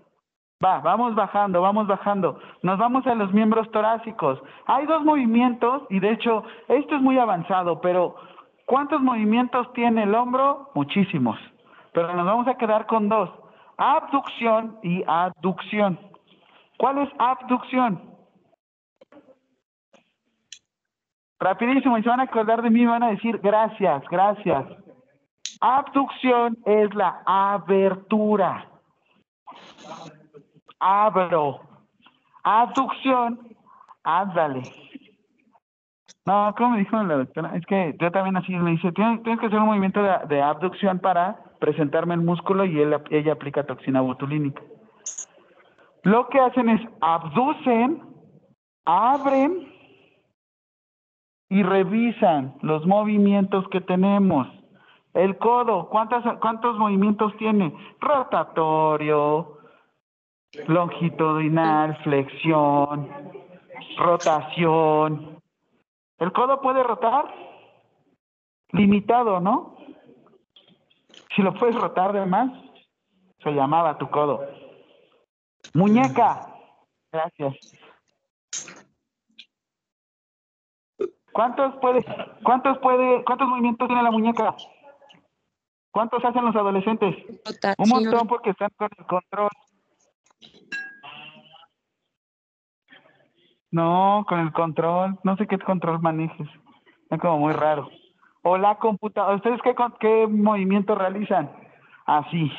Va, 0.64 0.78
vamos 0.78 1.14
bajando, 1.14 1.60
vamos 1.60 1.86
bajando. 1.86 2.38
Nos 2.62 2.78
vamos 2.78 3.06
a 3.06 3.14
los 3.14 3.32
miembros 3.32 3.70
torácicos. 3.72 4.40
Hay 4.66 4.86
dos 4.86 5.04
movimientos 5.04 5.82
y 5.90 6.00
de 6.00 6.12
hecho 6.12 6.44
esto 6.68 6.96
es 6.96 7.02
muy 7.02 7.18
avanzado, 7.18 7.80
pero 7.82 8.16
¿cuántos 8.64 9.02
movimientos 9.02 9.70
tiene 9.74 10.04
el 10.04 10.14
hombro? 10.14 10.70
Muchísimos. 10.74 11.38
Pero 11.92 12.14
nos 12.14 12.24
vamos 12.24 12.48
a 12.48 12.56
quedar 12.56 12.86
con 12.86 13.08
dos. 13.08 13.28
Abducción 13.76 14.78
y 14.82 15.04
aducción. 15.06 15.98
¿Cuál 16.78 16.98
es 16.98 17.10
abducción? 17.18 18.15
Rapidísimo, 21.38 21.98
y 21.98 22.02
se 22.02 22.08
van 22.08 22.20
a 22.20 22.24
acordar 22.24 22.62
de 22.62 22.70
mí 22.70 22.86
van 22.86 23.02
a 23.02 23.10
decir 23.10 23.38
gracias, 23.38 24.02
gracias. 24.10 24.64
Abducción 25.60 26.56
es 26.64 26.94
la 26.94 27.22
abertura. 27.26 28.68
Abro. 30.80 31.60
Abducción, 32.42 33.40
ándale. 34.04 34.62
No, 36.24 36.54
¿cómo 36.56 36.70
me 36.70 36.78
dijo 36.78 37.02
la 37.02 37.18
doctora? 37.18 37.56
Es 37.56 37.64
que 37.66 37.94
yo 38.00 38.10
también 38.10 38.36
así 38.36 38.52
me 38.52 38.72
dice, 38.72 38.90
tienes, 38.92 39.22
tienes 39.22 39.40
que 39.40 39.46
hacer 39.46 39.58
un 39.58 39.66
movimiento 39.66 40.02
de, 40.02 40.12
de 40.28 40.42
abducción 40.42 40.98
para 40.98 41.36
presentarme 41.60 42.14
el 42.14 42.20
músculo 42.20 42.64
y 42.64 42.80
él, 42.80 42.96
ella 43.10 43.32
aplica 43.32 43.64
toxina 43.64 44.00
botulínica. 44.00 44.62
Lo 46.02 46.28
que 46.28 46.40
hacen 46.40 46.68
es 46.68 46.80
abducen, 47.00 48.02
abren 48.84 49.75
y 51.48 51.62
revisan 51.62 52.56
los 52.62 52.86
movimientos 52.86 53.68
que 53.68 53.80
tenemos. 53.80 54.48
El 55.14 55.38
codo, 55.38 55.88
¿cuántas, 55.88 56.24
¿cuántos 56.40 56.76
movimientos 56.76 57.34
tiene? 57.38 57.74
Rotatorio, 58.00 59.58
longitudinal, 60.66 61.96
flexión, 62.02 63.08
rotación. 63.96 65.40
¿El 66.18 66.32
codo 66.32 66.60
puede 66.60 66.82
rotar? 66.82 67.32
Limitado, 68.72 69.40
¿no? 69.40 69.76
Si 71.34 71.42
lo 71.42 71.54
puedes 71.54 71.76
rotar 71.76 72.12
de 72.12 72.26
más, 72.26 72.50
se 73.42 73.52
llamaba 73.52 73.98
tu 73.98 74.10
codo. 74.10 74.44
Muñeca. 75.74 76.52
Gracias. 77.12 77.54
¿Cuántos 81.36 81.74
puede, 81.82 82.02
cuántos 82.42 82.78
puede, 82.78 83.22
cuántos 83.24 83.46
movimientos 83.46 83.86
tiene 83.88 84.02
la 84.02 84.10
muñeca? 84.10 84.54
¿Cuántos 85.90 86.24
hacen 86.24 86.46
los 86.46 86.56
adolescentes? 86.56 87.14
Un 87.28 87.36
Rotación. 87.44 87.88
montón 87.90 88.26
porque 88.26 88.50
están 88.50 88.70
con 88.74 88.88
el 88.98 89.04
control. 89.04 89.50
No, 93.70 94.24
con 94.26 94.40
el 94.40 94.52
control. 94.54 95.18
No 95.24 95.36
sé 95.36 95.46
qué 95.46 95.58
control 95.58 96.00
manejes. 96.00 96.48
Es 97.10 97.20
como 97.20 97.38
muy 97.38 97.52
raro. 97.52 97.90
O 98.42 98.56
la 98.56 98.76
computadora. 98.76 99.36
¿Ustedes 99.36 99.60
qué, 99.60 99.74
qué 100.00 100.26
movimiento 100.26 100.94
realizan? 100.94 101.50
Así. 102.06 102.50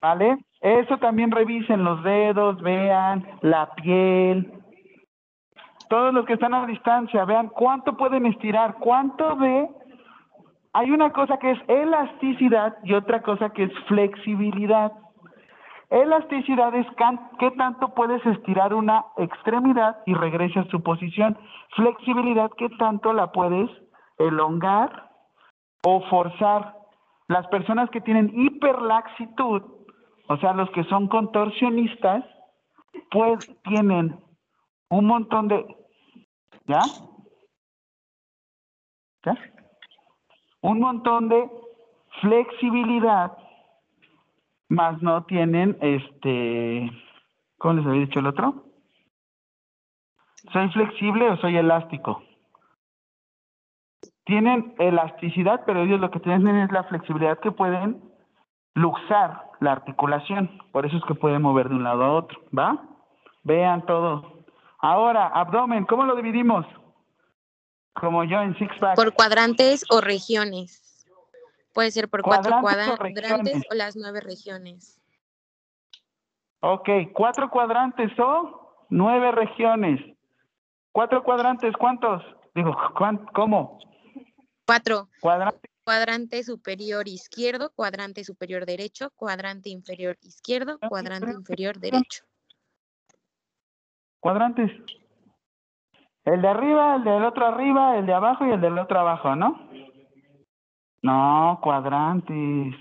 ¿Vale? 0.00 0.38
Eso 0.60 0.98
también 0.98 1.32
revisen 1.32 1.82
los 1.82 2.00
dedos, 2.04 2.62
vean 2.62 3.26
la 3.40 3.74
piel. 3.74 4.55
Todos 5.88 6.12
los 6.12 6.24
que 6.26 6.34
están 6.34 6.54
a 6.54 6.66
distancia, 6.66 7.24
vean 7.24 7.48
cuánto 7.48 7.96
pueden 7.96 8.26
estirar, 8.26 8.76
cuánto 8.80 9.36
de 9.36 9.68
hay 10.72 10.90
una 10.90 11.10
cosa 11.10 11.38
que 11.38 11.52
es 11.52 11.58
elasticidad 11.68 12.76
y 12.84 12.92
otra 12.92 13.22
cosa 13.22 13.48
que 13.48 13.64
es 13.64 13.72
flexibilidad. 13.88 14.92
Elasticidad 15.88 16.74
es 16.74 16.86
qué 17.38 17.50
tanto 17.52 17.94
puedes 17.94 18.24
estirar 18.26 18.74
una 18.74 19.06
extremidad 19.16 19.98
y 20.04 20.12
regresa 20.12 20.60
a 20.60 20.68
su 20.68 20.82
posición. 20.82 21.38
Flexibilidad, 21.76 22.50
qué 22.58 22.68
tanto 22.78 23.14
la 23.14 23.32
puedes 23.32 23.70
elongar 24.18 25.10
o 25.82 26.02
forzar. 26.10 26.74
Las 27.28 27.46
personas 27.46 27.88
que 27.88 28.02
tienen 28.02 28.30
hiperlaxitud, 28.34 29.62
o 30.28 30.36
sea, 30.36 30.52
los 30.52 30.68
que 30.72 30.84
son 30.84 31.08
contorsionistas, 31.08 32.22
pues 33.10 33.50
tienen 33.62 34.18
un 34.90 35.06
montón 35.06 35.48
de... 35.48 35.64
¿Ya? 36.66 36.80
¿Ya? 39.24 39.34
un 40.66 40.80
montón 40.80 41.28
de 41.28 41.48
flexibilidad, 42.20 43.38
más 44.68 45.00
no 45.00 45.24
tienen 45.24 45.78
este, 45.80 46.90
¿cómo 47.56 47.74
les 47.74 47.86
había 47.86 48.00
dicho 48.00 48.18
el 48.18 48.26
otro? 48.26 48.64
¿Soy 50.52 50.68
flexible 50.70 51.30
o 51.30 51.36
soy 51.36 51.56
elástico? 51.56 52.22
Tienen 54.24 54.74
elasticidad, 54.78 55.62
pero 55.66 55.82
ellos 55.82 56.00
lo 56.00 56.10
que 56.10 56.18
tienen 56.18 56.56
es 56.56 56.72
la 56.72 56.82
flexibilidad 56.84 57.38
que 57.38 57.52
pueden 57.52 58.02
luxar 58.74 59.44
la 59.60 59.70
articulación, 59.70 60.50
por 60.72 60.84
eso 60.84 60.96
es 60.96 61.04
que 61.04 61.14
pueden 61.14 61.42
mover 61.42 61.68
de 61.68 61.76
un 61.76 61.84
lado 61.84 62.02
a 62.02 62.12
otro, 62.12 62.40
¿va? 62.56 62.82
Vean 63.44 63.86
todo. 63.86 64.35
Ahora, 64.88 65.26
abdomen, 65.26 65.84
¿cómo 65.84 66.04
lo 66.04 66.14
dividimos? 66.14 66.64
Como 67.94 68.22
yo 68.22 68.40
en 68.40 68.56
six 68.56 68.70
pack. 68.78 68.94
Por 68.94 69.14
cuadrantes 69.14 69.84
o 69.90 70.00
regiones. 70.00 71.04
Puede 71.74 71.90
ser 71.90 72.08
por 72.08 72.22
cuatro 72.22 72.60
Cuadrantes 72.60 73.64
o 73.68 73.74
las 73.74 73.96
nueve 73.96 74.20
regiones. 74.20 75.00
Ok, 76.60 76.88
cuatro 77.12 77.50
cuadrantes 77.50 78.16
o 78.20 78.86
nueve 78.88 79.32
regiones. 79.32 80.00
Cuatro 80.92 81.24
cuadrantes, 81.24 81.74
¿cuántos? 81.76 82.22
Digo, 82.54 82.76
¿cuán- 82.96 83.26
¿cómo? 83.34 83.80
Cuatro. 84.64 85.08
Cuadrante, 85.20 85.68
Cuadrante 85.82 86.44
superior 86.44 87.08
izquierdo, 87.08 87.72
cuadrante 87.74 88.22
superior 88.22 88.64
derecho, 88.66 89.10
cuadrante 89.16 89.68
inferior 89.68 90.16
izquierdo, 90.22 90.78
cuadrante 90.78 91.32
inferior 91.32 91.76
derecho. 91.80 92.24
Cuadrantes. 94.26 94.72
El 96.24 96.42
de 96.42 96.48
arriba, 96.48 96.96
el 96.96 97.04
del 97.04 97.22
otro 97.22 97.46
arriba, 97.46 97.96
el 97.96 98.06
de 98.06 98.12
abajo 98.12 98.44
y 98.44 98.50
el 98.50 98.60
del 98.60 98.76
otro 98.76 98.98
abajo, 98.98 99.36
¿no? 99.36 99.68
No, 101.00 101.60
cuadrantes. 101.62 102.74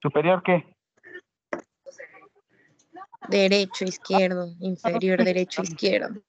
¿Superior 0.00 0.40
qué? 0.44 0.64
Derecho, 3.28 3.84
izquierdo, 3.84 4.46
inferior, 4.60 5.24
derecho, 5.24 5.62
izquierdo. 5.62 6.20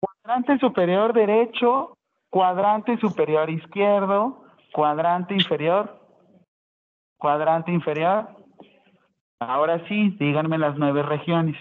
Cuadrante 0.00 0.58
superior 0.58 1.12
derecho, 1.12 1.96
cuadrante 2.28 2.98
superior 2.98 3.48
izquierdo, 3.48 4.44
cuadrante 4.72 5.34
inferior, 5.34 5.96
cuadrante 7.16 7.70
inferior. 7.70 8.37
Ahora 9.40 9.86
sí, 9.88 10.16
díganme 10.18 10.58
las 10.58 10.76
nueve 10.76 11.02
regiones. 11.02 11.56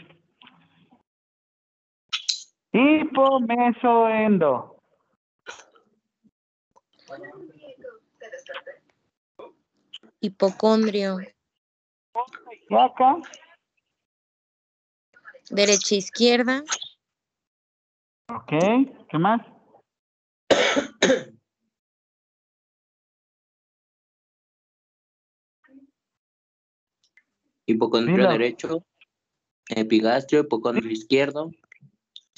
Hipomesoendo. 2.71 4.75
Hipocondrio, 10.19 11.19
acá, 12.71 13.17
derecha, 15.49 15.95
izquierda, 15.95 16.63
ok, 18.28 18.51
¿qué 19.09 19.17
más? 19.17 19.41
Hipocondrio 27.70 28.30
derecho, 28.30 28.86
epigastrio, 29.68 30.41
hipocondrio 30.41 30.89
izquierdo, 30.89 31.51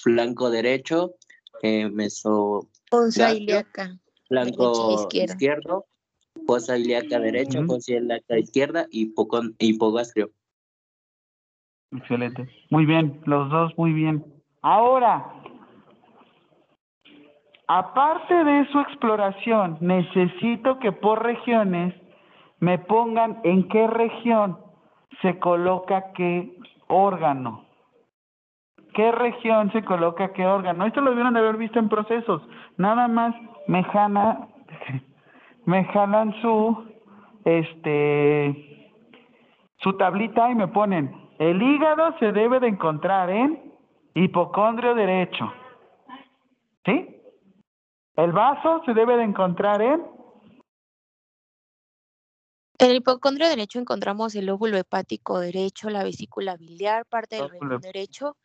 flanco 0.01 0.49
derecho, 0.49 1.13
eh, 1.61 1.87
meso, 1.87 2.67
fosa 2.89 3.25
Gastrio. 3.25 3.43
ilíaca, 3.43 3.99
flanco 4.27 5.07
izquierdo, 5.11 5.85
fosa 6.47 6.77
ilíaca 6.79 7.19
derecha, 7.19 7.63
fosa 7.63 7.93
ilíaca 7.93 8.39
izquierda 8.39 8.87
y 8.89 9.13
hipocon- 9.13 9.55
hipogastrio. 9.59 10.31
Excelente. 11.91 12.49
Muy 12.71 12.87
bien, 12.87 13.21
los 13.25 13.51
dos 13.51 13.71
muy 13.77 13.93
bien. 13.93 14.25
Ahora, 14.63 15.31
aparte 17.67 18.33
de 18.33 18.67
su 18.71 18.79
exploración, 18.79 19.77
necesito 19.79 20.79
que 20.79 20.91
por 20.91 21.23
regiones 21.23 21.93
me 22.59 22.79
pongan 22.79 23.39
en 23.43 23.67
qué 23.69 23.85
región 23.85 24.57
se 25.21 25.39
coloca 25.39 26.11
qué 26.13 26.55
órgano. 26.87 27.65
¿Qué 28.93 29.11
región 29.11 29.71
se 29.71 29.83
coloca 29.83 30.33
qué 30.33 30.45
órgano? 30.45 30.85
Esto 30.85 31.01
lo 31.01 31.11
debieron 31.11 31.33
de 31.33 31.39
haber 31.39 31.57
visto 31.57 31.79
en 31.79 31.89
procesos. 31.89 32.41
Nada 32.77 33.07
más 33.07 33.35
me 33.67 33.83
jala, 33.83 34.47
me 35.65 35.85
jalan 35.85 36.33
su, 36.41 36.85
este, 37.45 38.91
su 39.77 39.93
tablita 39.93 40.49
y 40.49 40.55
me 40.55 40.67
ponen, 40.67 41.13
el 41.37 41.61
hígado 41.61 42.17
se 42.19 42.31
debe 42.31 42.59
de 42.59 42.67
encontrar 42.67 43.29
en 43.29 43.71
hipocondrio 44.13 44.95
derecho. 44.95 45.53
¿Sí? 46.85 47.15
El 48.15 48.31
vaso 48.33 48.81
se 48.85 48.93
debe 48.93 49.15
de 49.15 49.23
encontrar 49.23 49.81
en, 49.81 50.03
En 52.81 52.91
el 52.91 52.95
hipocondrio 52.95 53.49
derecho 53.49 53.77
encontramos 53.77 54.33
el 54.35 54.49
óvulo 54.49 54.77
hepático 54.77 55.37
derecho, 55.39 55.89
la 55.89 56.05
vesícula 56.05 56.55
biliar, 56.55 57.05
parte 57.05 57.35
del 57.35 57.45
Óvulo 57.45 57.59
riñón 57.59 57.81
derecho, 57.81 58.37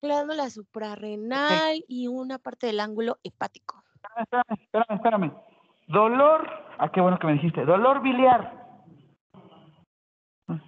glándula 0.00 0.48
suprarrenal 0.48 1.84
y 1.86 2.08
una 2.08 2.38
parte 2.38 2.68
del 2.68 2.80
ángulo 2.80 3.18
hepático. 3.22 3.82
espérame, 4.16 4.60
espérame, 4.62 4.96
espérame. 4.96 5.32
Dolor, 5.88 6.48
ah, 6.78 6.90
qué 6.90 7.02
bueno 7.02 7.18
que 7.18 7.26
me 7.26 7.34
dijiste, 7.34 7.66
dolor 7.66 8.00
biliar. 8.00 8.50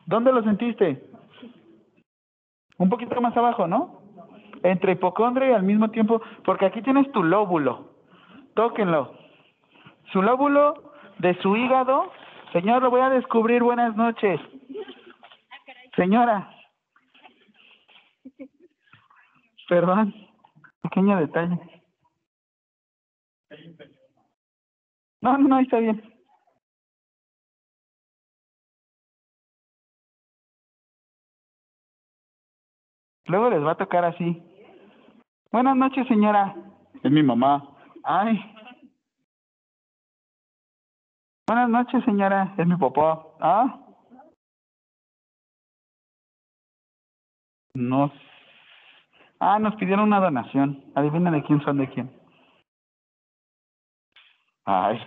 ¿Dónde 0.05 0.31
lo 0.31 0.43
sentiste? 0.43 1.11
Un 2.77 2.91
poquito 2.91 3.19
más 3.23 3.35
abajo, 3.35 3.67
¿no? 3.67 4.03
Entre 4.63 4.93
hipocondrio 4.93 5.51
y 5.51 5.55
al 5.55 5.63
mismo 5.63 5.91
tiempo, 5.91 6.21
porque 6.45 6.67
aquí 6.67 6.83
tienes 6.83 7.11
tu 7.13 7.23
lóbulo. 7.23 7.95
Tóquenlo. 8.55 9.15
Su 10.13 10.21
lóbulo 10.21 10.93
de 11.21 11.41
su 11.41 11.57
hígado. 11.57 12.13
Señor, 12.53 12.83
lo 12.83 12.91
voy 12.91 13.01
a 13.01 13.11
descubrir. 13.11 13.63
Buenas 13.63 13.97
noches. 13.97 14.41
Señora. 15.97 16.55
Perdón. 19.69 20.15
Pequeño 20.83 21.19
detalle. 21.19 21.59
No, 25.23 25.39
no, 25.39 25.49
no, 25.49 25.59
está 25.61 25.79
bien. 25.79 26.03
Luego 33.27 33.49
les 33.51 33.65
va 33.65 33.73
a 33.73 33.77
tocar 33.77 34.05
así. 34.05 34.43
Buenas 35.51 35.77
noches, 35.77 36.07
señora. 36.09 36.55
Es 37.03 37.11
mi 37.11 37.23
mamá. 37.23 37.67
Ay. 38.05 38.39
Buenas 41.47 41.69
noches, 41.69 42.05
señora. 42.05 42.55
Es 42.57 42.67
mi 42.67 42.77
papá. 42.77 43.27
Ah. 43.41 43.79
Nos. 47.75 48.13
Ah, 49.41 49.59
nos 49.59 49.75
pidieron 49.75 50.07
una 50.07 50.21
donación. 50.21 50.85
Adivina 50.95 51.31
de 51.33 51.43
quién 51.43 51.61
son 51.65 51.79
de 51.79 51.89
quién. 51.91 52.11
Ay. 54.65 54.99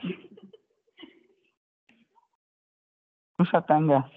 Usa 3.38 3.62
tanga. 3.66 4.10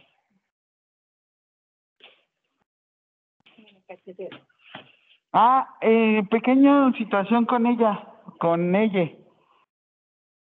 Ah, 5.32 5.76
eh, 5.80 6.22
pequeña 6.30 6.92
situación 6.94 7.44
con 7.44 7.66
ella, 7.66 8.06
con 8.38 8.74
ella. 8.74 9.12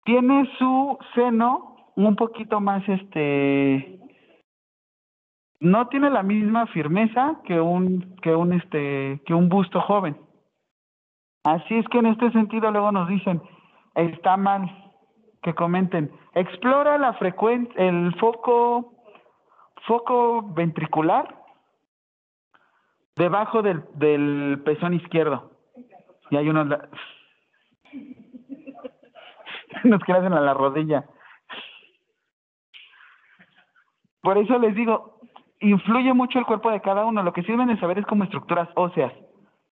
Tiene 0.03 0.49
su 0.57 0.97
seno 1.15 1.75
un 1.95 2.15
poquito 2.15 2.59
más, 2.59 2.87
este, 2.89 3.99
no 5.59 5.87
tiene 5.87 6.09
la 6.09 6.23
misma 6.23 6.67
firmeza 6.67 7.39
que 7.45 7.59
un, 7.59 8.15
que 8.21 8.35
un, 8.35 8.53
este, 8.53 9.21
que 9.25 9.33
un 9.33 9.47
busto 9.47 9.79
joven. 9.81 10.17
Así 11.43 11.75
es 11.75 11.87
que 11.87 11.99
en 11.99 12.07
este 12.07 12.31
sentido 12.31 12.71
luego 12.71 12.91
nos 12.91 13.07
dicen, 13.07 13.41
está 13.95 14.37
mal 14.37 14.69
que 15.41 15.53
comenten, 15.53 16.11
explora 16.33 16.97
la 16.97 17.13
frecuencia, 17.13 17.73
el 17.77 18.13
foco, 18.15 18.93
foco 19.85 20.41
ventricular 20.53 21.35
debajo 23.15 23.61
del, 23.61 23.83
del 23.95 24.61
pezón 24.65 24.93
izquierdo. 24.93 25.51
Y 26.29 26.37
hay 26.37 26.49
unos... 26.49 26.67
Nos 29.83 30.01
crecen 30.03 30.33
a 30.33 30.41
la 30.41 30.53
rodilla. 30.53 31.05
Por 34.21 34.37
eso 34.37 34.57
les 34.57 34.73
digo, 34.75 35.19
influye 35.59 36.13
mucho 36.13 36.39
el 36.39 36.45
cuerpo 36.45 36.71
de 36.71 36.81
cada 36.81 37.05
uno. 37.05 37.23
Lo 37.23 37.33
que 37.33 37.43
sirven 37.43 37.67
de 37.67 37.79
saber 37.79 37.99
es 37.99 38.05
como 38.05 38.23
estructuras 38.23 38.69
óseas. 38.75 39.13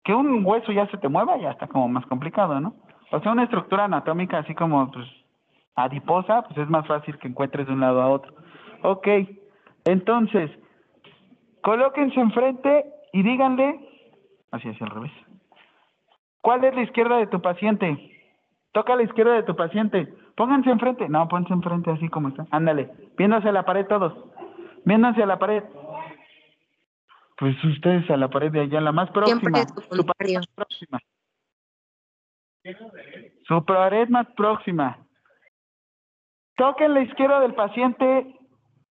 Que 0.04 0.14
un 0.14 0.44
hueso 0.44 0.72
ya 0.72 0.86
se 0.88 0.98
te 0.98 1.08
mueva 1.08 1.38
ya 1.38 1.50
está 1.50 1.66
como 1.68 1.88
más 1.88 2.04
complicado, 2.06 2.60
¿no? 2.60 2.74
O 3.12 3.20
sea, 3.20 3.32
una 3.32 3.44
estructura 3.44 3.84
anatómica 3.84 4.38
así 4.38 4.54
como 4.54 4.90
pues 4.90 5.06
adiposa, 5.76 6.42
pues 6.42 6.58
es 6.58 6.68
más 6.68 6.86
fácil 6.86 7.18
que 7.18 7.28
encuentres 7.28 7.66
de 7.66 7.72
un 7.72 7.80
lado 7.80 8.02
a 8.02 8.08
otro. 8.08 8.34
Ok, 8.82 9.08
entonces, 9.84 10.50
colóquense 11.62 12.20
enfrente 12.20 12.84
y 13.12 13.22
díganle, 13.22 13.80
así 14.50 14.68
es 14.68 14.82
al 14.82 14.90
revés. 14.90 15.12
¿Cuál 16.40 16.64
es 16.64 16.74
la 16.74 16.82
izquierda 16.82 17.18
de 17.18 17.28
tu 17.28 17.40
paciente? 17.40 18.11
Toca 18.72 18.96
la 18.96 19.02
izquierda 19.02 19.34
de 19.34 19.42
tu 19.42 19.54
paciente. 19.54 20.06
Pónganse 20.34 20.70
enfrente. 20.70 21.08
No, 21.08 21.28
pónganse 21.28 21.52
enfrente 21.52 21.90
así 21.90 22.08
como 22.08 22.28
está. 22.28 22.46
Ándale. 22.50 22.90
Viéndose 23.16 23.48
a 23.48 23.52
la 23.52 23.64
pared 23.64 23.86
todos. 23.86 24.12
Viéndose 24.84 25.22
a 25.22 25.26
la 25.26 25.38
pared. 25.38 25.62
Pues 27.36 27.62
ustedes 27.64 28.08
a 28.10 28.16
la 28.16 28.28
pared 28.28 28.50
de 28.50 28.60
allá, 28.60 28.80
la 28.80 28.92
más 28.92 29.10
próxima. 29.10 29.66
Su 29.90 30.06
pared 30.06 30.34
más 30.34 30.46
próxima. 30.54 30.98
Su 33.46 33.64
pared 33.64 34.08
más 34.08 34.26
próxima. 34.36 34.98
Toquen 36.56 36.94
la 36.94 37.02
izquierda 37.02 37.40
del 37.40 37.54
paciente. 37.54 38.38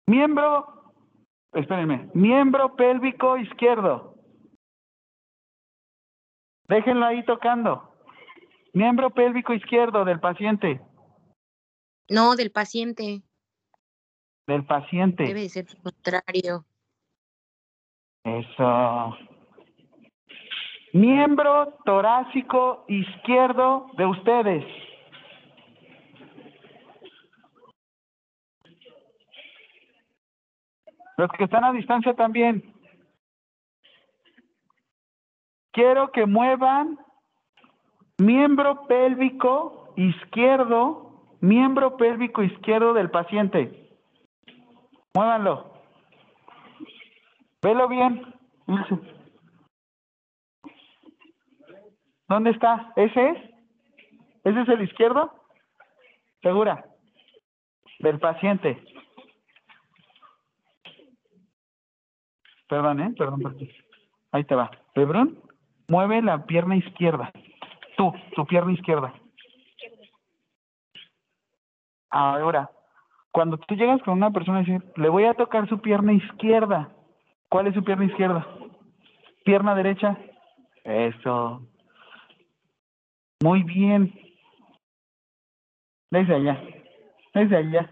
Miembro, 0.05 0.93
espérenme, 1.53 2.09
miembro 2.13 2.76
pélvico 2.76 3.38
izquierdo. 3.38 4.15
Déjenlo 6.67 7.05
ahí 7.05 7.24
tocando. 7.24 7.92
Miembro 8.74 9.11
pélvico 9.11 9.53
izquierdo 9.53 10.03
del 10.03 10.19
paciente. 10.19 10.82
No, 12.09 12.36
del 12.36 12.51
paciente. 12.51 13.21
Del 14.47 14.65
paciente. 14.65 15.24
Debe 15.24 15.41
de 15.41 15.49
ser 15.49 15.65
contrario. 15.82 16.65
Eso. 18.24 19.15
Miembro 20.93 21.78
torácico 21.86 22.84
izquierdo 22.88 23.91
de 23.95 24.05
ustedes. 24.07 24.65
Los 31.17 31.30
que 31.38 31.43
están 31.43 31.63
a 31.63 31.71
distancia 31.71 32.15
también. 32.15 32.74
Quiero 35.71 36.11
que 36.11 36.26
muevan 36.26 36.97
miembro 38.24 38.88
pélvico 38.88 39.93
izquierdo, 39.97 41.26
miembro 41.41 41.97
pélvico 41.97 42.41
izquierdo 42.41 42.93
del 42.93 43.09
paciente. 43.09 43.89
Muévanlo. 45.13 45.74
Velo 47.61 47.88
bien. 47.88 48.34
¿Dónde 52.28 52.51
está? 52.51 52.93
¿Ese 52.95 53.30
es? 53.30 53.38
¿Ese 54.43 54.61
es 54.61 54.69
el 54.69 54.82
izquierdo? 54.82 55.34
¿Segura? 56.41 56.86
Del 57.99 58.19
paciente. 58.19 58.84
Perdón, 62.67 63.01
¿eh? 63.01 63.13
Perdón, 63.17 63.41
perdón. 63.41 63.69
Ahí 64.32 64.43
te 64.45 64.55
va. 64.55 64.71
Lebrón, 64.95 65.39
mueve 65.88 66.21
la 66.21 66.45
pierna 66.45 66.76
izquierda. 66.76 67.32
Tú, 67.97 68.13
tu 68.35 68.45
pierna 68.45 68.73
izquierda. 68.73 69.13
Ahora, 72.09 72.69
cuando 73.31 73.57
tú 73.57 73.75
llegas 73.75 74.01
con 74.03 74.13
una 74.13 74.31
persona 74.31 74.61
y 74.61 74.65
dices, 74.65 74.83
le 74.97 75.09
voy 75.09 75.25
a 75.25 75.33
tocar 75.33 75.67
su 75.67 75.79
pierna 75.79 76.13
izquierda. 76.13 76.89
¿Cuál 77.49 77.67
es 77.67 77.73
su 77.73 77.83
pierna 77.83 78.05
izquierda? 78.05 78.47
Pierna 79.43 79.75
derecha. 79.75 80.17
Eso. 80.83 81.61
Muy 83.41 83.63
bien. 83.63 84.13
Desde 86.11 86.35
allá. 86.35 86.61
Desde 87.33 87.57
allá. 87.57 87.91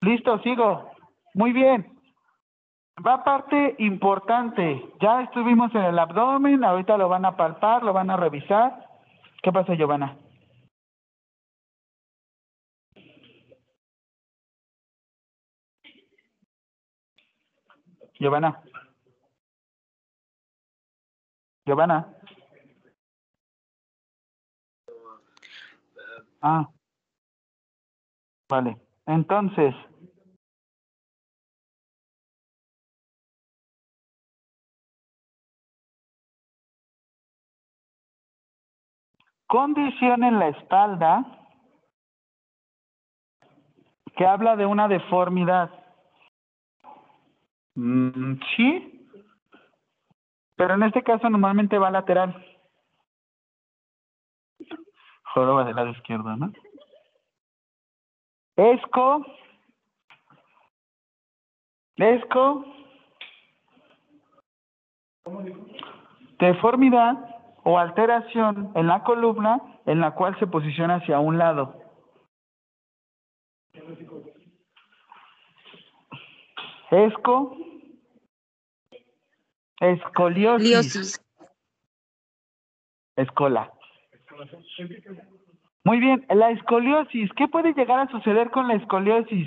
Listo, 0.00 0.38
sigo. 0.40 0.90
Muy 1.34 1.52
bien. 1.52 1.97
Va 3.06 3.22
parte 3.22 3.76
importante. 3.78 4.92
Ya 5.00 5.22
estuvimos 5.22 5.72
en 5.74 5.82
el 5.84 5.98
abdomen, 5.98 6.64
ahorita 6.64 6.96
lo 6.96 7.08
van 7.08 7.24
a 7.24 7.36
palpar, 7.36 7.82
lo 7.82 7.92
van 7.92 8.10
a 8.10 8.16
revisar. 8.16 8.86
¿Qué 9.42 9.52
pasa, 9.52 9.74
Giovanna? 9.74 10.16
Giovanna. 18.18 18.60
Giovanna. 21.64 22.08
Ah. 26.42 26.68
Vale. 28.48 28.76
Entonces, 29.06 29.74
condición 39.48 40.22
en 40.22 40.38
la 40.38 40.48
espalda 40.48 41.24
que 44.16 44.26
habla 44.26 44.56
de 44.56 44.66
una 44.66 44.86
deformidad. 44.88 45.70
Mm, 47.74 48.34
sí, 48.56 49.08
pero 50.56 50.74
en 50.74 50.82
este 50.82 51.02
caso 51.02 51.30
normalmente 51.30 51.78
va 51.78 51.90
lateral. 51.90 52.44
Joroba 55.34 55.64
del 55.64 55.76
lado 55.76 55.90
izquierdo, 55.90 56.36
¿no? 56.36 56.52
Esco. 58.56 59.24
Esco. 61.96 62.64
Deformidad 66.38 67.37
o 67.70 67.76
alteración 67.76 68.72
en 68.76 68.86
la 68.86 69.02
columna 69.04 69.60
en 69.84 70.00
la 70.00 70.12
cual 70.12 70.38
se 70.38 70.46
posiciona 70.46 70.94
hacia 70.94 71.20
un 71.20 71.36
lado. 71.36 71.78
Esco. 76.90 77.54
Escoliosis. 79.80 80.66
Liosis. 80.66 81.24
Escola. 83.16 83.70
Muy 85.84 86.00
bien, 86.00 86.24
la 86.30 86.50
escoliosis. 86.52 87.30
¿Qué 87.36 87.48
puede 87.48 87.74
llegar 87.74 87.98
a 87.98 88.10
suceder 88.10 88.50
con 88.50 88.68
la 88.68 88.76
escoliosis? 88.76 89.46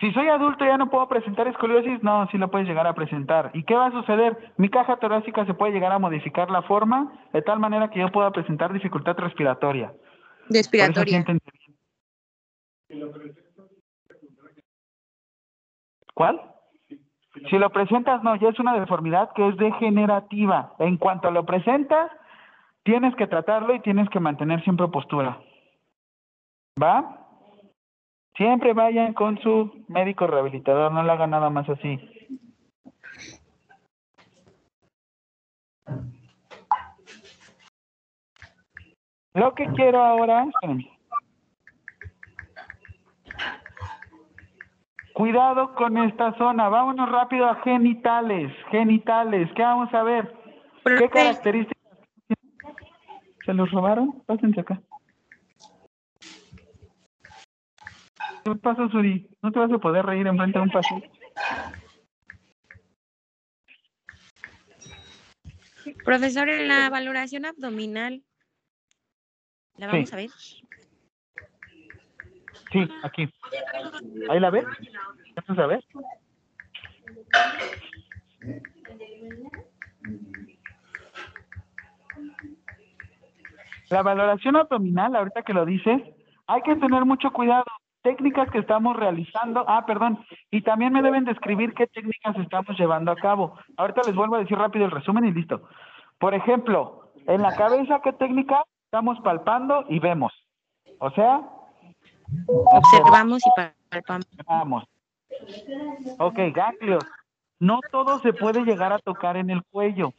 Si 0.00 0.10
soy 0.12 0.28
adulto 0.28 0.64
ya 0.64 0.76
no 0.76 0.90
puedo 0.90 1.08
presentar 1.08 1.46
escoliosis, 1.46 2.02
no, 2.02 2.26
sí 2.30 2.38
lo 2.38 2.50
puedes 2.50 2.66
llegar 2.66 2.86
a 2.86 2.94
presentar. 2.94 3.50
¿Y 3.54 3.62
qué 3.64 3.74
va 3.74 3.86
a 3.86 3.92
suceder? 3.92 4.52
Mi 4.56 4.68
caja 4.68 4.96
torácica 4.96 5.46
se 5.46 5.54
puede 5.54 5.72
llegar 5.72 5.92
a 5.92 5.98
modificar 5.98 6.50
la 6.50 6.62
forma 6.62 7.12
de 7.32 7.42
tal 7.42 7.60
manera 7.60 7.88
que 7.88 8.00
yo 8.00 8.10
pueda 8.10 8.32
presentar 8.32 8.72
dificultad 8.72 9.16
respiratoria. 9.16 9.92
Respiratoria. 10.48 11.24
¿Cuál? 16.14 16.40
Si 17.48 17.58
lo 17.58 17.70
presentas, 17.70 18.22
no, 18.22 18.36
ya 18.36 18.48
es 18.48 18.58
una 18.58 18.78
deformidad 18.78 19.30
que 19.34 19.48
es 19.48 19.56
degenerativa. 19.56 20.74
En 20.78 20.96
cuanto 20.96 21.30
lo 21.30 21.46
presentas, 21.46 22.10
tienes 22.82 23.14
que 23.16 23.26
tratarlo 23.26 23.74
y 23.74 23.80
tienes 23.80 24.08
que 24.10 24.20
mantener 24.20 24.62
siempre 24.64 24.88
postura. 24.88 25.40
¿Va? 26.80 27.21
Siempre 28.36 28.72
vayan 28.72 29.12
con 29.12 29.38
su 29.40 29.84
médico 29.88 30.26
rehabilitador, 30.26 30.90
no 30.92 31.02
le 31.02 31.12
hagan 31.12 31.30
nada 31.30 31.50
más 31.50 31.68
así. 31.68 32.00
Lo 39.34 39.54
que 39.54 39.66
quiero 39.68 40.02
ahora. 40.02 40.46
Cuidado 45.14 45.74
con 45.74 45.96
esta 45.98 46.36
zona. 46.36 46.68
Vámonos 46.68 47.10
rápido 47.10 47.46
a 47.46 47.56
genitales. 47.56 48.52
Genitales. 48.70 49.50
¿Qué 49.54 49.62
vamos 49.62 49.92
a 49.94 50.02
ver? 50.02 50.34
¿Qué 50.84 51.08
características? 51.08 51.82
¿Se 53.44 53.54
los 53.54 53.70
robaron? 53.70 54.22
Pásense 54.26 54.60
acá. 54.60 54.80
¿Qué 58.44 58.54
pasa, 58.56 58.88
Suri? 58.88 59.28
¿No 59.40 59.52
te 59.52 59.58
vas 59.58 59.70
a 59.72 59.78
poder 59.78 60.04
reír 60.04 60.26
enfrente 60.26 60.58
de 60.58 60.64
un 60.64 60.70
paciente? 60.70 61.10
profesor, 66.04 66.48
en 66.48 66.68
la 66.68 66.90
valoración 66.90 67.44
abdominal, 67.44 68.22
¿la 69.76 69.86
Sí. 69.86 69.92
vamos 69.92 70.12
a 70.12 70.16
ver? 70.16 70.30
Sí, 72.72 72.88
aquí. 73.02 73.28
¿Ahí 74.28 74.40
la 74.40 74.50
ves? 74.50 74.64
¿Vamos 75.46 75.62
a 75.62 75.66
ver? 75.66 75.84
La 83.90 84.02
valoración 84.02 84.56
abdominal, 84.56 85.14
ahorita 85.14 85.42
que 85.42 85.52
lo 85.52 85.66
dices, 85.66 86.00
hay 86.46 86.62
que 86.62 86.76
tener 86.76 87.04
mucho 87.04 87.30
cuidado. 87.30 87.64
Técnicas 88.02 88.50
que 88.50 88.58
estamos 88.58 88.96
realizando, 88.96 89.64
ah, 89.68 89.84
perdón, 89.86 90.24
y 90.50 90.62
también 90.62 90.92
me 90.92 91.02
deben 91.02 91.24
describir 91.24 91.72
qué 91.74 91.86
técnicas 91.86 92.36
estamos 92.36 92.76
llevando 92.78 93.12
a 93.12 93.16
cabo. 93.16 93.56
Ahorita 93.76 94.02
les 94.06 94.14
vuelvo 94.14 94.36
a 94.36 94.40
decir 94.40 94.58
rápido 94.58 94.84
el 94.84 94.90
resumen 94.90 95.24
y 95.24 95.32
listo. 95.32 95.62
Por 96.18 96.34
ejemplo, 96.34 97.12
en 97.26 97.42
la 97.42 97.54
cabeza, 97.54 98.00
¿qué 98.02 98.12
técnica 98.12 98.64
estamos 98.86 99.20
palpando 99.20 99.84
y 99.88 100.00
vemos? 100.00 100.32
O 100.98 101.10
sea, 101.10 101.42
Observamos 102.46 103.42
y 103.46 103.50
palpamos. 103.90 104.26
Vamos. 104.46 104.84
Ok, 106.18 106.38
ganglios. 106.54 107.04
No 107.58 107.80
todo 107.90 108.18
se 108.20 108.32
puede 108.32 108.64
llegar 108.64 108.92
a 108.92 108.98
tocar 108.98 109.36
en 109.36 109.50
el 109.50 109.62
cuello. 109.64 110.12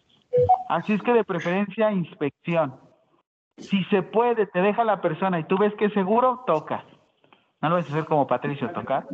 Así 0.70 0.94
es 0.94 1.02
que 1.02 1.14
de 1.14 1.24
preferencia 1.24 1.92
inspección. 1.92 2.80
Si 3.58 3.84
se 3.86 4.02
puede, 4.02 4.48
te 4.48 4.62
deja 4.62 4.84
la 4.84 5.02
persona 5.02 5.40
y 5.40 5.44
tú 5.44 5.58
ves 5.58 5.74
que 5.76 5.86
es 5.86 5.94
seguro, 5.94 6.44
toca. 6.48 6.86
No 7.64 7.70
lo 7.70 7.76
vas 7.76 7.86
a 7.86 7.94
hacer 7.94 8.06
como 8.06 8.28
Patricio, 8.28 8.70
tocar. 8.72 9.06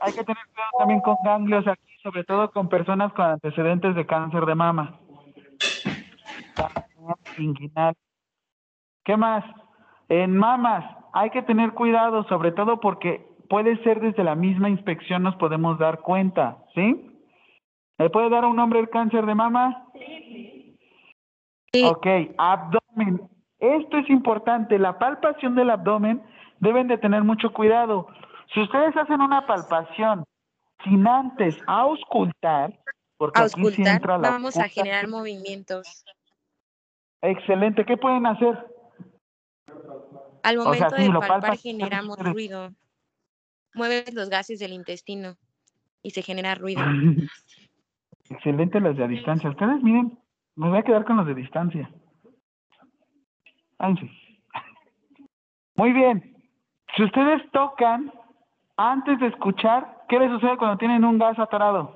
Hay 0.00 0.12
que 0.12 0.24
tener 0.24 0.44
cuidado 0.52 0.72
también 0.80 1.00
con 1.00 1.16
ganglios 1.24 1.64
aquí, 1.68 1.92
sobre 2.02 2.24
todo 2.24 2.50
con 2.50 2.68
personas 2.68 3.12
con 3.12 3.24
antecedentes 3.24 3.94
de 3.94 4.04
cáncer 4.04 4.44
de 4.44 4.56
mama. 4.56 4.98
Inguinal. 7.38 7.94
¿Qué 9.04 9.16
más? 9.16 9.44
En 10.08 10.36
mamas 10.36 10.84
hay 11.12 11.30
que 11.30 11.42
tener 11.42 11.72
cuidado, 11.72 12.24
sobre 12.24 12.50
todo 12.50 12.80
porque 12.80 13.24
puede 13.48 13.80
ser 13.84 14.00
desde 14.00 14.24
la 14.24 14.34
misma 14.34 14.68
inspección 14.68 15.22
nos 15.22 15.36
podemos 15.36 15.78
dar 15.78 16.00
cuenta, 16.00 16.58
¿sí? 16.74 17.16
¿Me 17.96 18.10
puede 18.10 18.28
dar 18.28 18.44
un 18.44 18.56
nombre 18.56 18.80
el 18.80 18.90
cáncer 18.90 19.24
de 19.24 19.36
mama? 19.36 19.86
Sí. 21.72 21.84
Ok, 21.84 22.06
abdomen. 22.38 23.20
Esto 23.60 23.98
es 23.98 24.10
importante. 24.10 24.80
La 24.80 24.98
palpación 24.98 25.54
del 25.54 25.70
abdomen 25.70 26.22
deben 26.60 26.88
de 26.88 26.98
tener 26.98 27.24
mucho 27.24 27.52
cuidado. 27.52 28.06
Si 28.52 28.60
ustedes 28.60 28.96
hacen 28.96 29.20
una 29.20 29.46
palpación 29.46 30.24
sin 30.84 31.06
antes 31.06 31.58
auscultar, 31.66 32.78
porque 33.16 33.40
aquí 33.40 33.50
sí 33.50 33.60
Auscultar, 33.62 33.96
entra 33.96 34.18
la 34.18 34.30
vamos 34.30 34.56
a 34.56 34.68
generar 34.68 35.08
movimientos. 35.08 36.04
Excelente. 37.20 37.84
¿Qué 37.84 37.96
pueden 37.96 38.26
hacer? 38.26 38.56
Al 40.42 40.58
O 40.58 40.64
momento 40.64 40.88
sea, 40.90 40.98
de 40.98 41.10
palpar 41.10 41.28
palpas, 41.28 41.62
generamos 41.62 42.18
ruido. 42.18 42.70
Mueves 43.74 44.14
los 44.14 44.30
gases 44.30 44.60
del 44.60 44.72
intestino 44.72 45.36
y 46.02 46.10
se 46.10 46.22
genera 46.22 46.54
ruido. 46.54 46.82
Excelente 48.30 48.80
los 48.80 48.96
de 48.96 49.04
a 49.04 49.08
distancia. 49.08 49.50
Ustedes 49.50 49.82
miren, 49.82 50.18
me 50.54 50.68
voy 50.68 50.78
a 50.78 50.82
quedar 50.82 51.04
con 51.04 51.16
los 51.16 51.26
de 51.26 51.34
distancia. 51.34 51.90
Ay, 53.78 53.96
sí. 53.96 54.10
Muy 55.76 55.92
bien. 55.92 56.37
Si 56.98 57.04
ustedes 57.04 57.48
tocan 57.52 58.12
antes 58.76 59.20
de 59.20 59.28
escuchar, 59.28 60.04
¿qué 60.08 60.18
les 60.18 60.32
sucede 60.32 60.56
cuando 60.56 60.78
tienen 60.78 61.04
un 61.04 61.16
gas 61.16 61.38
atorado? 61.38 61.94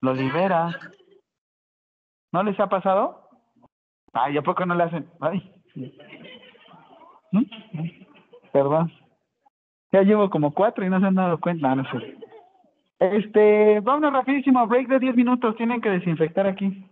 Lo 0.00 0.12
libera. 0.12 0.76
¿No 2.32 2.42
les 2.42 2.58
ha 2.58 2.68
pasado? 2.68 3.28
Ay, 4.12 4.36
¿a 4.36 4.42
poco 4.42 4.66
no 4.66 4.74
le 4.74 4.82
hacen? 4.82 5.08
Ay. 5.20 5.54
¿Mm? 7.30 7.44
Perdón. 8.52 8.92
Ya 9.92 10.02
llevo 10.02 10.28
como 10.28 10.52
cuatro 10.52 10.84
y 10.84 10.90
no 10.90 10.98
se 10.98 11.06
han 11.06 11.14
dado 11.14 11.38
cuenta. 11.38 11.72
No, 11.76 11.84
no 11.84 11.90
sé. 11.92 12.18
Este, 12.98 13.78
vámonos 13.78 14.12
rapidísimo, 14.12 14.66
break 14.66 14.88
de 14.88 14.98
10 14.98 15.14
minutos, 15.14 15.54
tienen 15.54 15.80
que 15.80 15.90
desinfectar 15.90 16.48
aquí. 16.48 16.90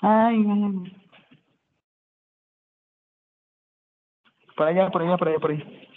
Ay, 0.00 0.46
ay, 0.48 0.64
ay. 0.64 1.03
Por 4.56 4.66
allá, 4.68 4.90
por 4.90 5.02
allá, 5.02 5.16
por 5.16 5.28
allá, 5.28 5.38
por 5.38 5.50
ahí. 5.50 5.88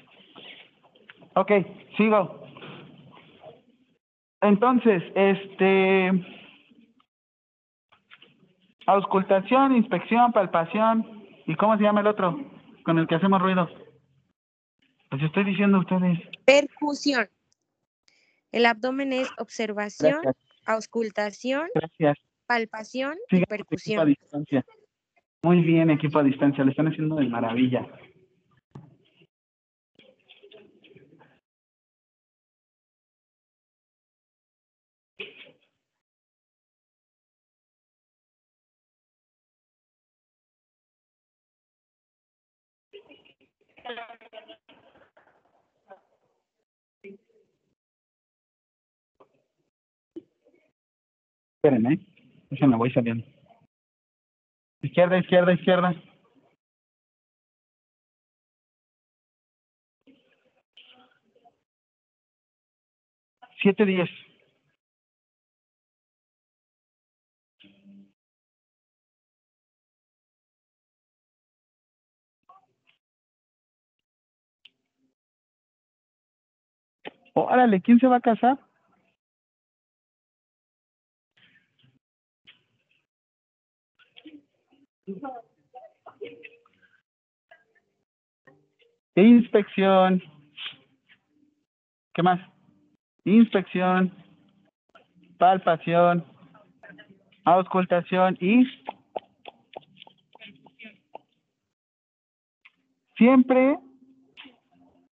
Ok, 1.35 1.51
sigo. 1.97 2.41
Entonces, 4.41 5.03
este, 5.15 6.11
auscultación, 8.85 9.75
inspección, 9.75 10.31
palpación, 10.31 11.23
¿y 11.45 11.55
cómo 11.55 11.77
se 11.77 11.83
llama 11.83 12.01
el 12.01 12.07
otro? 12.07 12.39
Con 12.83 12.97
el 12.99 13.07
que 13.07 13.15
hacemos 13.15 13.41
ruido. 13.41 13.67
Pues 15.09 15.21
estoy 15.23 15.43
diciendo 15.45 15.77
a 15.77 15.79
ustedes. 15.81 16.19
Percusión. 16.45 17.27
El 18.51 18.65
abdomen 18.65 19.13
es 19.13 19.29
observación, 19.39 20.19
Gracias, 20.23 20.35
auscultación, 20.65 21.67
gracias. 21.75 22.17
palpación 22.45 23.15
y 23.29 23.37
Sigan 23.37 23.43
equipo 23.43 23.53
a 23.53 23.57
percusión. 23.57 24.07
distancia. 24.07 24.65
Muy 25.43 25.61
bien, 25.61 25.89
equipo 25.89 26.19
a 26.19 26.23
distancia, 26.23 26.63
le 26.63 26.71
están 26.71 26.87
haciendo 26.87 27.15
de 27.17 27.27
maravilla. 27.27 27.85
Espérenme, 51.67 51.95
¿eh? 51.95 51.99
Déjenme, 52.49 52.77
voy 52.77 52.89
saliendo. 52.93 53.25
Izquierda, 54.81 55.17
izquierda, 55.17 55.51
izquierda. 55.51 55.93
Siete 63.61 63.83
diez. 63.83 64.09
Órale, 77.33 77.81
¿quién 77.81 77.99
se 77.99 78.07
va 78.07 78.15
a 78.17 78.21
casar? 78.21 78.57
Inspección. 89.15 90.21
¿Qué 92.13 92.23
más? 92.23 92.39
Inspección, 93.25 94.13
palpación, 95.37 96.23
auscultación 97.45 98.37
y 98.39 98.65
siempre 103.15 103.77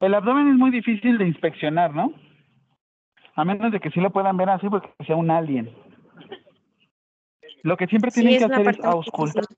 el 0.00 0.14
abdomen 0.14 0.48
es 0.48 0.54
muy 0.54 0.70
difícil 0.70 1.18
de 1.18 1.26
inspeccionar, 1.26 1.94
¿no? 1.94 2.12
A 3.34 3.44
menos 3.44 3.72
de 3.72 3.80
que 3.80 3.90
sí 3.90 4.00
lo 4.00 4.10
puedan 4.10 4.36
ver 4.36 4.50
así 4.50 4.68
porque 4.68 4.90
sea 5.06 5.16
un 5.16 5.30
alien. 5.30 5.74
Lo 7.62 7.76
que 7.76 7.86
siempre 7.86 8.10
tienen 8.10 8.38
que 8.38 8.44
hacer 8.44 8.68
es 8.68 8.84
auscultar. 8.84 9.42
difícil. 9.42 9.57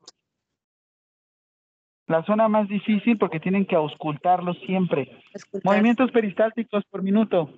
La 2.10 2.24
zona 2.24 2.48
más 2.48 2.68
difícil 2.68 3.16
porque 3.18 3.38
tienen 3.38 3.64
que 3.64 3.76
auscultarlo 3.76 4.52
siempre. 4.66 5.22
Movimientos 5.62 6.10
peristálticos 6.10 6.82
por 6.90 7.04
minuto. 7.04 7.48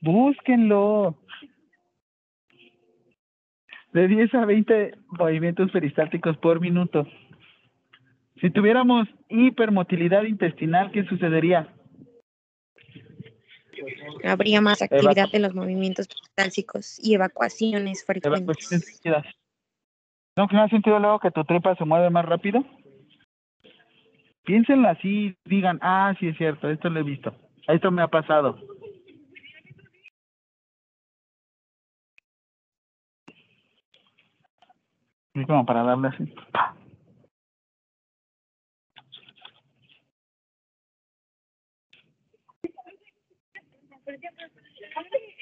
Búsquenlo. 0.00 1.18
De 3.92 4.08
10 4.08 4.34
a 4.34 4.46
20 4.46 4.94
movimientos 5.08 5.70
peristálticos 5.70 6.38
por 6.38 6.58
minuto. 6.58 7.06
Si 8.40 8.48
tuviéramos 8.48 9.06
hipermotilidad 9.28 10.22
intestinal, 10.22 10.90
¿qué 10.90 11.04
sucedería? 11.04 11.70
Habría 14.24 14.62
más 14.62 14.80
actividad 14.80 15.30
de 15.30 15.40
los 15.40 15.54
movimientos 15.54 16.08
peristálticos 16.08 16.98
y 16.98 17.12
evacuaciones 17.12 18.02
Evacuaciones 18.08 18.54
frecuentes. 18.56 18.94
líquidas. 18.94 19.41
¿No 20.36 20.46
no 20.50 20.62
has 20.62 20.70
sentido 20.70 20.98
luego 20.98 21.18
que 21.18 21.30
tu 21.30 21.44
tripa 21.44 21.74
se 21.76 21.84
mueve 21.84 22.08
más 22.08 22.24
rápido? 22.24 22.64
Piénsenlo 24.44 24.88
así, 24.88 25.36
digan, 25.44 25.78
ah, 25.82 26.14
sí 26.18 26.28
es 26.28 26.36
cierto, 26.36 26.68
esto 26.68 26.88
lo 26.88 27.00
he 27.00 27.02
visto, 27.02 27.34
esto 27.68 27.90
me 27.90 28.02
ha 28.02 28.08
pasado. 28.08 28.58
Y 35.34 35.44
como 35.44 35.64
para 35.64 35.82
darle 35.82 36.08
así. 36.08 36.34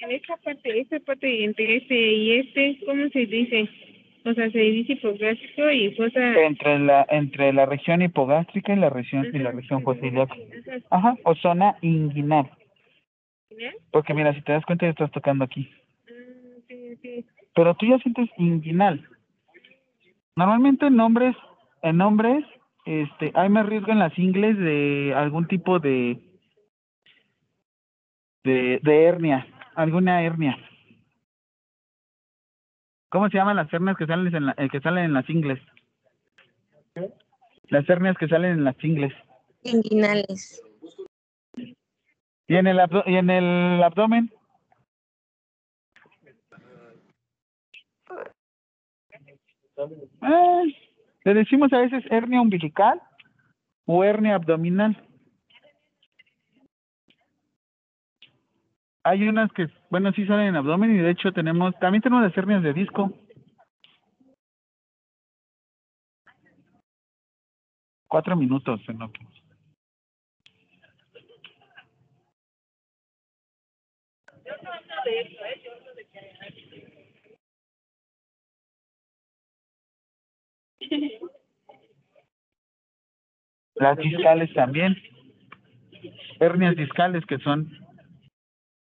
En 0.02 0.10
esta 0.12 0.36
parte, 0.38 0.80
esta 0.80 1.00
parte 1.00 1.44
entre 1.44 1.76
este 1.76 1.94
y 1.94 2.38
este, 2.40 2.78
¿cómo 2.86 3.08
se 3.08 3.26
dice? 3.26 3.68
O 4.30 4.34
sea, 4.34 4.48
se 4.50 4.58
dice 4.58 4.92
hipográfico 4.92 5.70
y 5.70 5.92
fosa. 5.96 6.40
Entre 6.42 6.78
la, 6.78 7.04
entre 7.10 7.52
la 7.52 7.66
región 7.66 8.00
hipogástrica 8.00 8.72
y 8.72 8.76
la 8.76 8.88
región, 8.88 9.26
y 9.32 9.38
la 9.38 9.50
región 9.50 9.82
fosiliaca. 9.82 10.34
Ajá, 10.90 11.16
o 11.24 11.34
zona 11.34 11.76
inguinal. 11.80 12.48
Porque 13.90 14.14
mira, 14.14 14.32
si 14.32 14.40
te 14.42 14.52
das 14.52 14.64
cuenta 14.64 14.86
ya 14.86 14.90
estás 14.90 15.10
tocando 15.10 15.44
aquí. 15.44 15.68
Ah, 16.08 16.12
sí, 16.68 16.96
sí. 17.02 17.24
pero 17.54 17.74
tú 17.74 17.86
ya 17.86 17.98
sientes 17.98 18.30
inguinal. 18.36 19.04
Normalmente 20.36 20.86
en 20.86 20.96
nombres, 20.96 21.34
en 21.82 22.00
hombres, 22.00 22.44
este, 22.86 23.32
hay 23.34 23.48
más 23.48 23.66
riesgo 23.66 23.90
en 23.90 23.98
las 23.98 24.16
ingles 24.16 24.56
de 24.56 25.12
algún 25.16 25.48
tipo 25.48 25.80
de, 25.80 26.18
de, 28.44 28.78
de 28.80 29.04
hernia, 29.04 29.46
alguna 29.74 30.22
hernia. 30.22 30.56
¿Cómo 33.10 33.28
se 33.28 33.36
llaman 33.36 33.56
las 33.56 33.72
hernias 33.72 33.96
que 33.96 34.06
salen 34.06 34.34
en, 34.34 34.46
la- 34.46 34.54
eh, 34.56 34.68
que 34.70 34.80
salen 34.80 35.04
en 35.04 35.12
las 35.12 35.28
ingles? 35.28 35.60
Las 37.68 37.88
hernias 37.88 38.16
que 38.16 38.28
salen 38.28 38.52
en 38.52 38.64
las 38.64 38.82
ingles. 38.84 39.12
Inguinales. 39.62 40.62
¿Y 42.46 42.56
en 42.56 42.66
el, 42.66 42.78
abdo- 42.78 43.04
y 43.06 43.16
en 43.16 43.30
el 43.30 43.82
abdomen? 43.82 44.30
Ah, 50.20 50.62
le 51.24 51.34
decimos 51.34 51.72
a 51.72 51.78
veces 51.78 52.04
hernia 52.10 52.40
umbilical 52.40 53.00
o 53.86 54.04
hernia 54.04 54.34
abdominal. 54.36 54.96
Hay 59.02 59.26
unas 59.26 59.50
que, 59.52 59.68
bueno, 59.88 60.12
sí 60.12 60.26
salen 60.26 60.48
en 60.48 60.56
abdomen 60.56 60.94
y 60.94 60.98
de 60.98 61.10
hecho 61.10 61.32
tenemos, 61.32 61.74
también 61.78 62.02
tenemos 62.02 62.22
las 62.22 62.36
hernias 62.36 62.62
de 62.62 62.74
disco. 62.74 63.12
Cuatro 68.06 68.36
minutos 68.36 68.80
en 68.88 68.98
lo 68.98 69.10
que. 69.10 69.20
Las 83.76 83.96
discales 83.96 84.52
también. 84.52 84.94
Hernias 86.38 86.76
discales 86.76 87.24
que 87.24 87.38
son. 87.38 87.70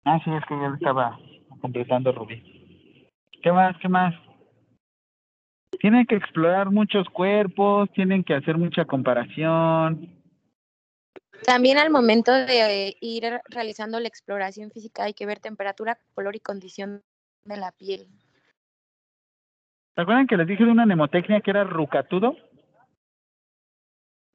Ah, 0.06 0.20
sí, 0.24 0.32
es 0.32 0.44
que 0.46 0.56
ya 0.56 0.68
lo 0.68 0.76
estaba 0.76 1.18
completando 1.62 2.12
Rubí. 2.12 3.10
¿Qué 3.42 3.52
más? 3.52 3.76
¿Qué 3.78 3.88
más? 3.88 4.14
Tienen 5.80 6.06
que 6.06 6.16
explorar 6.16 6.72
muchos 6.72 7.08
cuerpos, 7.10 7.90
tienen 7.94 8.24
que 8.24 8.34
hacer 8.34 8.58
mucha 8.58 8.86
comparación. 8.86 10.22
También 11.46 11.78
al 11.78 11.90
momento 11.90 12.32
de 12.32 12.88
eh, 12.88 12.98
ir 13.02 13.42
realizando 13.50 14.00
la 14.00 14.08
exploración 14.08 14.72
física 14.72 15.04
hay 15.04 15.14
que 15.14 15.26
ver 15.26 15.40
temperatura, 15.40 15.98
color 16.14 16.36
y 16.36 16.40
condición 16.40 17.02
de 17.44 17.58
la 17.58 17.72
piel. 17.72 18.08
¿Se 19.96 20.02
acuerdan 20.02 20.28
que 20.28 20.38
les 20.38 20.48
dije 20.48 20.64
de 20.64 20.72
una 20.72 20.86
mnemotecnia 20.86 21.42
que 21.42 21.52
era 21.52 21.64
rucatudo? 21.66 22.36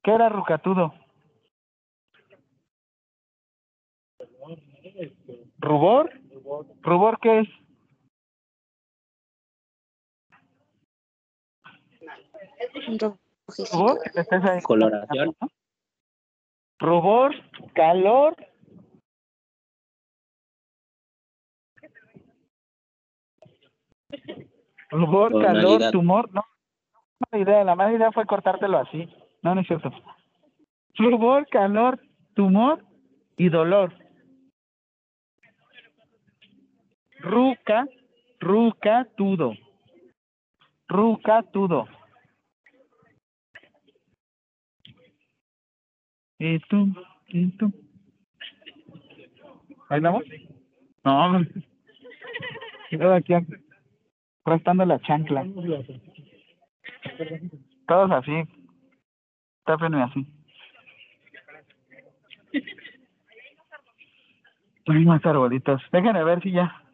¿Qué 0.03 0.13
era 0.13 0.29
rucatudo? 0.29 0.95
¿Rubor? 5.59 6.11
¿Rubor 6.83 7.19
qué 7.21 7.41
es? 7.41 7.49
¿Rubor? 13.73 13.99
¿Estás 14.15 14.45
ahí? 14.45 14.63
Coloración. 14.63 15.35
Rubor, 16.79 17.35
calor. 17.75 18.37
Rubor, 24.91 25.43
calor, 25.43 25.91
tumor. 25.91 26.33
No, 26.33 26.43
mala 27.31 27.43
idea. 27.43 27.65
La 27.65 27.75
mala 27.75 27.93
idea 27.93 28.13
fue 28.13 28.25
cortártelo 28.27 28.79
así. 28.79 29.09
No, 29.43 29.55
no 29.55 29.61
es 29.61 29.67
cierto. 29.67 29.91
Rubor, 30.95 31.47
calor, 31.49 32.01
tumor 32.35 32.85
y 33.37 33.49
dolor. 33.49 33.93
Ruca, 37.29 37.87
ruca, 38.41 39.07
tudo. 39.15 39.53
Ruca, 40.89 41.43
tudo. 41.53 41.87
¿Y 46.39 46.59
tú? 46.61 46.95
¿Y 47.27 47.51
tú? 47.59 47.71
¿Ahí 49.91 50.01
vamos? 50.01 50.25
No, 51.05 51.45
quedo 52.89 53.13
aquí 53.13 53.35
arrastrando 54.47 54.87
la 54.87 54.99
chancla. 55.01 55.47
Todos 57.87 58.11
así. 58.11 58.43
Tápenme 59.67 60.03
así. 60.03 60.27
Hay 64.87 65.05
más 65.05 65.27
arbolitos. 65.27 65.83
Déjenme 65.93 66.25
ver 66.25 66.43
si 66.43 66.53
ya. 66.53 66.88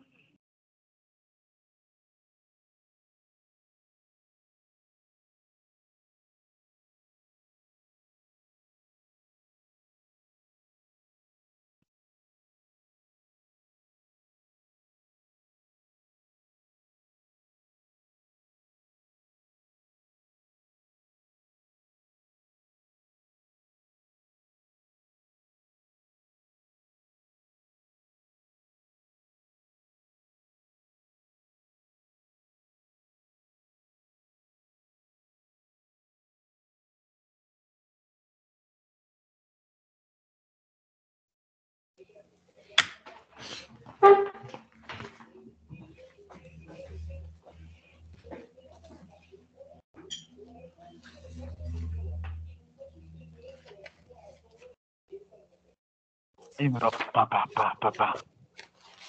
Sí, 56.57 56.68
bro. 56.68 56.90
Pa, 57.12 57.28
pa, 57.28 57.44
pa, 57.55 57.76
pa, 57.80 57.92
pa. 57.92 58.14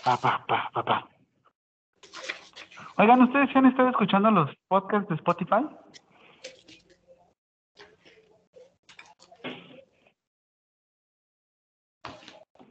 Pa, 0.03 0.17
pa, 0.17 0.45
pa, 0.47 0.69
pa, 0.73 0.83
pa. 0.83 1.09
Oigan, 2.97 3.21
¿ustedes 3.21 3.49
sí 3.51 3.57
han 3.57 3.65
estado 3.65 3.89
escuchando 3.89 4.31
los 4.31 4.49
podcasts 4.67 5.09
de 5.09 5.15
Spotify? 5.15 5.65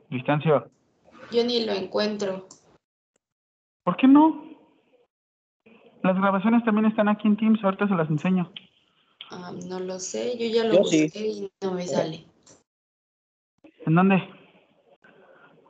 Distancio. 0.09 0.71
Yo 1.31 1.45
ni 1.45 1.65
lo 1.65 1.73
encuentro. 1.73 2.49
¿Por 3.85 3.97
qué 3.97 4.09
no? 4.09 4.45
Las 6.03 6.17
grabaciones 6.17 6.65
también 6.65 6.87
están 6.87 7.09
aquí 7.09 7.29
en 7.29 7.37
Teams, 7.37 7.63
ahorita 7.63 7.89
se 7.89 7.95
las 7.95 8.09
enseño. 8.09 8.53
Ah, 9.31 9.53
no 9.69 9.81
lo 9.81 9.99
sé, 9.99 10.37
yo 10.39 10.47
ya 10.47 10.65
lo 10.65 10.75
Yo 10.75 10.85
sí. 10.85 11.05
busqué 11.05 11.27
y 11.27 11.53
no 11.63 11.73
me 11.73 11.87
sale. 11.87 12.27
¿En 13.87 13.95
dónde? 13.95 14.23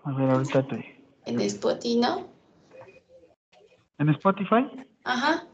A 0.04 0.12
ver, 0.12 0.30
ahorita 0.30 0.66
te... 0.66 1.02
En 1.26 1.40
Spotify, 1.40 1.96
¿no? 1.96 2.28
¿En 3.98 4.08
Spotify? 4.10 4.70
Ajá. 5.04 5.46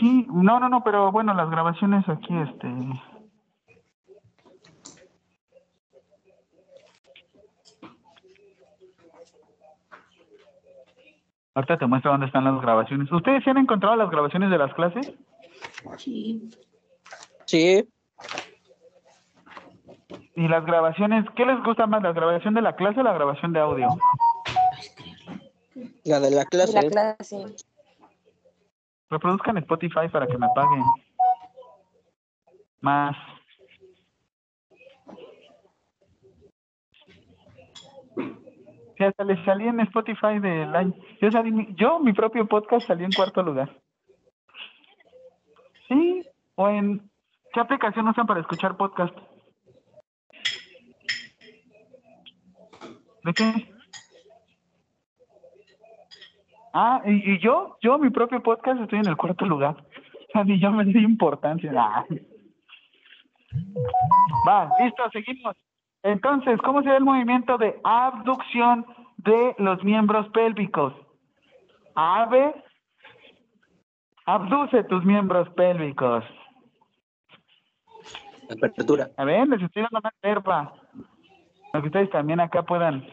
Sí, 0.00 0.26
no, 0.28 0.60
no, 0.60 0.68
no, 0.68 0.84
pero 0.84 1.10
bueno, 1.10 1.34
las 1.34 1.50
grabaciones 1.50 2.08
aquí, 2.08 2.36
este... 2.36 2.68
Ahorita 11.54 11.78
te 11.78 11.86
muestro 11.86 12.12
dónde 12.12 12.26
están 12.26 12.44
las 12.44 12.60
grabaciones. 12.60 13.10
¿Ustedes 13.10 13.42
sí 13.42 13.50
han 13.50 13.58
encontrado 13.58 13.96
las 13.96 14.10
grabaciones 14.10 14.50
de 14.50 14.58
las 14.58 14.72
clases? 14.74 15.12
Sí. 15.96 16.48
Sí, 17.46 17.88
¿Y 20.38 20.46
las 20.46 20.64
grabaciones, 20.64 21.24
qué 21.34 21.44
les 21.44 21.60
gusta 21.64 21.88
más, 21.88 22.00
la 22.00 22.12
grabación 22.12 22.54
de 22.54 22.62
la 22.62 22.76
clase 22.76 23.00
o 23.00 23.02
la 23.02 23.12
grabación 23.12 23.52
de 23.52 23.58
audio? 23.58 23.88
la 26.04 26.20
de 26.20 26.30
la 26.30 26.44
clase. 26.44 26.80
la 26.80 26.88
clase. 26.88 27.56
Reproduzcan 29.10 29.58
Spotify 29.58 30.08
para 30.12 30.28
que 30.28 30.38
me 30.38 30.46
paguen. 30.54 30.84
Más. 32.80 33.16
Sí, 38.96 39.04
hasta 39.04 39.24
les 39.24 39.44
salí 39.44 39.66
en 39.66 39.80
Spotify 39.80 40.38
del 40.38 40.74
año. 40.76 40.94
Yo, 41.20 41.32
salí, 41.32 41.50
mi- 41.50 41.74
yo, 41.74 41.98
mi 41.98 42.12
propio 42.12 42.46
podcast, 42.46 42.86
salí 42.86 43.02
en 43.02 43.10
cuarto 43.10 43.42
lugar. 43.42 43.76
Sí, 45.88 46.24
o 46.54 46.68
en... 46.68 47.10
¿Qué 47.52 47.58
aplicación 47.58 48.06
usan 48.06 48.26
para 48.28 48.38
escuchar 48.40 48.76
podcast? 48.76 49.16
¿De 53.24 53.32
qué? 53.34 53.74
Ah, 56.72 57.02
y, 57.04 57.32
y 57.32 57.38
yo, 57.38 57.76
yo, 57.80 57.98
mi 57.98 58.10
propio 58.10 58.42
podcast, 58.42 58.80
estoy 58.80 59.00
en 59.00 59.08
el 59.08 59.16
cuarto 59.16 59.44
lugar. 59.44 59.76
Sea, 60.32 60.44
ni 60.44 60.60
yo 60.60 60.70
me 60.70 60.84
doy 60.84 61.04
importancia. 61.04 61.72
Va, 64.46 64.70
listo, 64.80 65.02
seguimos. 65.12 65.56
Entonces, 66.02 66.60
¿cómo 66.62 66.82
se 66.82 66.90
ve 66.90 66.96
el 66.96 67.04
movimiento 67.04 67.58
de 67.58 67.80
abducción 67.82 68.86
de 69.16 69.54
los 69.58 69.82
miembros 69.82 70.28
pélvicos? 70.28 70.94
Ave, 71.94 72.54
abduce 74.26 74.84
tus 74.84 75.04
miembros 75.04 75.48
pélvicos. 75.50 76.24
Apertura. 78.50 79.10
A 79.16 79.24
ver, 79.24 79.48
les 79.48 79.62
estoy 79.62 79.82
dando 79.82 80.00
más 80.02 80.14
verba. 80.22 80.72
Que 81.72 81.78
ustedes 81.86 82.10
también 82.10 82.40
acá 82.40 82.62
puedan. 82.62 83.06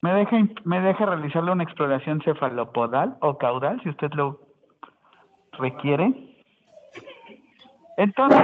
Me 0.00 0.14
deja, 0.14 0.36
me 0.64 0.80
deja 0.80 1.06
realizarle 1.06 1.52
una 1.52 1.64
exploración 1.64 2.20
cefalopodal 2.22 3.16
o 3.20 3.36
caudal, 3.38 3.80
si 3.82 3.90
usted 3.90 4.12
lo 4.14 4.40
requiere. 5.52 6.12
Entonces, 7.96 8.40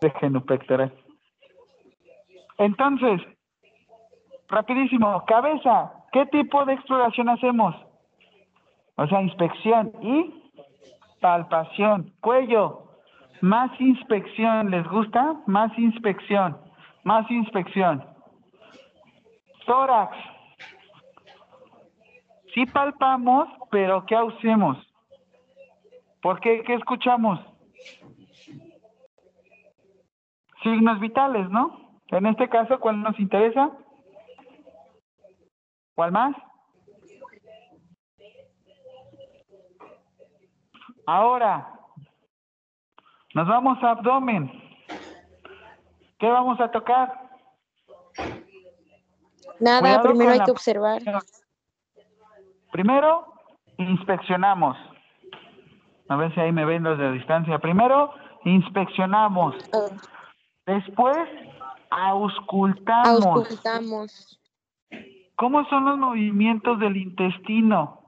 de 0.00 0.10
genupectoral. 0.10 0.92
Entonces, 2.58 3.20
rapidísimo, 4.48 5.24
cabeza, 5.26 5.92
¿qué 6.12 6.26
tipo 6.26 6.64
de 6.64 6.74
exploración 6.74 7.28
hacemos? 7.28 7.74
O 8.96 9.06
sea, 9.06 9.20
inspección 9.20 9.92
y 10.00 10.50
palpación. 11.20 12.12
Cuello, 12.20 12.85
más 13.40 13.70
inspección, 13.80 14.70
¿les 14.70 14.86
gusta? 14.88 15.36
Más 15.46 15.76
inspección, 15.78 16.58
más 17.04 17.30
inspección. 17.30 18.04
Tórax. 19.66 20.16
Sí 22.54 22.64
palpamos, 22.66 23.48
pero 23.70 24.06
¿qué 24.06 24.16
hacemos? 24.16 24.78
¿Por 26.22 26.40
qué? 26.40 26.62
¿Qué 26.62 26.74
escuchamos? 26.74 27.38
Signos 30.62 30.98
vitales, 31.00 31.50
¿no? 31.50 32.00
En 32.08 32.26
este 32.26 32.48
caso, 32.48 32.80
¿cuál 32.80 33.02
nos 33.02 33.18
interesa? 33.20 33.70
¿Cuál 35.94 36.12
más? 36.12 36.34
Ahora, 41.06 41.75
nos 43.36 43.46
vamos 43.46 43.76
a 43.82 43.90
abdomen. 43.90 44.50
¿Qué 46.18 46.26
vamos 46.26 46.58
a 46.58 46.70
tocar? 46.70 47.28
Nada, 49.60 49.80
Cuidado 49.80 50.02
primero 50.04 50.30
hay 50.30 50.38
la 50.38 50.44
que 50.46 50.50
observar. 50.52 51.02
Primero, 52.72 53.26
inspeccionamos. 53.76 54.78
A 56.08 56.16
ver 56.16 56.32
si 56.32 56.40
ahí 56.40 56.50
me 56.50 56.64
ven 56.64 56.82
los 56.82 56.98
de 56.98 57.12
distancia. 57.12 57.58
Primero, 57.58 58.14
inspeccionamos. 58.46 59.54
Ah, 59.74 59.94
Después, 60.64 61.28
auscultamos. 61.90 63.26
Auscultamos. 63.26 64.40
¿Cómo 65.36 65.62
son 65.66 65.84
los 65.84 65.98
movimientos 65.98 66.80
del 66.80 66.96
intestino? 66.96 68.05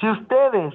Si 0.00 0.08
ustedes 0.08 0.74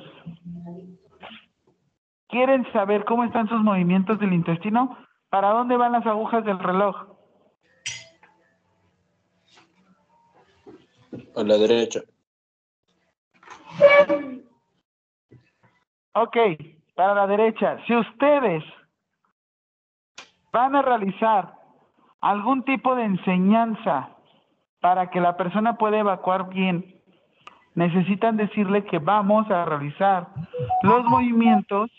quieren 2.28 2.72
saber 2.72 3.06
cómo 3.06 3.24
están 3.24 3.48
sus 3.50 3.60
movimientos 3.62 4.20
del 4.20 4.34
intestino, 4.34 4.98
¿para 5.30 5.50
dónde 5.50 5.78
van 5.78 5.94
las 5.94 6.06
agujas 6.06 6.46
del 6.46 6.60
reloj? 6.60 6.96
A 11.36 11.44
la 11.44 11.58
derecha. 11.58 12.02
Ok, 16.14 16.38
para 16.94 17.16
la 17.16 17.28
derecha. 17.28 17.78
Si 17.88 17.96
ustedes 17.96 18.64
van 20.52 20.76
a 20.76 20.82
realizar 20.82 21.54
algún 22.22 22.64
tipo 22.64 22.96
de 22.96 23.04
enseñanza 23.04 24.10
para 24.80 25.10
que 25.10 25.20
la 25.20 25.36
persona 25.36 25.78
pueda 25.78 26.00
evacuar 26.00 26.48
bien, 26.50 26.95
necesitan 27.76 28.38
decirle 28.38 28.86
que 28.86 29.00
vamos 29.00 29.50
a 29.52 29.66
realizar 29.66 30.28
los 30.82 31.04
movimientos 31.06 31.92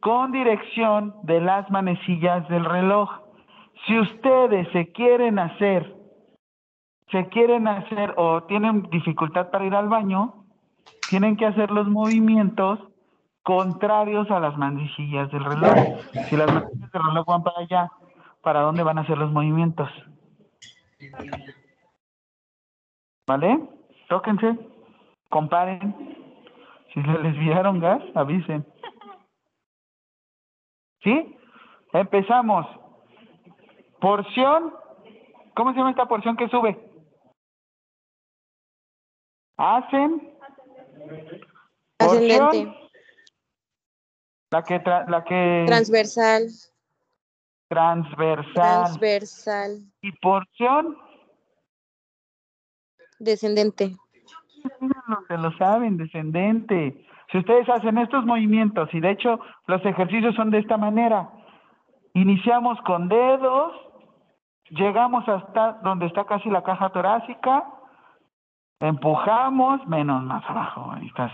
con 0.00 0.30
dirección 0.32 1.14
de 1.22 1.40
las 1.40 1.70
manecillas 1.70 2.46
del 2.48 2.64
reloj. 2.64 3.10
Si 3.86 3.98
ustedes 3.98 4.68
se 4.72 4.92
quieren 4.92 5.38
hacer, 5.38 5.96
se 7.10 7.28
quieren 7.28 7.66
hacer 7.66 8.14
o 8.16 8.42
tienen 8.44 8.82
dificultad 8.90 9.50
para 9.50 9.64
ir 9.64 9.74
al 9.74 9.88
baño, 9.88 10.44
tienen 11.08 11.36
que 11.36 11.46
hacer 11.46 11.70
los 11.70 11.88
movimientos 11.88 12.78
contrarios 13.42 14.30
a 14.30 14.38
las 14.38 14.56
manecillas 14.56 15.30
del 15.30 15.44
reloj. 15.44 15.74
Si 16.28 16.36
las 16.36 16.52
manecillas 16.52 16.92
del 16.92 17.02
reloj 17.02 17.26
van 17.26 17.42
para 17.42 17.60
allá, 17.60 17.90
¿para 18.42 18.60
dónde 18.60 18.82
van 18.82 18.98
a 18.98 19.02
hacer 19.02 19.18
los 19.18 19.32
movimientos? 19.32 19.88
¿Vale? 23.26 23.68
Tóquense, 24.12 24.58
comparen. 25.30 25.80
Si 26.92 27.00
les 27.00 27.38
vieron 27.38 27.80
gas, 27.80 28.02
avisen. 28.14 28.62
¿Sí? 31.02 31.34
Empezamos. 31.94 32.66
Porción. 34.02 34.74
¿Cómo 35.56 35.72
se 35.72 35.78
llama 35.78 35.92
esta 35.92 36.04
porción 36.04 36.36
que 36.36 36.46
sube? 36.50 36.78
Hacen. 39.56 40.36
Porción. 41.96 42.48
Ascendente. 42.48 42.78
La 44.50 44.62
que, 44.62 44.74
tra- 44.84 45.08
la 45.08 45.24
que 45.24 45.64
Transversal. 45.66 46.48
transversal. 47.68 48.52
Transversal. 48.52 49.78
Y 50.02 50.12
porción. 50.18 50.98
Descendente. 53.18 53.96
Se 55.28 55.38
lo 55.38 55.52
saben, 55.52 55.96
descendente. 55.96 57.04
Si 57.30 57.38
ustedes 57.38 57.68
hacen 57.68 57.98
estos 57.98 58.24
movimientos, 58.26 58.92
y 58.92 59.00
de 59.00 59.10
hecho 59.10 59.40
los 59.66 59.84
ejercicios 59.84 60.34
son 60.34 60.50
de 60.50 60.58
esta 60.58 60.76
manera, 60.76 61.30
iniciamos 62.14 62.80
con 62.82 63.08
dedos, 63.08 63.72
llegamos 64.70 65.28
hasta 65.28 65.80
donde 65.82 66.06
está 66.06 66.24
casi 66.24 66.50
la 66.50 66.62
caja 66.62 66.90
torácica, 66.90 67.64
empujamos, 68.80 69.86
menos 69.86 70.22
más 70.24 70.44
abajo, 70.48 70.92
ahí 70.92 71.06
estás. 71.06 71.32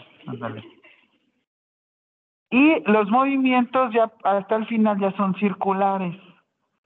Y 2.51 2.81
los 2.91 3.11
movimientos 3.11 3.93
ya 3.93 4.11
hasta 4.24 4.57
el 4.57 4.66
final 4.66 4.99
ya 4.99 5.12
son 5.12 5.35
circulares. 5.35 6.16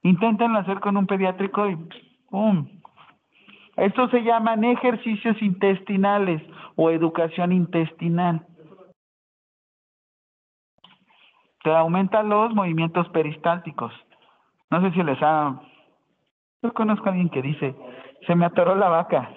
Inténtenlo 0.02 0.58
hacer 0.58 0.80
con 0.80 0.96
un 0.96 1.06
pediátrico 1.06 1.68
y 1.68 1.76
¡pum! 2.30 2.81
Estos 3.76 4.10
se 4.10 4.22
llaman 4.22 4.64
ejercicios 4.64 5.40
intestinales 5.40 6.42
o 6.76 6.90
educación 6.90 7.52
intestinal. 7.52 8.46
Te 11.62 11.74
aumentan 11.74 12.28
los 12.28 12.54
movimientos 12.54 13.08
peristálticos. 13.10 13.92
No 14.70 14.82
sé 14.82 14.90
si 14.92 15.02
les 15.02 15.18
ha... 15.22 15.60
Yo 16.62 16.72
conozco 16.74 17.06
a 17.06 17.12
alguien 17.12 17.30
que 17.30 17.42
dice, 17.42 17.74
se 18.26 18.34
me 18.34 18.46
atoró 18.46 18.74
la 18.74 18.88
vaca. 18.88 19.30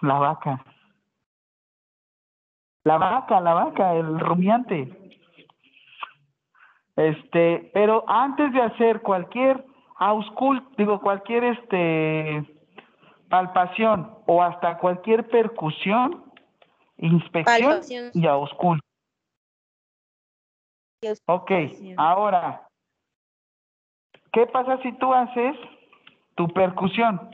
La 0.00 0.18
vaca. 0.18 0.64
La 2.84 2.98
vaca, 2.98 3.40
la 3.40 3.54
vaca, 3.54 3.94
el 3.94 4.20
rumiante. 4.20 5.04
Este, 6.96 7.70
pero 7.74 8.04
antes 8.06 8.52
de 8.52 8.62
hacer 8.62 9.02
cualquier 9.02 9.64
auscult, 10.08 10.62
digo, 10.76 11.00
cualquier 11.00 11.44
este 11.44 12.44
palpación 13.28 14.18
o 14.26 14.42
hasta 14.42 14.78
cualquier 14.78 15.26
percusión, 15.28 16.30
inspección 16.98 17.70
Palpación. 17.70 18.10
y 18.12 18.26
auscult. 18.26 18.82
Ok, 21.26 21.50
ahora, 21.96 22.66
¿qué 24.32 24.46
pasa 24.46 24.78
si 24.82 24.92
tú 24.92 25.12
haces 25.12 25.56
tu 26.34 26.48
percusión? 26.48 27.30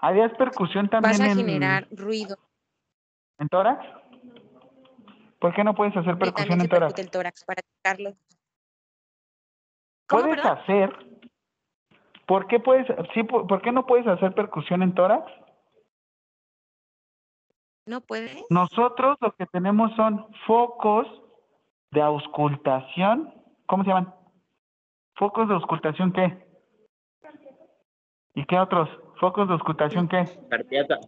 ¿Harías 0.00 0.32
percusión 0.34 0.88
también 0.88 1.18
Vas 1.18 1.20
a 1.20 1.30
en, 1.32 1.36
generar 1.36 1.86
ruido. 1.90 2.36
en 3.38 3.48
tórax? 3.48 3.84
¿Por 5.40 5.54
qué 5.54 5.64
no 5.64 5.74
puedes 5.74 5.96
hacer 5.96 6.16
percusión 6.18 6.60
en 6.60 6.68
tórax? 6.68 6.98
el 6.98 7.10
tórax 7.10 7.44
para 7.44 7.60
checarlo. 7.62 8.14
¿Cómo, 10.10 10.24
¿Puedes 10.24 10.44
hacer? 10.44 10.90
¿Por 12.26 12.48
qué 12.48 12.58
puedes, 12.58 12.86
sí, 13.14 13.22
por, 13.22 13.46
por 13.46 13.62
qué 13.62 13.70
no 13.70 13.86
puedes 13.86 14.08
hacer 14.08 14.34
percusión 14.34 14.82
en 14.82 14.92
tórax? 14.92 15.30
¿No 17.86 18.00
puedes? 18.00 18.44
Nosotros 18.50 19.16
lo 19.20 19.32
que 19.36 19.46
tenemos 19.46 19.94
son 19.94 20.26
focos 20.48 21.06
de 21.92 22.02
auscultación. 22.02 23.32
¿Cómo 23.66 23.84
se 23.84 23.90
llaman? 23.90 24.12
¿Focos 25.14 25.46
de 25.48 25.54
auscultación 25.54 26.12
qué? 26.12 26.44
¿Y 28.34 28.44
qué 28.46 28.58
otros? 28.58 28.88
¿Focos 29.20 29.46
de 29.46 29.54
auscultación 29.54 30.08
qué? 30.08 30.24
Cardíaca. 30.48 30.98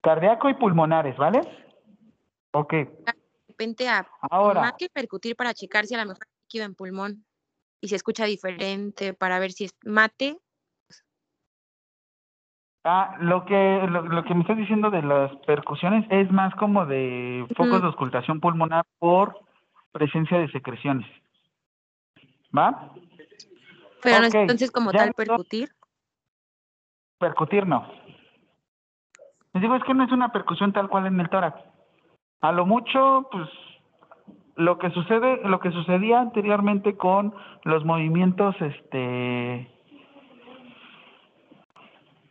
Cardíaco 0.00 0.48
y 0.48 0.54
pulmonares, 0.54 1.16
¿vale? 1.16 1.40
Ok. 2.52 2.72
De 2.72 3.14
repente 3.46 3.88
a 3.88 4.04
Ahora, 4.22 4.60
más 4.60 4.74
que 4.76 4.88
percutir 4.88 5.36
para 5.36 5.54
checar 5.54 5.86
si 5.86 5.94
a 5.94 5.98
lo 5.98 6.06
mejor 6.06 6.26
líquido 6.48 6.64
en 6.64 6.74
pulmón 6.74 7.24
y 7.80 7.88
se 7.88 7.96
escucha 7.96 8.24
diferente 8.24 9.12
para 9.12 9.38
ver 9.38 9.52
si 9.52 9.64
es 9.64 9.76
mate. 9.84 10.38
Ah, 12.84 13.16
lo 13.20 13.44
que, 13.44 13.86
lo, 13.90 14.02
lo 14.02 14.24
que 14.24 14.34
me 14.34 14.40
estás 14.40 14.56
diciendo 14.56 14.90
de 14.90 15.02
las 15.02 15.34
percusiones 15.46 16.06
es 16.10 16.30
más 16.30 16.54
como 16.54 16.86
de 16.86 17.46
focos 17.54 17.82
de 17.82 17.86
auscultación 17.88 18.40
pulmonar 18.40 18.86
por 18.98 19.38
presencia 19.92 20.38
de 20.38 20.50
secreciones. 20.50 21.06
¿Va? 22.56 22.92
Pero 24.02 24.20
no 24.20 24.26
Ok, 24.28 24.28
es 24.28 24.34
entonces 24.34 24.70
como 24.70 24.90
ya 24.92 24.98
tal 25.00 25.08
no- 25.08 25.12
percutir. 25.14 25.68
Percutir 27.18 27.66
no. 27.66 27.86
Les 29.52 29.60
digo, 29.62 29.74
es 29.74 29.82
que 29.84 29.92
no 29.92 30.04
es 30.04 30.12
una 30.12 30.32
percusión 30.32 30.72
tal 30.72 30.88
cual 30.88 31.06
en 31.06 31.20
el 31.20 31.28
tórax. 31.28 31.60
A 32.40 32.52
lo 32.52 32.64
mucho, 32.64 33.28
pues, 33.30 33.48
lo 34.58 34.76
que 34.76 34.90
sucede, 34.90 35.40
lo 35.44 35.60
que 35.60 35.70
sucedía 35.70 36.20
anteriormente 36.20 36.96
con 36.96 37.32
los 37.62 37.84
movimientos, 37.84 38.56
este, 38.60 39.70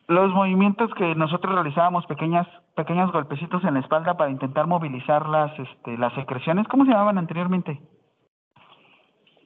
los 0.07 0.34
movimientos 0.34 0.93
que 0.95 1.15
nosotros 1.15 1.55
realizábamos 1.55 2.05
pequeñas, 2.05 2.45
pequeños 2.75 3.13
golpecitos 3.13 3.63
en 3.63 3.75
la 3.75 3.80
espalda 3.80 4.17
para 4.17 4.30
intentar 4.30 4.67
movilizar 4.67 5.25
las, 5.30 5.57
este, 5.57 5.97
las 5.97 6.13
secreciones, 6.15 6.67
¿cómo 6.67 6.84
se 6.84 6.91
llamaban 6.91 7.17
anteriormente? 7.17 7.82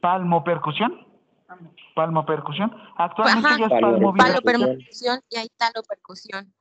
Palmopercusión. 0.02 1.06
Palmopercusión. 1.94 2.76
Actualmente 2.98 3.48
Ajá. 3.48 3.58
ya 3.60 3.66
es. 3.68 3.72
Palo 3.80 4.12
Percusión. 4.12 4.44
percusión 4.44 5.20
y 5.30 5.38
ahí 5.38 5.48
talo 5.56 5.84
percusión. 5.88 6.52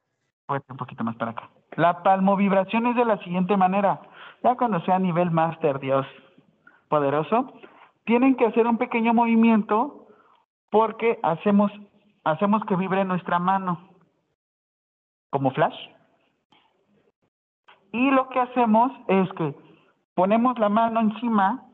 Un 0.49 0.77
poquito 0.77 1.03
más 1.03 1.17
para 1.17 1.31
acá. 1.31 1.49
La 1.77 2.03
palmovibración 2.03 2.89
es 2.89 2.97
de 2.97 3.07
la 3.07 3.17
siguiente 3.25 3.57
manera. 3.57 4.03
Ya 4.43 4.57
cuando 4.57 4.81
sea 4.81 4.99
nivel 4.99 5.31
máster, 5.31 5.79
Dios 5.81 6.07
poderoso, 6.89 7.53
tienen 8.05 8.37
que 8.37 8.47
hacer 8.47 8.67
un 8.67 8.79
pequeño 8.79 9.15
movimiento 9.15 10.07
porque 10.71 11.19
hacemos, 11.23 11.71
hacemos 12.25 12.65
que 12.65 12.77
vibre 12.77 13.05
nuestra 13.05 13.39
mano 13.39 13.89
como 15.31 15.51
flash. 15.53 15.77
Y 17.93 18.11
lo 18.11 18.29
que 18.29 18.41
hacemos 18.41 18.93
es 19.09 19.33
que 19.33 19.55
ponemos 20.15 20.59
la 20.59 20.69
mano 20.69 21.01
encima 21.01 21.67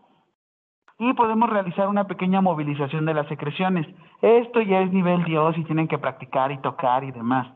y 0.99 1.13
podemos 1.13 1.51
realizar 1.51 1.89
una 1.89 2.07
pequeña 2.07 2.41
movilización 2.41 3.05
de 3.05 3.15
las 3.15 3.29
secreciones. 3.29 3.87
Esto 4.23 4.61
ya 4.63 4.81
es 4.81 4.93
nivel 4.93 5.25
Dios 5.25 5.57
y 5.59 5.65
tienen 5.65 5.89
que 5.89 5.99
practicar 5.99 6.51
y 6.53 6.59
tocar 6.59 7.05
y 7.05 7.13
demás. 7.13 7.47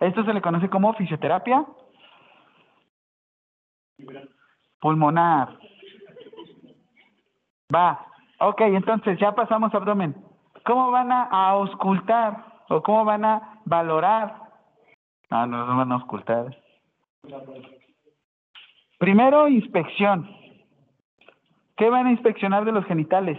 Esto 0.00 0.24
se 0.24 0.32
le 0.32 0.42
conoce 0.42 0.68
como 0.70 0.94
fisioterapia 0.94 1.66
pulmonar. 4.84 5.58
Va. 7.74 8.06
Ok, 8.38 8.60
entonces 8.60 9.18
ya 9.18 9.34
pasamos 9.34 9.74
abdomen. 9.74 10.14
¿Cómo 10.66 10.90
van 10.90 11.10
a, 11.10 11.22
a 11.22 11.48
auscultar 11.52 12.44
o 12.68 12.82
cómo 12.82 13.06
van 13.06 13.24
a 13.24 13.62
valorar? 13.64 14.42
Ah, 15.30 15.46
no, 15.46 15.64
no 15.64 15.78
van 15.78 15.90
a 15.90 15.94
auscultar. 15.94 16.54
Primero, 18.98 19.48
inspección. 19.48 20.28
¿Qué 21.78 21.88
van 21.88 22.06
a 22.06 22.10
inspeccionar 22.10 22.66
de 22.66 22.72
los 22.72 22.84
genitales? 22.84 23.38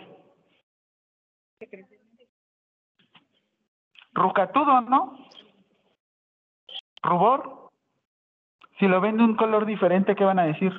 Rucatudo, 4.13 4.81
¿no? 4.81 5.15
Rubor. 7.03 7.69
Si 8.79 8.87
lo 8.87 8.99
ven 8.99 9.17
de 9.17 9.25
un 9.25 9.35
color 9.35 9.67
diferente, 9.67 10.15
¿qué 10.15 10.23
van 10.23 10.39
a 10.39 10.45
decir? 10.45 10.73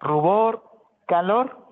Rubor, 0.00 0.62
calor. 1.06 1.66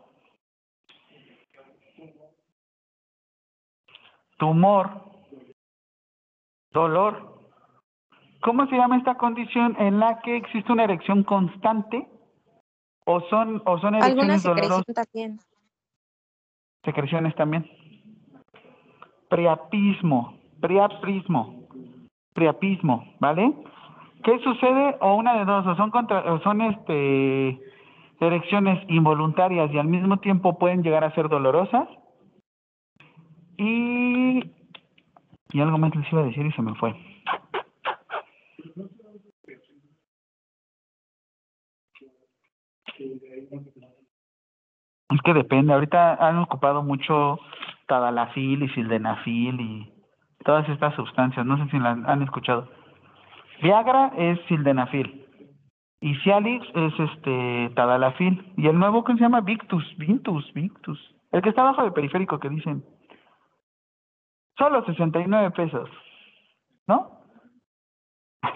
Tumor. 4.39 5.05
Dolor. 6.73 7.35
¿Cómo 8.43 8.67
se 8.67 8.77
llama 8.77 8.99
esta 8.99 9.15
condición 9.17 9.77
en 9.79 10.01
la 10.01 10.21
que 10.21 10.37
existe 10.37 10.71
una 10.71 10.85
erección 10.85 11.25
constante? 11.25 12.07
¿O 13.07 13.21
son, 13.29 13.63
o 13.65 13.79
son 13.79 13.95
erecciones 13.95 14.43
dolorosas? 14.43 14.85
también. 14.95 15.39
secreciones 16.85 17.35
también. 17.37 17.71
Priapismo, 19.29 20.39
priaprismo, 20.61 21.67
priapismo, 22.35 23.15
¿vale? 23.21 23.53
¿Qué 24.25 24.39
sucede? 24.39 24.97
O 25.01 25.17
una 25.17 25.35
de 25.35 25.45
dos, 25.45 25.67
o 25.67 25.77
son 25.77 25.91
contra, 25.91 26.33
o 26.33 26.41
son 26.41 26.63
este 26.63 27.61
erecciones 28.21 28.83
involuntarias 28.89 29.71
y 29.71 29.79
al 29.79 29.87
mismo 29.87 30.17
tiempo 30.17 30.59
pueden 30.59 30.83
llegar 30.83 31.05
a 31.05 31.15
ser 31.15 31.29
dolorosas. 31.29 31.87
Y 33.59 34.43
y 35.53 35.61
algo 35.61 35.79
más 35.79 35.95
les 35.95 36.11
iba 36.11 36.23
a 36.23 36.25
decir 36.25 36.45
y 36.45 36.53
se 36.53 36.63
me 36.63 36.75
fue. 36.75 36.97
Es 45.11 45.23
que 45.23 45.35
depende, 45.35 45.73
ahorita 45.73 46.15
han 46.15 46.39
ocupado 46.39 46.83
mucho 46.83 47.39
tadalafil 47.87 48.65
y 48.65 48.69
sildenafil 48.71 49.61
y 49.61 49.93
todas 50.45 50.69
estas 50.69 50.95
sustancias, 50.97 51.47
no 51.47 51.57
sé 51.59 51.71
si 51.71 51.79
las 51.79 51.99
han 52.05 52.23
escuchado. 52.23 52.84
Viagra 53.65 54.13
es 54.19 54.39
sildenafil 54.47 55.27
y 56.03 56.15
Cialis 56.17 56.63
es 56.75 57.01
este 57.01 57.73
tadalafil 57.75 58.53
y 58.59 58.69
el 58.69 58.79
nuevo 58.79 59.03
que 59.05 59.15
se 59.15 59.21
llama 59.21 59.41
Victus, 59.41 59.83
Vintus, 59.97 60.53
Victus, 60.53 61.01
el 61.33 61.41
que 61.41 61.49
está 61.49 61.63
abajo 61.63 61.83
del 61.83 61.95
periférico 61.95 62.39
que 62.39 62.51
dicen. 62.51 62.85
Solo 64.59 64.85
69 64.85 65.51
pesos, 65.53 65.89
¿no? 66.87 67.23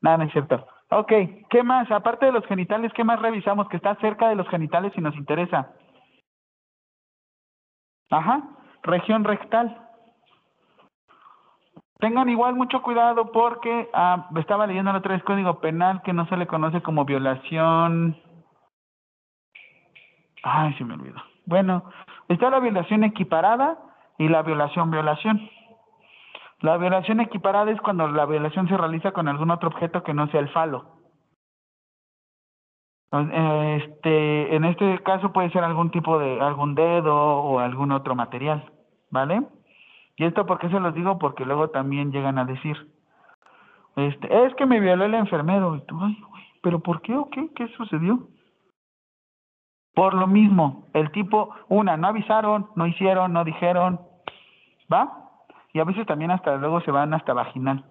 Nada, 0.00 0.18
no 0.18 0.24
es 0.26 0.32
cierto. 0.32 0.64
Ok, 0.90 1.12
¿qué 1.50 1.64
más? 1.64 1.90
Aparte 1.90 2.26
de 2.26 2.32
los 2.32 2.46
genitales, 2.46 2.92
¿qué 2.92 3.02
más 3.02 3.20
revisamos 3.20 3.68
que 3.68 3.78
está 3.78 3.96
cerca 3.96 4.28
de 4.28 4.36
los 4.36 4.48
genitales 4.48 4.92
y 4.96 5.00
nos 5.00 5.16
interesa? 5.16 5.74
Ajá, 8.10 8.48
región 8.84 9.24
rectal. 9.24 9.85
Tengan 11.98 12.28
igual 12.28 12.54
mucho 12.54 12.82
cuidado 12.82 13.32
porque 13.32 13.88
ah, 13.94 14.28
estaba 14.36 14.66
leyendo 14.66 14.92
la 14.92 14.98
otra 14.98 15.14
vez 15.14 15.22
código 15.24 15.60
penal 15.60 16.02
que 16.02 16.12
no 16.12 16.26
se 16.26 16.36
le 16.36 16.46
conoce 16.46 16.82
como 16.82 17.04
violación. 17.04 18.16
Ay, 20.42 20.74
se 20.74 20.84
me 20.84 20.94
olvidó. 20.94 21.20
Bueno, 21.46 21.84
está 22.28 22.50
la 22.50 22.60
violación 22.60 23.04
equiparada 23.04 23.78
y 24.18 24.28
la 24.28 24.42
violación 24.42 24.90
violación. 24.90 25.48
La 26.60 26.76
violación 26.76 27.20
equiparada 27.20 27.70
es 27.70 27.80
cuando 27.80 28.08
la 28.08 28.26
violación 28.26 28.68
se 28.68 28.76
realiza 28.76 29.12
con 29.12 29.28
algún 29.28 29.50
otro 29.50 29.68
objeto 29.68 30.02
que 30.02 30.14
no 30.14 30.26
sea 30.28 30.40
el 30.40 30.48
falo. 30.50 30.96
Este, 33.12 34.54
en 34.54 34.64
este 34.64 35.02
caso 35.02 35.32
puede 35.32 35.50
ser 35.50 35.64
algún 35.64 35.90
tipo 35.90 36.18
de, 36.18 36.40
algún 36.40 36.74
dedo 36.74 37.14
o 37.16 37.58
algún 37.60 37.92
otro 37.92 38.14
material, 38.14 38.70
¿vale? 39.10 39.42
Y 40.16 40.24
esto 40.24 40.46
porque 40.46 40.68
se 40.68 40.80
los 40.80 40.94
digo 40.94 41.18
porque 41.18 41.44
luego 41.44 41.70
también 41.70 42.10
llegan 42.10 42.38
a 42.38 42.44
decir, 42.44 42.76
este, 43.96 44.46
es 44.46 44.54
que 44.54 44.66
me 44.66 44.80
violó 44.80 45.04
el 45.04 45.14
enfermero. 45.14 45.76
Y 45.76 45.80
tú, 45.82 45.98
ay, 46.00 46.16
¿pero 46.62 46.80
por 46.80 47.02
qué 47.02 47.16
o 47.16 47.28
qué? 47.30 47.48
¿Qué 47.54 47.68
sucedió? 47.76 48.28
Por 49.94 50.14
lo 50.14 50.26
mismo, 50.26 50.88
el 50.92 51.10
tipo, 51.10 51.54
una, 51.68 51.96
no 51.96 52.08
avisaron, 52.08 52.68
no 52.76 52.86
hicieron, 52.86 53.32
no 53.32 53.44
dijeron, 53.44 54.00
¿va? 54.92 55.10
Y 55.72 55.80
a 55.80 55.84
veces 55.84 56.06
también 56.06 56.30
hasta 56.30 56.56
luego 56.56 56.82
se 56.82 56.90
van 56.90 57.14
hasta 57.14 57.32
vaginal. 57.32 57.84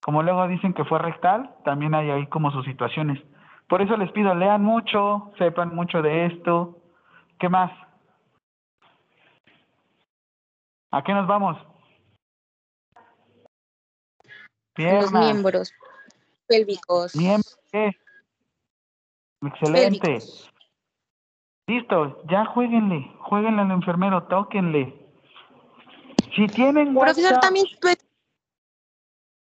Como 0.00 0.22
luego 0.22 0.46
dicen 0.46 0.74
que 0.74 0.84
fue 0.84 0.98
rectal, 0.98 1.50
también 1.64 1.94
hay 1.94 2.10
ahí 2.10 2.26
como 2.26 2.52
sus 2.52 2.64
situaciones. 2.64 3.20
Por 3.68 3.82
eso 3.82 3.96
les 3.96 4.12
pido, 4.12 4.34
lean 4.34 4.62
mucho, 4.62 5.32
sepan 5.38 5.74
mucho 5.74 6.02
de 6.02 6.26
esto. 6.26 6.76
¿Qué 7.38 7.48
más? 7.48 7.72
¿A 10.94 11.02
qué 11.02 11.12
nos 11.12 11.26
vamos? 11.26 11.56
Los 14.76 15.12
miembros 15.12 15.72
pélvicos. 16.46 17.16
Miembros, 17.16 17.58
¿qué? 17.72 17.96
Excelente. 19.42 19.98
Pélvicos. 20.00 20.52
Listo, 21.66 22.22
ya 22.30 22.44
jueguenle, 22.46 23.10
jueguenle 23.22 23.62
al 23.62 23.72
enfermero, 23.72 24.28
tóquenle. 24.28 24.94
Si 26.36 26.46
tienen 26.46 26.94
Profesor, 26.94 27.40
también 27.40 27.66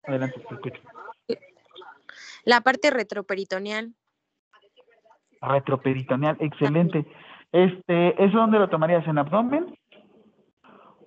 Adelante, 0.04 0.40
te 0.48 0.54
escucho. 0.54 0.82
la 2.44 2.62
parte 2.62 2.92
retroperitoneal. 2.92 3.96
Retroperitoneal, 5.42 6.38
excelente. 6.40 7.08
Este, 7.52 8.24
¿eso 8.24 8.38
dónde 8.38 8.60
lo 8.60 8.70
tomarías? 8.70 9.08
¿En 9.08 9.18
abdomen? 9.18 9.76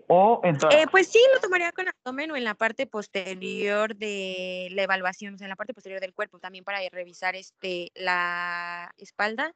¿O 0.09 0.41
en? 0.45 0.57
Eh, 0.71 0.87
pues 0.91 1.09
sí, 1.09 1.21
lo 1.35 1.41
tomaría 1.41 1.73
con 1.73 1.87
abdomen 1.89 2.31
o 2.31 2.37
en 2.37 2.45
la 2.45 2.55
parte 2.55 2.87
posterior 2.87 3.97
de 3.97 4.69
la 4.73 4.83
evaluación, 4.83 5.35
o 5.35 5.39
sea, 5.39 5.47
en 5.47 5.51
la 5.51 5.57
parte 5.57 5.75
posterior 5.75 6.01
del 6.01 6.15
cuerpo, 6.15 6.39
también 6.39 6.65
para 6.65 6.79
revisar 6.91 7.35
este 7.37 7.91
la 7.95 8.93
espalda 8.99 9.55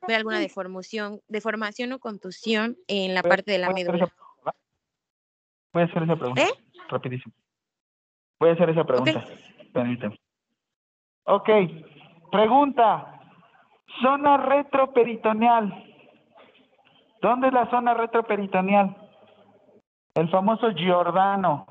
haber 0.00 0.16
alguna 0.16 0.38
deformación, 0.38 1.20
deformación 1.28 1.92
o 1.92 1.98
contusión 1.98 2.76
en 2.86 3.14
la 3.14 3.22
parte 3.22 3.52
de 3.52 3.58
la 3.58 3.70
médula. 3.70 4.08
Voy 5.72 5.82
a 5.82 5.86
hacer 5.86 6.02
esa 6.02 6.16
pregunta. 6.16 6.42
¿Eh? 6.42 6.50
Rapidísimo. 6.88 7.34
Voy 8.40 8.50
a 8.50 8.52
hacer 8.52 8.70
esa 8.70 8.84
pregunta. 8.84 9.24
Permíteme. 9.72 10.18
Ok. 11.24 11.48
Pregunta. 12.30 13.20
Zona 14.00 14.36
retroperitoneal. 14.36 15.84
¿Dónde 17.20 17.48
es 17.48 17.52
la 17.52 17.68
zona 17.70 17.94
retroperitoneal? 17.94 19.07
El 20.18 20.28
famoso 20.30 20.72
Giordano. 20.72 21.64